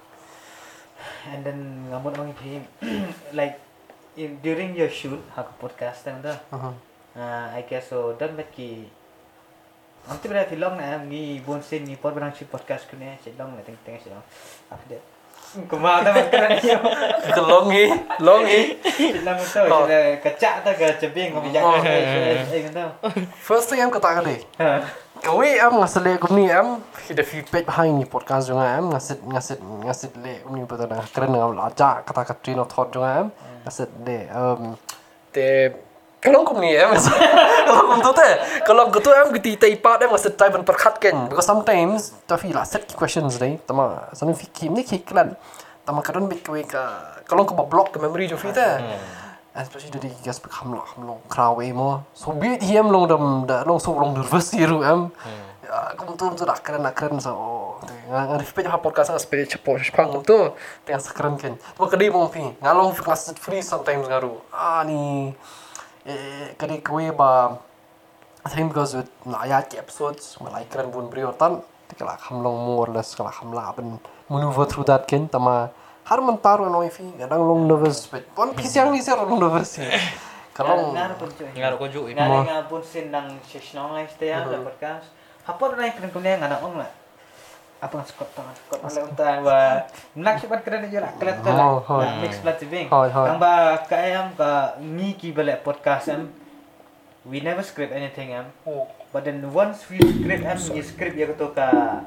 [1.30, 2.62] And then ngamut orang ini
[3.38, 3.58] like
[4.18, 6.38] in, during your shoot hak podcast tang dah.
[6.50, 6.74] uh-huh.
[7.12, 8.88] Uh, I guess so dan baki
[10.02, 13.62] Nanti pada film na ni bonsin ni pot berang shoot podcast ku ni sedang na
[13.62, 14.24] teng teng sedang.
[14.66, 14.98] Apa dia?
[15.52, 16.72] Kemana makan ni?
[17.28, 17.84] Ke long hi
[18.18, 21.76] long hi Film tu sudah kacak tu ke cebing kau bijak Oh.
[21.76, 22.90] eh eh kau tahu.
[23.36, 24.80] first thing am kata kali Ha.
[25.22, 29.56] Kawi am ngasih le kumni am hida feedback behind ni podcast juga am ngasih ngasih
[29.84, 33.26] ngasih le kumni betul dah keren ngam aja kata kata train of thought juga am
[33.62, 34.62] ngasih le um
[35.30, 35.70] te
[36.22, 36.94] kalau kumni am
[37.66, 38.30] kalau kum tu te
[38.62, 40.62] kalau kum tu am kita tai part am ngasih try ben
[41.02, 44.70] ken because sometimes tapi lah set questions deh tama sampai fikir.
[44.70, 45.34] Ni kiklan
[45.82, 48.78] tama kadang bit kawi ka kalau kum block ke memory jo fi te
[49.52, 53.42] especially dari gas bekam lah ham long kraw e mo so bit hiam long dam
[53.42, 55.10] da long so long nervous iru am
[55.66, 57.18] ya kum tu tu dak keren dak keren.
[57.18, 57.34] So
[58.06, 60.54] ngang ngang fi ha podcast ngang spele cepo spang tu
[60.86, 62.94] tengah sekeren ken tu kedai pi ngalong
[63.42, 64.38] free sometimes ngaru.
[64.54, 65.34] Ah ni
[66.06, 67.58] eh kedai kue ba
[68.44, 72.58] I think because with naya episodes well I keren bun brio tan tikala ham long
[72.66, 75.28] more or less kala ham la ben maneuver through that ken.
[75.28, 75.70] Tama
[76.04, 79.78] har man taru no fi kadang long nervous but pon pisang ni ser long nervous
[80.52, 81.48] kalau Ngar pun cuy.
[81.56, 85.08] Ngar ko ju Ngar nga pun sin nang session online stay ada podcast.
[85.48, 86.90] Apa na keren kunya ngana ong lah.
[87.82, 89.58] Apa nga skot tangan skot ala unta wa
[90.14, 91.12] nak sipat keren aja lah
[91.58, 91.98] Oh, oh.
[91.98, 92.22] lah.
[92.22, 92.86] Mix plat bing.
[92.88, 93.24] Oh, oh.
[93.26, 96.30] Ang ba ka ayam ka ni ki balik podcast am.
[97.26, 98.50] We never script anything am.
[99.12, 102.00] but then once we script am ni script ya to ka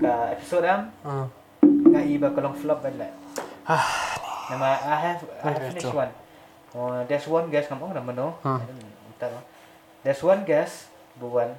[0.00, 1.26] ka episode am Hmm.
[1.94, 3.14] nga iba ko long flop bad like
[4.50, 6.10] nama I have I have finished one
[6.74, 8.58] oh there's one guest ong nama no Hmm.
[9.14, 9.40] Entah no.
[10.02, 11.54] there's one guest buwan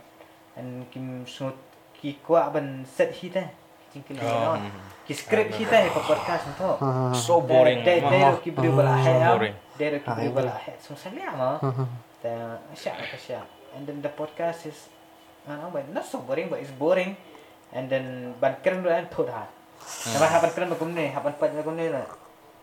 [0.60, 1.56] and kim smooth
[2.02, 3.48] ki kwa ban set hit eh
[3.94, 4.72] cingkin Oh, no
[5.06, 7.14] ki script hit eh pa podcast to Hmm.
[7.14, 7.86] So boring.
[7.86, 9.30] Dia dia ki beri bala So hai am.
[9.38, 9.56] boring.
[9.78, 10.74] Dia ki beri Ah, bala hai.
[10.82, 11.62] So saya ama.
[11.62, 11.86] Hmm.
[12.24, 13.46] Dan syak apa syak.
[13.78, 14.90] And then the podcast is
[15.46, 17.14] ah but not so boring but it's boring.
[17.72, 19.46] And then ban keren dan thod ha.
[19.82, 22.06] Nama hapan keren bakum ni, hapan pat bakum ni lah.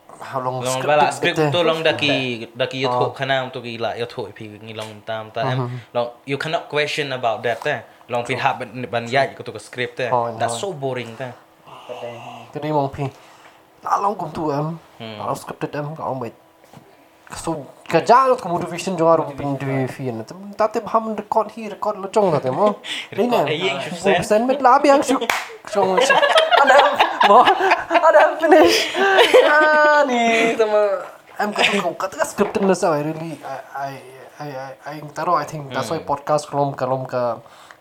[0.08, 1.64] How long Long script bala script tu eh?
[1.68, 5.28] long daki daki you thok khana tu ki la you thok pi ngi long tam
[5.30, 8.58] ta em long you cannot question about that eh long pi hab
[8.90, 10.58] ban ya ko tu ka script eh Oh, that's no.
[10.60, 11.32] so boring ta
[12.52, 13.04] cái đấy mong phi
[13.84, 15.18] đã long cùng tu em Hmm.
[15.18, 16.30] đã scripted em có ông mày
[17.36, 17.52] so
[17.88, 20.24] kerja lo kamu division juga ro pin di fian
[20.56, 22.72] tapi ham record hi record lo chong ta mo
[23.10, 24.46] Record eh, yang syuk sen.
[24.46, 25.22] met labi yang syuk
[25.70, 25.96] chong
[26.64, 26.76] ada
[27.28, 27.44] mo
[27.88, 28.96] ada finish
[29.46, 31.04] ah ni tama
[31.38, 33.92] em kata kau kata scripted na sa I really I I
[34.40, 34.48] I
[34.88, 37.38] I I I think that's why podcast kolom kolom ka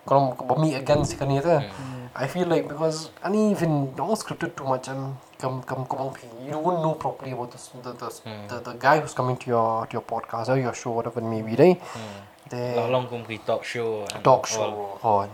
[0.07, 1.19] kolom ka bami against hmm.
[1.19, 2.07] kan itu hmm.
[2.17, 6.09] I feel like because ani even don't scripted too much and come come come
[6.47, 8.47] you wouldn't know properly about this, the, the, hmm.
[8.49, 11.29] the the guy who's coming to your to your podcast or your show whatever it
[11.29, 11.77] may be right?
[12.49, 14.99] The long long kum talk show and talk all.
[15.03, 15.29] Oh, show on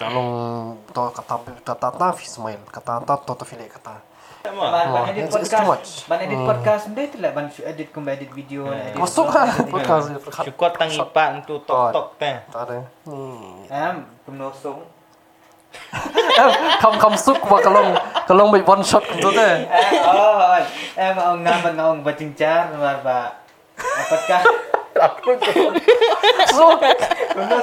[0.00, 4.09] Talong to kata kata kata Ismail kata kata to to file kata.
[4.40, 5.68] Ban ban Oh, edit it's- it's too podcast.
[5.68, 5.88] much.
[6.08, 8.96] Ban edit podcast dia tu lah ban shoot edit kembali edit video edit.
[8.96, 10.06] masuk ha podcast
[10.40, 14.80] Syukot tang ipan tu tok tok ta tak ada ni Am kumnosong.
[16.80, 17.94] kam kam suk wa kalong
[18.26, 20.56] kalong by one shot tu teh Eh oh,
[20.96, 23.20] em ông nam ban ông ba cingcar mar ba
[24.08, 24.48] podcast.
[26.50, 26.80] suk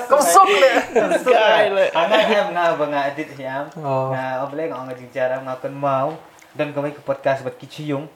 [0.07, 0.71] kam suk le
[1.19, 1.85] Sekali le.
[1.91, 3.65] Ana em nga ba nga edit siam.
[3.81, 4.09] Oh.
[4.13, 6.13] Nga oble nga nga cingcar nga kon mau
[6.57, 8.09] dan kami ke podcast buat kiciyung.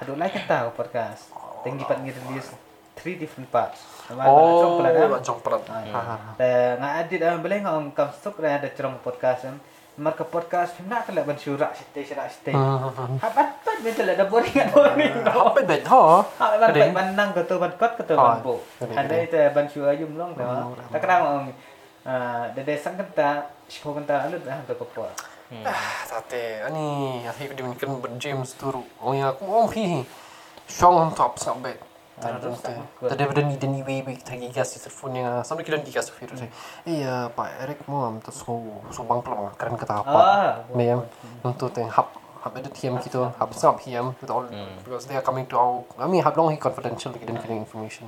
[0.00, 1.28] Hadu lai kan tahu podcast.
[1.60, 2.56] Tinggi pat ngi-release
[2.96, 3.84] three different parts.
[4.08, 5.20] Nama oh pelan am.
[5.20, 5.60] jong pelan
[6.36, 9.60] Eh, nga edit am boleh nga ang kam suk ra ada cerong podcast am.
[9.92, 12.56] Mar ke podcast nak kala ban syurak sitte syurak sitte.
[13.20, 15.20] Hapat pat betul ada boring boring.
[15.28, 16.24] Apa bet ha?
[16.24, 19.36] Ha ban pat ban nang ke tu ban kot ke tu ban Oh, Ada itu
[19.52, 20.32] ban syu ayum long.
[20.32, 21.52] Tak kena ang
[22.02, 25.04] ah de sang kenta spo kenta alut ah ke ko.
[25.60, 28.80] Ah, tate, ani, ati ko kan ben James turu.
[29.04, 30.00] Oh ya, aku om pi.
[30.64, 31.76] Shong on top sampai.
[32.16, 32.38] Tadi
[33.02, 36.14] tadi benda ni deni way way tadi gas telefon yang sampai kita di gas tu
[36.16, 36.48] firman.
[36.88, 38.62] Eh ya, Pak Eric mau am tu so
[38.94, 40.20] so bang pelang keren kata apa.
[40.20, 40.52] Ah.
[40.72, 41.08] Yang
[41.42, 44.46] untuk teng hub hub ada TM kita hub sab PM with all
[44.84, 48.06] because they are coming to our I mean hub long he confidential kita getting information.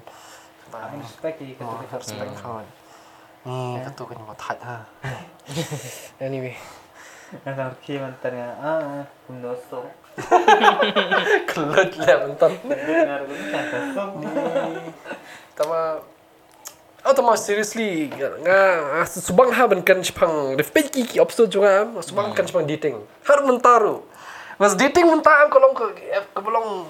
[0.70, 2.66] Respect di Oh, kata respect kawan.
[3.48, 4.76] Ni kata kan mau tad ha.
[6.22, 6.54] Anyway.
[7.42, 9.90] Nang ki mantan nga ah kumnosong.
[11.50, 12.16] Kelut lah
[13.90, 14.12] song.
[15.58, 15.80] Tama
[17.04, 22.32] Oh, tama seriously nga subang ha ban kan chpang refpet ki ki episode juga subang
[22.32, 22.96] kan chpang dating.
[23.28, 24.00] Har mentaru.
[24.56, 26.88] Mas dating mentang kolong ke ke belong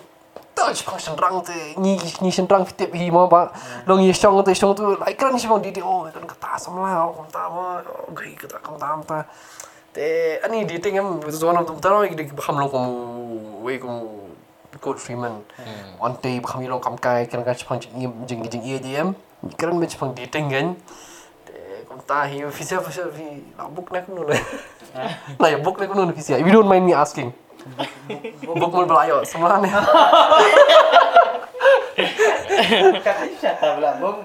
[0.55, 3.51] ta chpang senrang te ni ni senrang fitip hi ma ba
[3.91, 7.27] long ye shong te shong tu like kan chpang dating oh kan kata samla oh
[7.27, 7.83] ta ma
[8.15, 8.79] gai kata kam
[9.97, 14.25] ani dating am zuan tu taro ki ham long kom we kom
[14.81, 15.41] Code Freeman.
[15.99, 19.15] One day kami lo kam kai kan kan chpang jing jing jing ye DM.
[19.57, 20.77] Kan me chpang dating kan.
[21.89, 24.37] Kom ta hi official official hi la book na kuno le.
[25.39, 26.41] La ya book na kuno official.
[26.41, 27.33] If you don't mind me asking.
[28.45, 29.73] Book mo belayo semua ni.
[33.01, 34.21] Kata ta pula bong.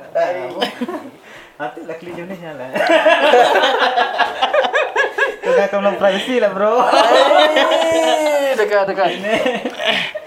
[1.59, 2.51] Nanti lah kli ni siya
[5.67, 6.79] kau belum privacy lah bro.
[8.55, 9.09] Dekat dekat.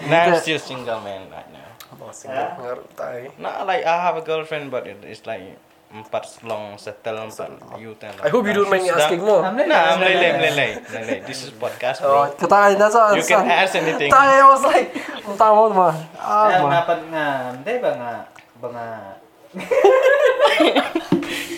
[0.09, 1.69] Nah, I'm still single man right now.
[2.13, 3.33] Single ngar tai.
[3.39, 5.57] Not like I have a girlfriend, but it, it's like
[5.93, 8.13] empat long settle empat you tell.
[8.25, 9.45] I hope you don't mind me asking more.
[9.45, 11.17] Nah, I'm lele lele lele.
[11.25, 12.33] This is podcast, Oh, bro.
[12.37, 13.13] kata ina sa.
[13.13, 14.09] You can ask anything.
[14.09, 14.93] Tai I was like,
[15.25, 15.93] entah mau mah.
[16.17, 16.71] Ah, Ah, mah.
[16.73, 18.13] ngapat nga, hindi ba nga,
[18.61, 18.89] ba nga,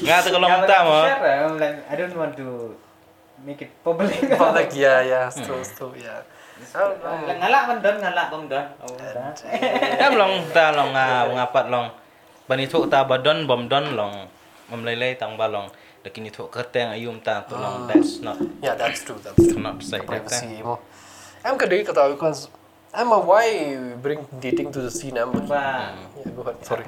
[0.04, 0.96] Nga tu kalau nga minta ba- mo.
[1.06, 2.48] share, ah, I'm like, I don't want to
[3.44, 4.10] make it public.
[4.56, 6.24] Like ya ya, true true ya.
[6.74, 8.66] Lang- Ngalak man doon, ngalak kong doon.
[8.80, 9.34] Oh, da.
[10.00, 11.86] Em long ta long nga ngapat long.
[12.48, 14.26] Bani tu ta badon bom don long.
[14.70, 15.68] Memlele tang balong.
[16.04, 17.84] Lakin itu kerteng ayum ta tu long.
[17.88, 19.18] That's not Yeah, that's true.
[19.20, 19.60] That's true.
[19.60, 20.08] not say that.
[20.08, 20.80] privacy mo.
[21.44, 22.48] I'm kadai kata because
[22.94, 25.18] I'm a why bring dating to the scene.
[25.18, 26.62] I'm Ba, yeah, go ahead.
[26.64, 26.86] Sorry.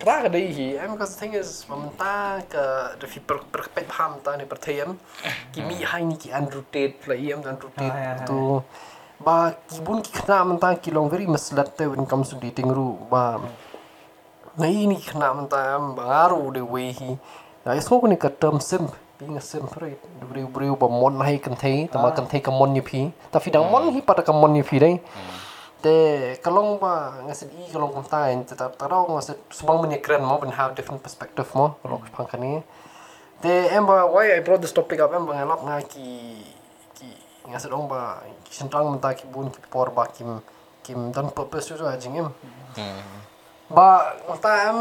[0.00, 4.96] Tragedie, because the thing is, Mamta, if you pick Pam, Tani Patam,
[5.52, 8.62] Kimi Haini Andrew Tate, play him, Andrew Tate to.
[9.28, 13.38] បាទគីបុនគីខ្នាមតាគីឡង very mislet ទៅ when comes to dating រូបាទ
[14.64, 15.66] នេះនេះខ្នាមតា
[15.98, 17.10] បារូ the way he
[17.66, 18.88] ហើយស្គូនេះក៏ term simp
[19.18, 20.00] being a simp right
[20.36, 23.00] រីវរីវបំមុនហើយកន្ទេតើមកកន្ទេកមុនយីភី
[23.32, 24.94] តើហ្វីដងមុនហ៊ីប៉តកមុនយីភីដែរ
[25.78, 30.02] te kalong ba ngasit i kalong kong tai te ta ta ro ngasit sumang menye
[30.02, 32.18] kren mo ben have different perspective mo kalong kong hmm.
[32.18, 32.50] pang kani.
[33.38, 36.42] Te em ba why i brought this topic up em ba ngelap nga ki
[36.98, 37.08] ki
[37.54, 40.42] ngasit ong ba sentang menta ki bun ki por ba kim
[40.82, 42.28] kim don purpose so ajing em.
[42.74, 43.22] Hmm.
[43.70, 44.78] Ba ngta em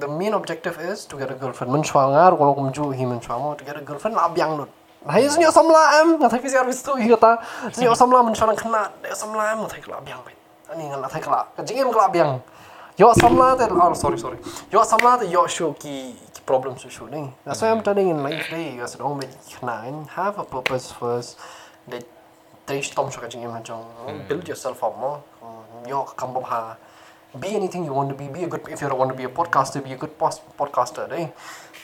[0.00, 1.68] the main objective is to get a girlfriend.
[1.68, 4.72] Men shwa ngar kalong ju hi men mo to get a girlfriend abyang nut
[5.04, 7.38] no hai is ni samla em ngata fi ser vistu hi ta
[7.78, 10.34] ni samla men chwa khna de samla em thai kla byang bai
[10.72, 12.40] ani ngala thai kla ka jing em kla byang
[12.98, 14.38] yo samla te oh sorry sorry.
[14.72, 16.14] Yo samla te yo show ki
[16.46, 19.34] problem su show ni that's why i'm telling in life day you guys don't make
[19.48, 20.94] khna and have a purpose
[22.66, 23.84] they stom chwa ka jing em jong
[24.28, 25.22] build yourself up mo
[25.88, 26.76] yo kam bo ha
[27.38, 28.26] be anything you want to be.
[28.26, 31.08] Be a good if you want to be a podcaster, be a good podcaster.
[31.08, 31.32] Right?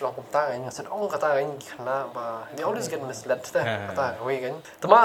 [0.00, 2.24] longum ta gain said oh kata gain khna ba
[2.54, 5.00] they always get misled to that kata gain tama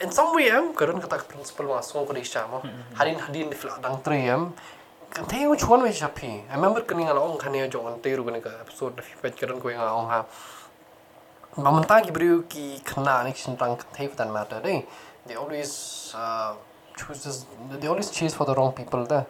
[0.00, 2.60] in some way am karun kata principle ma so kore sha ma
[2.98, 4.52] harin hadin fil dang tre am
[5.16, 6.30] kante u chuan we sha phi.
[6.50, 9.36] I remember kini ala ong khane jo on te ru gane ka episode fi pet
[9.40, 10.20] karun ko nga ong ha.
[11.56, 14.84] Ma man ta ki bru ki khna ni chin tang kante for that matter they
[15.26, 16.52] they always uh,
[16.96, 17.46] choose this,
[17.80, 19.26] they always chase for the wrong people there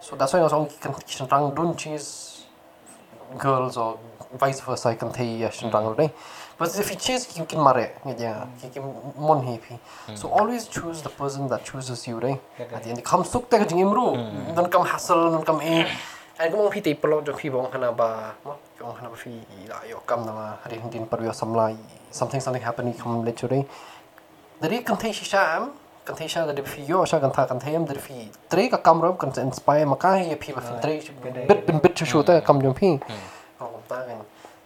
[0.00, 0.66] so that's why I was on
[0.98, 2.44] kitchen tang don't chase
[3.38, 3.98] girls or
[4.38, 6.12] vice versa I can tell you shin rang right.
[6.58, 8.84] But if you chase you can mare yeah you can
[9.18, 9.78] mon happy.
[10.14, 12.40] So always choose the person that chooses you right.
[12.58, 14.54] At the end come suk ta jing imru.
[14.54, 15.86] Don't come hassle don't come in.
[16.38, 19.32] And kung phi tape lo jo phi bong hana ba mo yung hana ba phi
[19.68, 21.76] la yo kam na ma hari din par yo samlai
[22.10, 23.66] something something happening come literally.
[24.60, 25.72] Dari kan thei shisha am
[26.04, 28.68] kan thei sha dari fi yo sha kan tha kan thei am dari fi tre
[28.68, 31.00] ka kam rom kan inspire ma ka ye phi ba fi tre
[31.48, 33.14] bit bin bit chu ta kam jom phi oh kan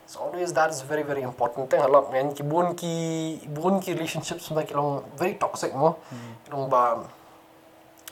[0.07, 3.81] So always that is very very important thing a lot man ki bon ki bon
[3.81, 6.33] ki relationships like long very toxic mo hmm.
[6.53, 6.83] long ba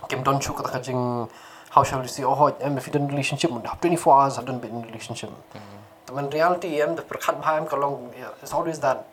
[0.08, 1.28] kim don chu ka jing
[1.70, 4.74] how shall we say oh em if you in relationship 24 hours I done been
[4.78, 5.60] in relationship mm.
[6.06, 8.10] but in reality em the prakhat bhai ka long
[8.42, 9.06] it's always that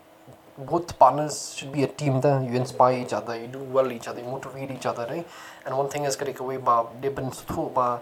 [0.58, 2.42] both partners should be a team there.
[2.44, 5.26] You inspire each other, you do well each other, you motivate each other, right?
[5.66, 8.02] And one thing is getting away by depends through ba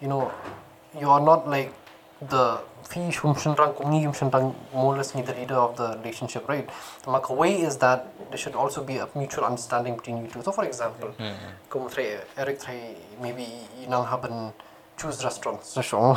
[0.00, 0.32] you know,
[0.98, 1.72] you are not like
[2.20, 6.48] the fee shum shinrang kungi yum shinrang more or less the leader of the relationship,
[6.48, 6.68] right?
[7.04, 10.42] The mak way is that there should also be a mutual understanding between you two.
[10.42, 11.34] So for example, hmm.
[11.70, 13.46] kum tre Eric tre maybe
[13.84, 14.52] inang haben
[14.96, 15.68] choose restaurants.
[15.68, 15.82] So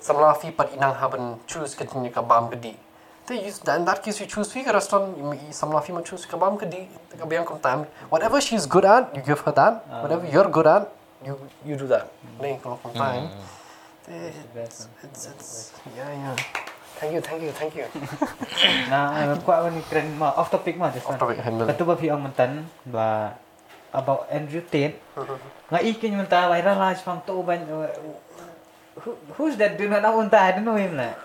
[0.00, 2.76] Samla fi pat inang haben choose continue ka bam gedi.
[3.26, 3.78] They use that.
[3.78, 6.60] In that case you choose figure restaurant you may- some of you might choose kabam
[6.60, 9.84] kadi kabiyang kom time whatever she's good at you give her that.
[9.90, 10.02] Ah.
[10.02, 10.92] Whatever you're good at
[11.24, 12.08] you you do that.
[12.08, 12.40] Hmm.
[12.40, 13.63] Nay, kalau kom time Eh, hmm.
[14.08, 15.50] It's, it's it's
[15.96, 16.36] yeah yeah.
[16.94, 17.86] Thank you thank you thank you.
[18.92, 21.08] Nah, kuat ni keren mah off topic mah just.
[21.10, 21.66] Off topic, handle.
[21.66, 23.34] Katu ba piang mentan ba
[23.90, 25.00] about Andrew Tate.
[25.72, 27.66] Nga ikin menta viral lah fam to ban
[29.02, 29.74] who, who's that?
[29.74, 31.18] Do not know unta I don't know him lah.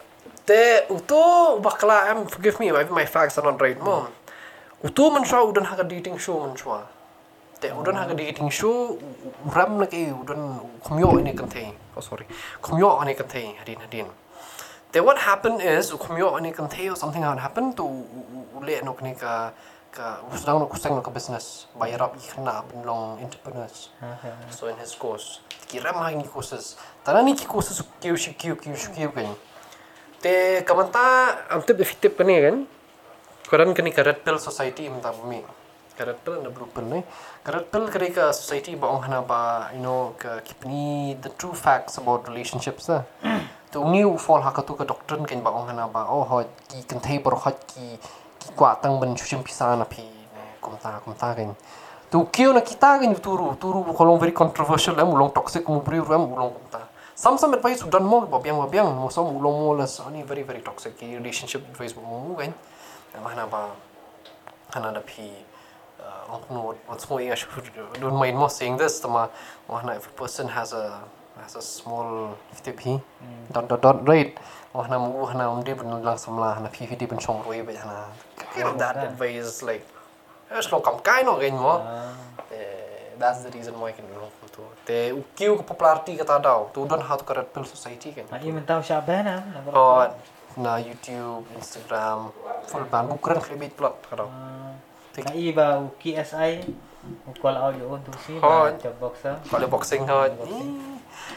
[0.49, 4.07] te uto bakla am forgive me if my facts are not right mom
[4.87, 6.77] uto man sha udan haga dating show man sha
[7.61, 8.97] te udan haga dating show
[9.57, 10.41] ram na ke udan
[10.85, 11.65] kumyo ini kan the
[11.99, 12.25] oh sorry.
[12.63, 14.07] Kumyo ini kan the hadin hadin
[14.91, 17.83] te what happened is kumyo ini kan the something had happened to
[18.55, 19.51] ule no kni ka
[19.91, 21.67] ka usang no kusang no ka business.
[21.75, 23.91] Bayar up ikna long entrepreneurs.
[24.49, 26.79] So in his course kira mah ni courses.
[27.03, 29.35] Tanani ki courses kiu shi kiu kiu shi kiu kan
[30.23, 31.03] te kamanta
[31.51, 32.57] am tip fitip kani kan
[33.49, 35.43] koran kani ka red pill society mta bumi
[35.99, 36.99] ka red pill na blue pill ni
[37.43, 39.39] ka red pill kani ka society ba ong hana ba
[39.75, 42.99] you know ka kipni the true facts about relationships la
[43.71, 46.23] to ni u fall ha ka tu ka doctor kan ba ong hana ba oh
[46.29, 46.39] ho
[46.71, 47.99] ki kan thei bor hat ki
[48.39, 50.07] ki kwa tang ban chuchim pisa na phi
[50.63, 51.51] kumta kumta kan
[52.11, 55.99] tu kio na kita kan turu turu kolong very controversial em ulong toxic mu bri
[56.13, 56.81] ram ulong kumta
[57.25, 60.63] some some advice udan mo babiang babiang mo some ulong mo las ani very very
[60.63, 62.55] toxic ki relationship advice mo kan
[63.27, 63.61] mana ba
[64.73, 65.48] hana da pi uh, I
[66.29, 67.49] don't know what, what's more I should
[67.99, 69.29] don't mind more saying this tama
[69.69, 71.03] mana if a person has a
[71.41, 73.01] has a small FTP
[73.51, 74.37] dot dot dot right
[74.73, 77.73] mana mu hana um dia ben lang samla hana pi dia ben chong roi ba
[77.83, 77.97] hana
[78.53, 79.85] kind of that advice like
[80.49, 81.77] There's no kam kai no gain mo.
[82.49, 86.73] Eh, That's the reason why I can belong to Te ukiu ke popularity kata dau.
[86.73, 88.25] Tu don to Red Pill Society kan.
[88.33, 89.45] Ai mentau Syaban ah.
[89.69, 90.09] Oh,
[90.57, 92.33] na YouTube, Instagram,
[92.65, 94.25] full ban bukan klebit plot kata.
[95.25, 95.33] Nah,
[95.83, 96.51] u KSI
[97.31, 98.67] ukol au yo untuk si Oh.
[98.75, 99.35] job boxer.
[99.47, 100.03] Kalau boxing.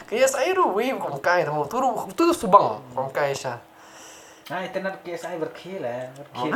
[0.03, 1.79] Kaya saya tu wave kong kai tamu tu
[2.13, 3.57] tu tu subang kong kai siya.
[4.51, 6.11] Ah, internet KSI berkhil eh.
[6.19, 6.51] Berkhil.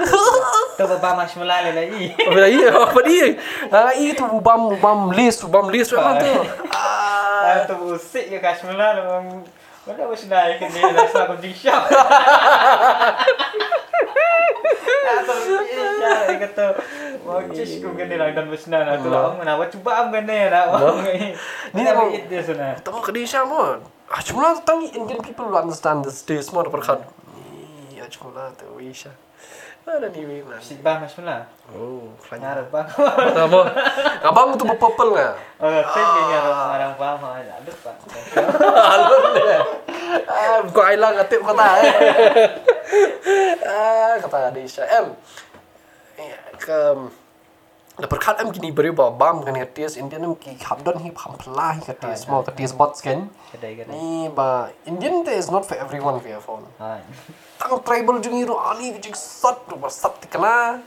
[0.76, 2.12] Tu baba marshmallow le lagi.
[2.20, 2.58] Apa lagi?
[2.68, 3.28] Apa dia?
[3.72, 6.32] Ah, itu bubam bubam list bubam list apa tu?
[6.76, 7.16] Ah,
[7.48, 9.28] Ah, tu usik ke marshmallow bang.
[9.88, 11.80] Mana bos naik ke ni shop.
[11.88, 13.77] Ah, tu
[15.07, 16.65] dia kata,
[17.23, 19.35] "Mau cis ku gini lah dan bos na tu lah.
[19.35, 20.75] Mana buat cuba am gini lah.
[21.03, 21.34] Ni
[21.75, 22.75] Ni nak it dia sana.
[22.84, 23.79] tamu ke dia mo.
[24.07, 27.03] Ah, cuma tang Indian people will understand this day semua perkhat.
[27.91, 29.11] Iya, cuma tu Isha.
[29.88, 30.59] Ada ni wave man.
[30.59, 31.47] Si ba marshmallow.
[31.71, 32.43] Oh, keren.
[32.43, 32.88] Ngarep bang.
[33.39, 33.59] Apa?
[34.19, 35.34] Abang tu purple nggak?
[35.63, 37.55] Oh, saya dia ngarep orang faham ada.
[38.67, 39.59] Alun dia.
[40.27, 41.93] Ah, kau hilang ngatip kata eh.
[43.67, 44.84] ah, kata Adisha.
[44.88, 45.07] Em.
[46.17, 46.95] eh, Ke
[47.97, 51.81] Lepas em gini beri bawa bam kan kertas Indian em ki habdon hi pamplah hi
[51.81, 53.25] kertas mau kertas bots kan.
[53.49, 53.89] Kedai kedai.
[53.89, 56.61] Ni ba Indian te is not for everyone via phone.
[56.77, 57.01] Ha.
[57.57, 60.77] Tang tribal jungi ro ani jing sat ro ba sat kena.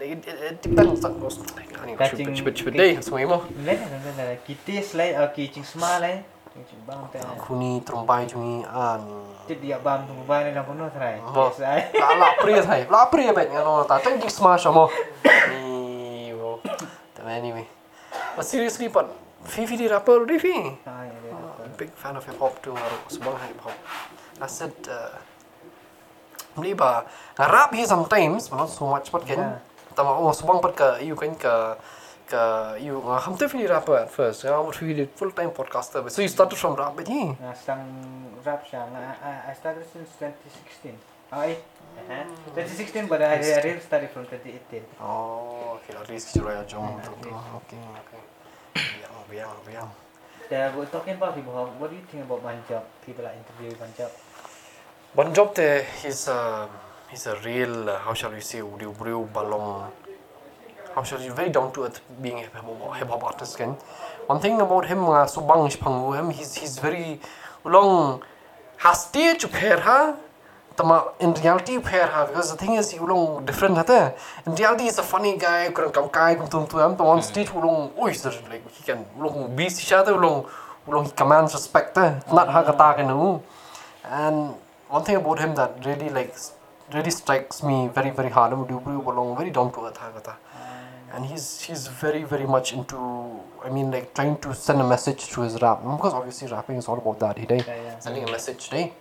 [0.00, 1.36] It, it, it depends on those.
[1.84, 3.38] Ani Kacing- cepet cepet deh semua mo.
[3.68, 4.40] Lain lain lain.
[4.48, 6.24] Kitis lain, oh kicing semua lain.
[6.58, 7.22] Kicing bang teh.
[7.22, 9.46] Aku ni terumpai jungi ani.
[9.46, 11.22] Jadi dia bam tu bang ni dah penuh terai.
[11.22, 11.54] Mo.
[11.54, 11.94] KSI.
[11.94, 12.80] La la pri thai.
[12.90, 14.90] La pri bet ngano ta tang gi smash mo.
[15.54, 16.58] Ni wo.
[17.14, 17.70] But anyway.
[18.34, 19.06] But seriously but
[19.46, 20.50] Fifi di rapper di Fi.
[20.82, 21.30] Ha, ya dia.
[21.30, 22.74] I'm a big fan of hip hop too.
[23.06, 23.76] Subang hip hop.
[24.42, 25.14] I said uh,
[26.58, 27.06] Mli ba
[27.38, 29.38] rap he sometimes but not so much but Yeah.
[29.38, 29.40] kan.
[29.94, 31.78] Tama oh subang pat ka you kan ka
[32.32, 35.50] uh, you uh, hum definitely rapper at first you know, i was really full time
[35.50, 37.84] podcaster so you started from rap but yeah uh, sang
[38.44, 40.94] rap sang I, I started since 2016
[41.30, 42.24] Oh, I uh-huh.
[42.24, 42.54] Mm.
[42.54, 46.70] 2016 but I, I really started from 2018 oh okay at least you're right.
[46.72, 47.82] young okay okay
[48.74, 49.88] yeah yeah yeah
[50.50, 51.52] Yeah, we're talking about people.
[51.78, 52.82] What do you think about Banjab?
[53.04, 54.08] People are interviewing Banjab.
[55.54, 56.68] there he's a,
[57.10, 59.92] he's a real, uh, how shall we say, real balloon.
[60.98, 63.76] How shall you, very down to earth being a hip hop, artist kan.
[64.26, 67.20] One thing about him, uh, subang pangu him, he's, he's very,
[67.64, 68.20] long,
[68.78, 70.16] has stage pair ha.
[70.74, 74.12] Tama, in reality pair ha, because the thing is, he long different hata.
[74.44, 77.46] In reality, he's a funny guy, kurang kam kai, kum tum tum, but on stage,
[77.46, 80.50] ulong, oh, he's like, he can, ulong, beast each other, ulong,
[80.88, 83.40] ulong, he commands respect, not ha kata kan
[84.10, 84.54] and
[84.88, 86.34] one thing about him that really like
[86.94, 88.80] really strikes me very very hard him do
[89.36, 90.34] very down to earth hagata
[91.14, 92.98] and he's he's very very much into
[93.64, 95.82] I mean like trying to send a message through his rap.
[95.82, 97.98] Because obviously rapping is all about that he Yeah, yeah.
[97.98, 98.92] sending a message day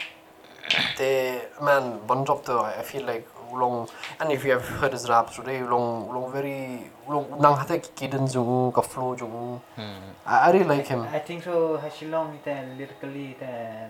[0.97, 3.87] they man one job though I feel like long
[4.19, 8.27] and if you have heard his raps today long long very long nang hata kiden
[8.27, 11.07] jung ka flow jung I, I really like him.
[11.07, 11.79] I think so.
[11.79, 13.87] Hashilong ita lyrically ita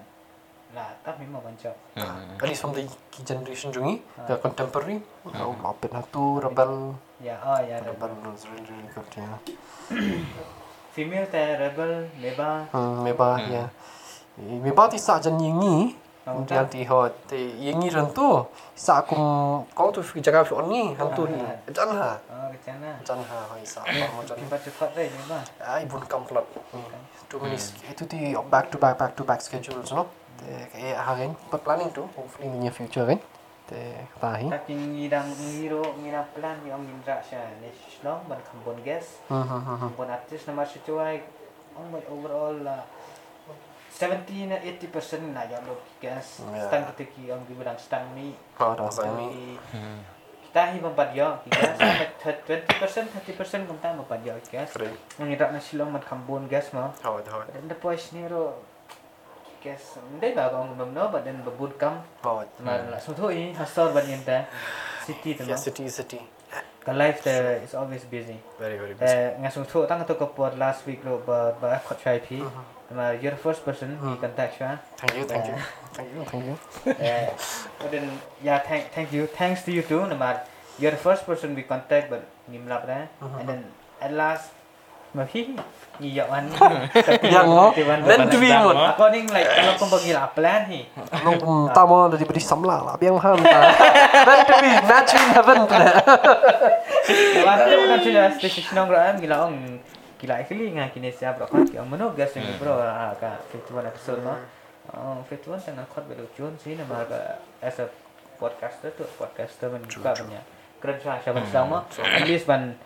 [0.75, 1.73] lah tak memang Banjab.
[1.97, 2.85] at least from the
[3.25, 3.97] generation jungi
[4.29, 5.01] the contemporary.
[5.25, 7.81] Oh mapit na tu rebel Ya, oh ya.
[7.81, 9.41] rebel was really really good yeah
[10.93, 12.65] Female ita rebel, meba.
[12.73, 13.01] hmm.
[13.05, 13.67] meba yeah
[14.37, 15.93] meba ti sa jan yingi
[16.27, 18.43] Oh, Kemudian ti ho ti yingi ran tu
[18.75, 21.39] sa kum kau tu fi jaga fi oni hantu ni.
[21.71, 22.19] Jan ha.
[22.27, 22.99] Oh, ke sana.
[22.99, 24.35] jan ha hoi sa jan.
[24.35, 25.39] Cepat cepat deh meba.
[25.63, 26.43] ai bun kamplat
[27.31, 30.99] too many sk- itu ti back to back back to back schedules no te kaya
[30.99, 33.23] hagen but planning to hopefully in the near future kan.
[33.23, 33.36] te
[33.67, 37.43] tahi Tapi ngidang ngiro ngira plan yang ngindra siya.
[37.59, 39.21] Neslong ban kambon guest.
[39.27, 41.15] hmm hmm hmm Kambon artis nama sesuai.
[41.75, 42.87] Oh my overall lah.
[43.97, 46.45] 70 na 80% na yang lo guest.
[46.47, 46.69] Yeah.
[46.69, 48.13] Stang ketiki ang dibilang stang
[48.61, 49.99] oh sang ni Hmm.
[50.47, 51.75] Kita hi mempadyo, guys.
[52.23, 54.71] 20% 30% kumta mempadyo, guys.
[54.71, 56.93] keren Ngira na silong man kambon guys mo.
[57.03, 58.63] oh dah But then the boys niro
[59.63, 62.01] guys, hindi ba kung mamno, but then babud kam.
[62.23, 64.45] oh Mar la suto i hasor ban yenta.
[65.05, 65.61] City to yeah no.
[65.61, 66.21] city city
[66.87, 68.39] The life there is always busy.
[68.59, 71.79] very very busy Eh nga suto tang to ko pod last week lo ba ba
[71.83, 72.39] ko try pi.
[72.95, 74.79] Mar you're the first person he contact siya.
[74.95, 75.57] thank you thank you
[75.91, 76.55] thank you thank you
[77.03, 77.27] Eh,
[77.79, 78.07] but then
[78.39, 80.07] yeah, thank thank you, thanks to you too.
[80.07, 80.47] Namar,
[80.79, 83.11] you're the first person we contact, but ngimlap na.
[83.39, 83.61] And then
[83.99, 84.55] at last,
[85.15, 85.55] mahi
[86.03, 86.45] iyawan.
[87.23, 87.71] Yang mo?
[88.05, 88.75] Meant to be mo.
[88.75, 90.85] According like kalau kung bagila plan hi.
[91.23, 93.59] Nung tama di ba di samla la biang ham ta
[94.27, 95.91] meant to be match in heaven pala
[97.41, 99.79] Wala na ko siya station ng raan gila ang
[100.17, 102.77] kila kili nga kini siap bro kan ki amno gas ni bro.
[102.77, 104.37] Ah ka 51 episode ma
[104.93, 107.07] oh 51 tengah khot belu chun si nama
[107.63, 107.89] as a
[108.37, 110.43] podcaster tu podcaster man juga banyak
[110.77, 112.77] keren sah siapa sama at least ban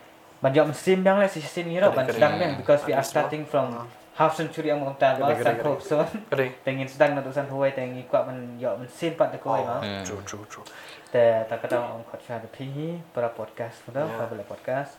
[0.42, 3.06] but you're the same young as the same year, but sedang young because we are
[3.06, 3.86] starting from ah.
[4.18, 5.22] half century among the time.
[5.22, 6.02] Well, San Hope, so.
[6.66, 9.32] tengin sedang done not to San kuat then you got when pat the same part
[9.46, 9.78] oh, ya.
[9.80, 10.04] hmm.
[10.04, 10.22] true.
[10.26, 10.66] True, true, true.
[11.14, 14.98] The Takata on Kotcha the PE, but para podcast for para public podcast.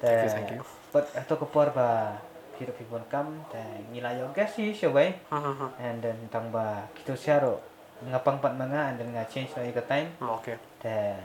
[0.00, 0.62] Thank you, thank you.
[0.90, 2.16] But I talk about the
[2.60, 5.66] kita pi kam dan nilai yang gas sih sebagai ha, ha, ha.
[5.80, 7.56] and then tambah kita siaro
[8.04, 10.12] ngapang pat mga and then nga change lagi ke time.
[10.20, 10.60] Oh, okay.
[10.76, 11.16] Dan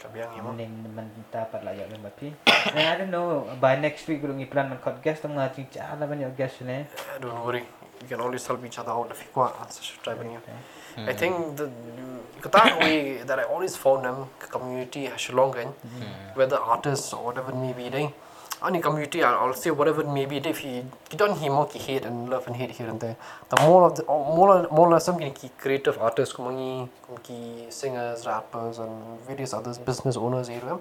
[0.00, 0.50] ต่ Kabiang imo.
[0.50, 2.28] mending man dapat lah yo member pi
[2.76, 3.26] and I don't know
[3.64, 6.30] by next week gulung plan man podcast tang nga ching cha la ban yo
[6.70, 7.64] ne Uh, Don't worry.
[8.02, 9.52] We can always help each other out if you want.
[9.60, 10.40] Ah, Such driving you.
[11.10, 11.66] I think the
[12.44, 12.96] kata way
[13.28, 14.18] that I always found them
[14.54, 16.32] community has long kan mm-hmm.
[16.38, 18.06] whether artists or whatever it may be they
[18.66, 21.68] any community I'll, I'll say whatever it may be if he he don't hear more
[21.72, 23.16] hate and love and hate here and there
[23.48, 25.18] the more of the more more or less some
[25.58, 26.88] creative artists kumangi
[27.22, 30.78] ki singers rappers and various others business owners here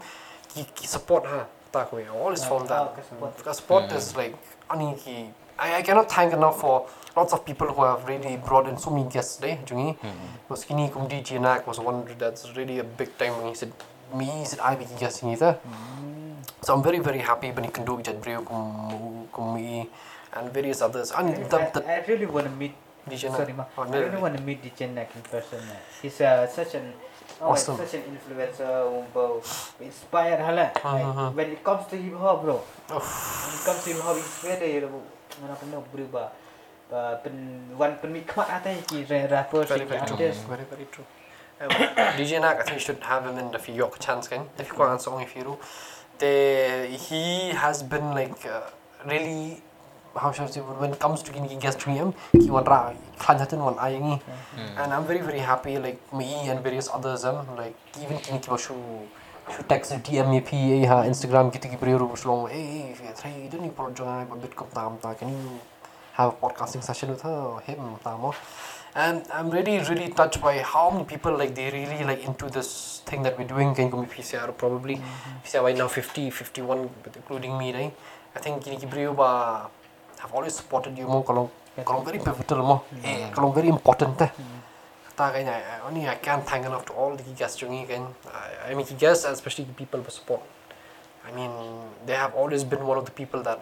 [0.53, 3.37] ki, ki support her tak way always found Ah, that support.
[3.37, 4.35] because support is like
[4.69, 5.29] ani ki
[5.59, 6.87] I, I cannot thank enough for
[7.17, 9.59] lots of people who have really brought in so many guests today.
[9.65, 9.97] Jungi
[10.47, 13.73] was kini kum DJ Nak was one that's really a big time when he said
[14.15, 15.35] me he said I be guest ni.
[15.35, 19.55] So I'm very very happy when he can do Jet Brio kum kum
[20.33, 21.11] and various others.
[21.11, 22.73] And I, the, the I, I really want to meet
[23.09, 23.65] DJ Sorry, ma.
[23.77, 25.59] Oh, I really want to meet DJ Nak in person.
[25.59, 25.75] uh.
[26.01, 26.93] He's uh, such an
[27.41, 27.77] oh, Awesome.
[27.77, 29.41] such an influencer, umbo,
[29.81, 30.69] inspired hala.
[30.75, 30.93] Uh-huh.
[30.93, 32.61] Like, when it comes to hip hop, bro.
[32.93, 33.07] Oof.
[33.45, 34.15] When it comes to hip hop,
[34.59, 35.01] dia bro.
[35.41, 36.27] Mana pernah berubah.
[36.89, 40.17] Uh, pen one pen mik mat atai ki rapper very very true.
[40.17, 41.05] Very very true.
[41.61, 41.69] Um,
[42.15, 44.47] DJ Nak, I think you should have him in if you got a chance, kan?
[44.57, 45.57] If you got a song, if you do,
[46.17, 48.61] the he has been like uh,
[49.05, 49.61] really
[50.15, 52.93] how should I say when it comes to gini guest to him, he want ra
[53.17, 54.21] khanyatin one ayangi,
[54.77, 58.57] and I'm very very happy like me and various others um like even kini kiba
[58.57, 58.75] shu
[59.53, 62.47] shu text DM me p ha Instagram gitu gitu beri rumus long.
[62.47, 65.59] Eh eh try don't you project a bit kom tam ta can you
[66.15, 66.39] have
[68.99, 70.89] a podcasting session with her or him tamo and I'm really really touched by how
[70.89, 73.73] many people like they really like into this thing that we're doing.
[73.73, 75.01] Go PCR probably.
[75.43, 77.93] PCR right now 50 51 including me right?
[78.35, 79.69] I think gini brio ba
[80.19, 81.49] have always supported you mo kalau
[81.85, 84.29] kalau very pivotal mo eh kalau very important teh
[85.15, 88.71] ta kanya I- only I can't thank enough to all the guests jungi kan I,
[88.71, 90.41] I mean guests especially the people who support.
[91.27, 91.51] I mean
[92.05, 93.59] they have always been one of the people that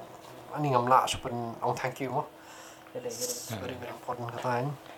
[0.55, 2.25] ani ngam la pun I um, thank you mo
[2.95, 4.96] it's very very important kata kan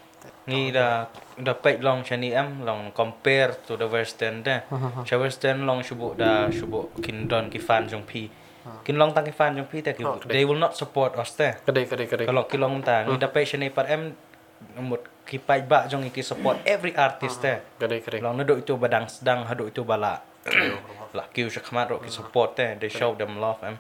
[0.50, 1.06] Ni dah
[1.38, 4.66] dah long chani am long compare to the western dah.
[5.06, 8.28] Cha western long shubuk dah shubuk kin don ki fan jong pi.
[8.84, 10.34] Kin long tang ki fan jong pi ta ki Oh, kedai.
[10.34, 11.54] they will not support us dah.
[11.64, 14.12] kedai kedai kedai Kalau ki long ta ni dah pek chani par am
[14.82, 17.62] mut ki pai ba jong ki support every artist dah.
[17.80, 20.20] kedai kedai Long naduk itu badang sedang haduk itu bala.
[21.18, 23.78] Lah kiu syakmat rok ki support teh they show them love am.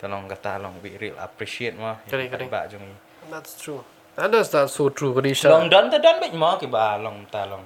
[0.00, 2.00] Tolong kata long we real appreciate mah.
[2.06, 2.48] Kedai, kedai.
[2.48, 2.96] Ba jong ni.
[3.32, 3.80] that's true
[4.16, 7.44] that is that's so true Kadisha Long dan ta dan baik mo kiba long ta
[7.44, 7.64] long.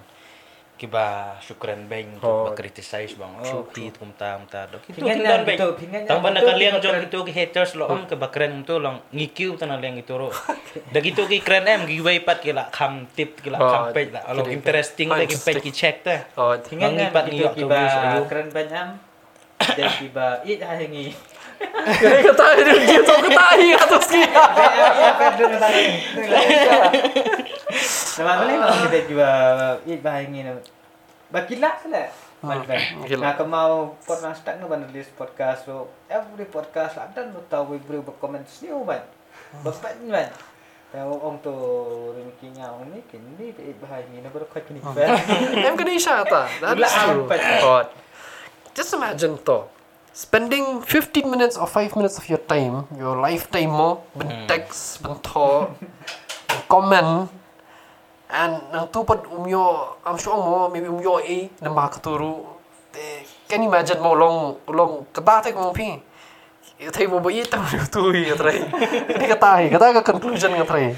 [0.78, 2.46] Kiba syukran bang Oh.
[2.46, 2.54] oh.
[2.54, 3.32] criticize bang.
[3.42, 4.62] Oh, ti tum ta tum ta.
[4.64, 5.58] Dok itu Pingan kin na, dan baik.
[5.58, 7.08] betul, pingan na, Tang betul, kalian kita jong keren.
[7.10, 10.30] itu ki haters lo am ke bakren tu long ngikiu tan liang itu ro.
[10.94, 13.66] Dak itu ki keren em gi wei pat ki la kam tip ki la Oh,
[13.66, 14.22] kam page la.
[14.30, 16.20] Long kiri- interesting oh, lagi page ki check teh.
[16.38, 17.78] oh Hingan Mangi kan pat kita ni tu kiba
[18.30, 18.86] keren banyak.
[19.74, 21.06] Dan kiba it hangi.
[21.98, 25.84] Kedai kata dia dia tu atas ki Ya, kan dulu tadi.
[28.18, 29.30] Nama boleh mau kita juga
[29.86, 30.52] it bahangi na.
[31.28, 32.04] Bakilah sila.
[32.38, 32.78] Malvan.
[33.02, 33.22] gila.
[33.22, 33.72] Nah, kemau
[34.06, 39.02] podcast tak nu list podcast so every podcast lah dan tahu beri berkomen sini ban.
[39.66, 40.30] Bapak ni ban.
[40.88, 41.52] Tahu orang tu
[42.16, 45.18] rinkinya orang ni kini it bahangi na baru kau kini ban.
[45.66, 47.40] em Kadisha ta that's Gila, true ampet.
[47.60, 47.86] God
[48.72, 49.66] just imagine to
[50.18, 55.14] spending 15 minutes or 5 minutes of your time your lifetime mo ben text ben
[55.22, 55.70] to
[56.50, 57.30] ben comment
[58.26, 62.58] and nang tu pun umyo I'm sure mo maybe umyo e na makaturu
[62.98, 66.02] Eh, can you imagine mo long long kata mo pi
[66.78, 67.58] Thay mo ba ito
[67.90, 68.62] tu ya tray.
[69.10, 70.94] Ini kata kata ka conclusion nga tray.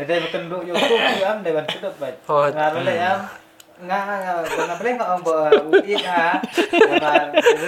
[0.00, 2.24] Jadi bukan duk YouTube tu am dewan sudah baik.
[2.24, 3.43] Oh, Ngaruh le am.
[3.74, 5.30] Nga nga bana boleh ngak ambo
[5.74, 6.38] uit ha.
[6.70, 7.12] Nga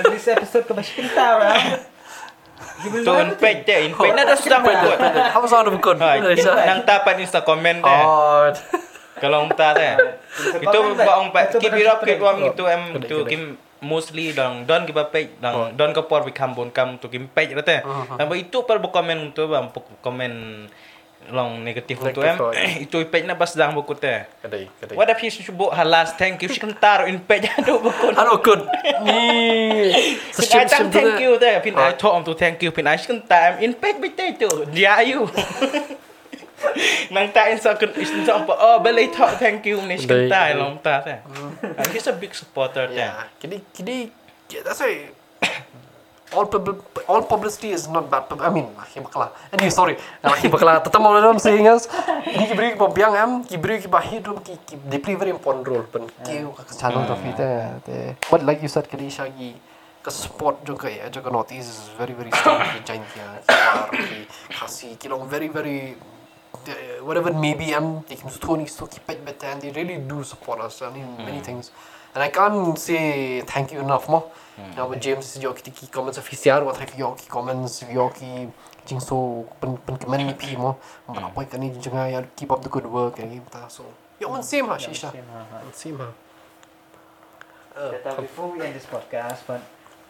[0.07, 1.41] release episode ke masih kita am.
[3.03, 4.99] Tuan page teh in page na dah sedang buat.
[5.35, 5.99] How was on of good?
[5.99, 6.23] Ha,
[6.65, 8.03] nang tapat insta comment teh.
[8.07, 8.47] Oh.
[9.19, 9.97] Kalau ong ta teh.
[10.63, 13.31] Itu ba ong pa ki birap ki tuam itu em tu kedai.
[13.33, 13.43] kim
[13.83, 14.63] mostly dong.
[14.69, 15.75] Don kita page dong.
[15.75, 17.11] Don ke por become bon kam tu.
[17.11, 17.83] Kim page rete
[18.15, 19.73] tapi itu per komen tu bang?
[20.05, 20.33] Komen
[21.33, 22.53] long negatif untuk em oh.
[22.55, 24.95] itu page na pas dang buku teh Kadai, kadai.
[24.95, 26.49] What if he should book halas thank you.
[26.49, 28.15] She can tar in page aduh buku.
[28.15, 28.63] Ano good.
[29.03, 29.91] Ni.
[30.71, 31.59] Tam thank you teh.
[31.63, 32.71] Pin ai thom tu thank you.
[32.71, 34.51] Pin she can tar in page bete tu.
[34.71, 35.27] Dia you.
[37.15, 40.31] Nang ta in so kun is apa oh belai talk thank you ni she can
[40.31, 41.19] tar long ta teh.
[41.63, 43.03] And he's a big supporter teh.
[43.03, 43.27] Yeah.
[43.39, 44.11] Kini kini
[44.63, 45.11] that's why
[46.33, 48.29] all pub- all publicity is not bad.
[48.29, 49.31] Pub- I mean, laki bakla.
[49.53, 49.97] Anyway, sorry.
[50.23, 50.83] Uh, laki bakla.
[50.83, 51.87] Tetap mau dalam saying us.
[52.27, 55.67] Ini kibri ki biang am, kibri ki bahi dum ki ki they play very important
[55.69, 55.87] role.
[55.87, 57.39] Pen kiu ka channel to fit.
[58.31, 59.55] But like you said, kini shagi
[60.03, 63.27] ka sport juga ya, juga notice is very very strong ki giant ya.
[63.47, 64.21] Kiwar ki
[64.51, 65.95] kasi ki long very very
[66.67, 70.25] the- whatever it may be, I'm taking Tony keep it better and they really do
[70.27, 71.47] support us I mean many hmm.
[71.47, 71.71] things.
[72.15, 74.25] And I can't say thank you enough more.
[74.77, 78.49] Now with James yo ki ki comments official what have yo ki comments yo ki
[78.89, 80.81] jing so pen pen comment ni pi mo.
[81.09, 83.85] Mbak apa kan ni jing ya keep up the good work and kita so.
[84.21, 85.13] Yo man same ha shisha.
[85.73, 86.09] Same ha.
[87.77, 89.61] But before we end this podcast, but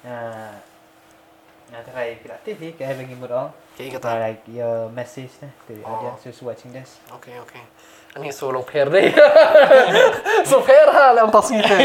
[0.06, 0.54] uh,
[1.74, 3.50] uh, try kreatif ni, kaya bagi mo dong.
[3.74, 4.22] Okay kata.
[4.22, 5.90] like your message na to the Oh.
[5.98, 7.02] audience who's watching this.
[7.18, 7.66] Okay okay.
[8.16, 9.12] Ani so long pair deh.
[10.48, 11.76] so pair ha lam tas ni te.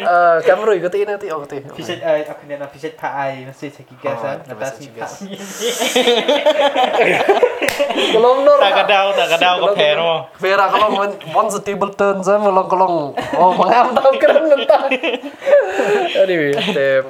[0.00, 1.60] Uh, camera ko te na te oh te.
[1.76, 5.06] Fiset ay ako na fiset pa ay message sa kigasan, Oh, natas message ni pa.
[8.16, 8.56] Kolong nor.
[8.56, 10.08] Tak kadau tak kadau ko pero.
[10.40, 12.96] Vera kalau men- once the table turns I'm kolong kolong.
[13.36, 14.88] Oh, mangam tau keren entah.
[16.24, 17.04] Anyway, the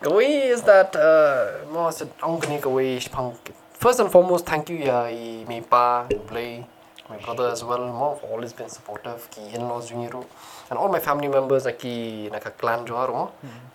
[0.00, 3.36] Kawai is that uh mo sa ang kani kawai pang
[3.76, 6.64] First and foremost, thank you ya i mi pa, Blay,
[7.10, 7.84] my brother as well.
[8.00, 10.24] Mo have always been supportive ki in-laws jungiru
[10.70, 13.24] and all my family members aki naka clan jo mo.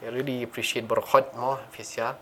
[0.02, 2.16] I really appreciate berkhot mo fisya.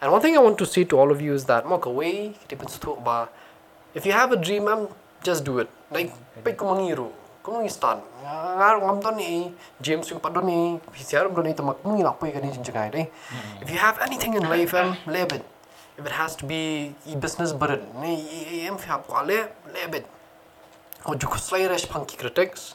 [0.00, 2.14] And one thing I want to say to all of you is that mo kawai
[2.46, 3.28] kita pun ba
[3.94, 4.88] if you have a dream, man,
[5.22, 5.70] just do it.
[5.90, 6.10] Like,
[6.42, 7.10] pay ko mangiru.
[7.44, 11.76] Kung nung stand, ngar ngam don ni James yung padon ni PCR don ni tamak
[11.84, 13.06] nung ilapoy ka ni jinjagay day.
[13.60, 15.44] If you have anything in life, um, live it.
[16.00, 18.16] If it has to be business burden, ni
[18.48, 20.06] i em fi hap wale, live it.
[21.06, 22.74] O juko slay resh punky critics.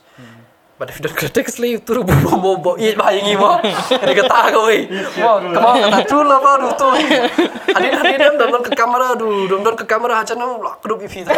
[0.79, 3.59] But if you don't critics lay turu bo bo bo bo i ba yung mo.
[3.59, 4.87] Ni kata ko eh.
[5.19, 6.87] Mo, kamo kata chula ba du to.
[7.75, 10.95] Adin adin em dom ke kamera du, dom dom ke kamera aja nang lak du
[11.03, 11.35] ifi tu.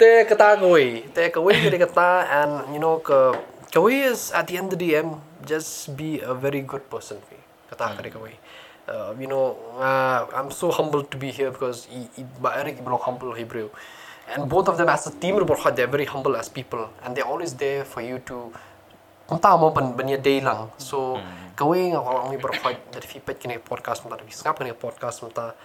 [0.00, 1.04] Te kata ko eh.
[1.12, 2.08] Te ko eh kata kata
[2.40, 3.36] and you know ke
[3.68, 7.20] ko is at the end of the day em just be a very good person.
[7.68, 8.38] Kata ka ko eh.
[8.84, 12.84] Uh, you know, uh, I'm so humbled to be here because i, i, ba Eric
[12.84, 13.72] belong humble Hebrew.
[14.32, 16.88] And both of them as a team, they're very humble as people.
[17.02, 18.52] And they're always there for you to
[19.24, 20.68] kung tama ban banya day lang.
[20.76, 21.16] So,
[21.56, 24.72] kawai nga kalau that if you pet kini podcast mo ta, if you skap kini
[24.76, 25.56] podcast mo ta,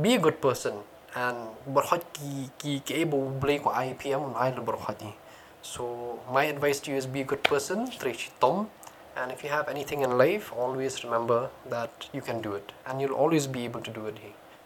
[0.00, 0.82] be a good person.
[1.14, 5.14] And berkhot ki ki ki ebo blay ko IPM on ay berkhot ni.
[5.62, 8.70] So, my advice to you is be a good person, treat tom.
[9.16, 12.72] And if you have anything in life, always remember that you can do it.
[12.84, 14.18] And you'll always be able to do it.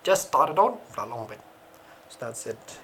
[0.03, 1.39] Just start it out for a long bit.
[2.11, 2.79] So that's it.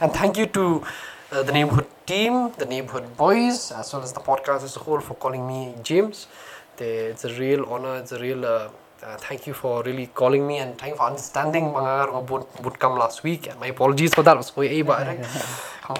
[0.00, 0.84] And thank you to
[1.32, 5.00] uh, the neighborhood team, the neighborhood boys, as well as the podcast as a whole
[5.00, 6.28] for calling me James.
[6.76, 7.96] They, it's a real honor.
[7.96, 8.68] It's a real uh,
[9.02, 12.78] uh, thank you for really calling me and thank you for understanding mga would, boot
[12.78, 13.48] come last week.
[13.50, 14.36] And my apologies for that.
[14.36, 15.02] Was way iba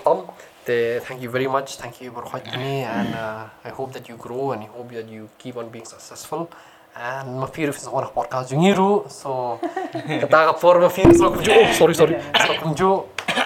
[0.05, 0.31] Tom.
[0.65, 1.75] They, thank you very much.
[1.75, 2.23] Thank you for
[2.57, 5.71] me, and uh, I hope that you grow and I hope that you keep on
[5.71, 6.49] being successful.
[6.95, 9.09] And is one podcast yung iru.
[9.09, 9.59] So
[9.97, 11.49] kata ka for mafir so kumjo.
[11.49, 12.15] Oh, sorry sorry.
[12.21, 12.91] So kumjo.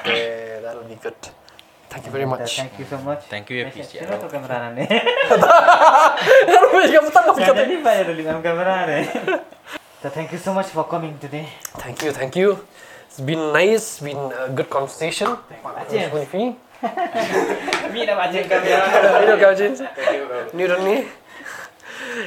[0.03, 1.15] Eh, that'll be good.
[1.87, 2.59] Thank you very much.
[2.59, 3.23] Thank you so much.
[3.31, 3.71] Thank you.
[3.71, 3.87] Epic.
[3.87, 4.83] Sino to kamera na ni?
[4.83, 9.01] Ano ba yung kapatang Sana ni yung ang kamera ni.
[10.03, 11.47] So thank you so much for coming today.
[11.79, 12.59] Thank you, thank you.
[13.07, 15.39] It's been nice, been a good conversation.
[15.89, 16.11] James.
[16.13, 16.59] James.
[17.95, 18.85] Mi na macam kamera.
[19.23, 19.81] You know, James.
[20.53, 21.07] New to me.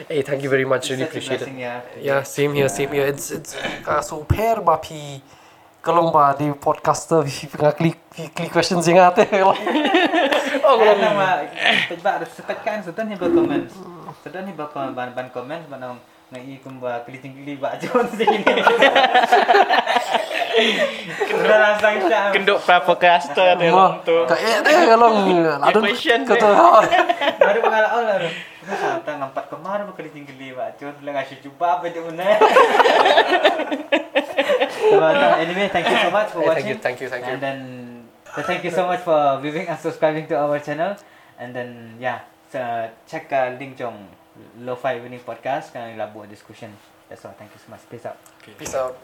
[0.07, 0.89] Hey, thank you very much.
[0.89, 1.49] Really appreciate it.
[1.55, 1.81] Yeah.
[2.01, 3.07] Yeah, same here, same here.
[3.07, 3.55] It's it's
[3.87, 5.21] uh, so pair ba pi
[5.79, 9.25] kalong ba di podcaster pi click pi click questions yang ate.
[9.39, 11.27] oh, Kaya kalong nama
[11.87, 13.69] pejba sepat kan sudah ni berkomen.
[14.21, 15.81] Sudah ni berkomen ban ban komen ban
[16.29, 18.45] ngai kum ba keliting keli ba jon sini.
[21.25, 22.21] Sudah langsung siya.
[22.35, 24.15] Kenduk pra podcaster dia Ma, long tu.
[24.29, 25.17] ka eh kalong
[25.63, 26.47] adun question kata
[27.39, 28.48] Baru pengalaman lah.
[28.77, 32.01] Sampai nampak kemarin ba keliting keli ba jon lang asyik jumpa apa dia.
[34.79, 36.65] So, uh, anyway, thank you so much for watching.
[36.65, 37.33] thank you, thank you, thank you.
[37.35, 37.59] And then,
[38.33, 40.97] so thank you so much for viewing and subscribing to our channel.
[41.37, 44.09] And then, yeah, sa check uh, link jong
[44.65, 46.73] lo fi winning podcast kan labu discussion
[47.05, 48.17] that's all thank you so much peace out
[48.57, 48.97] peace out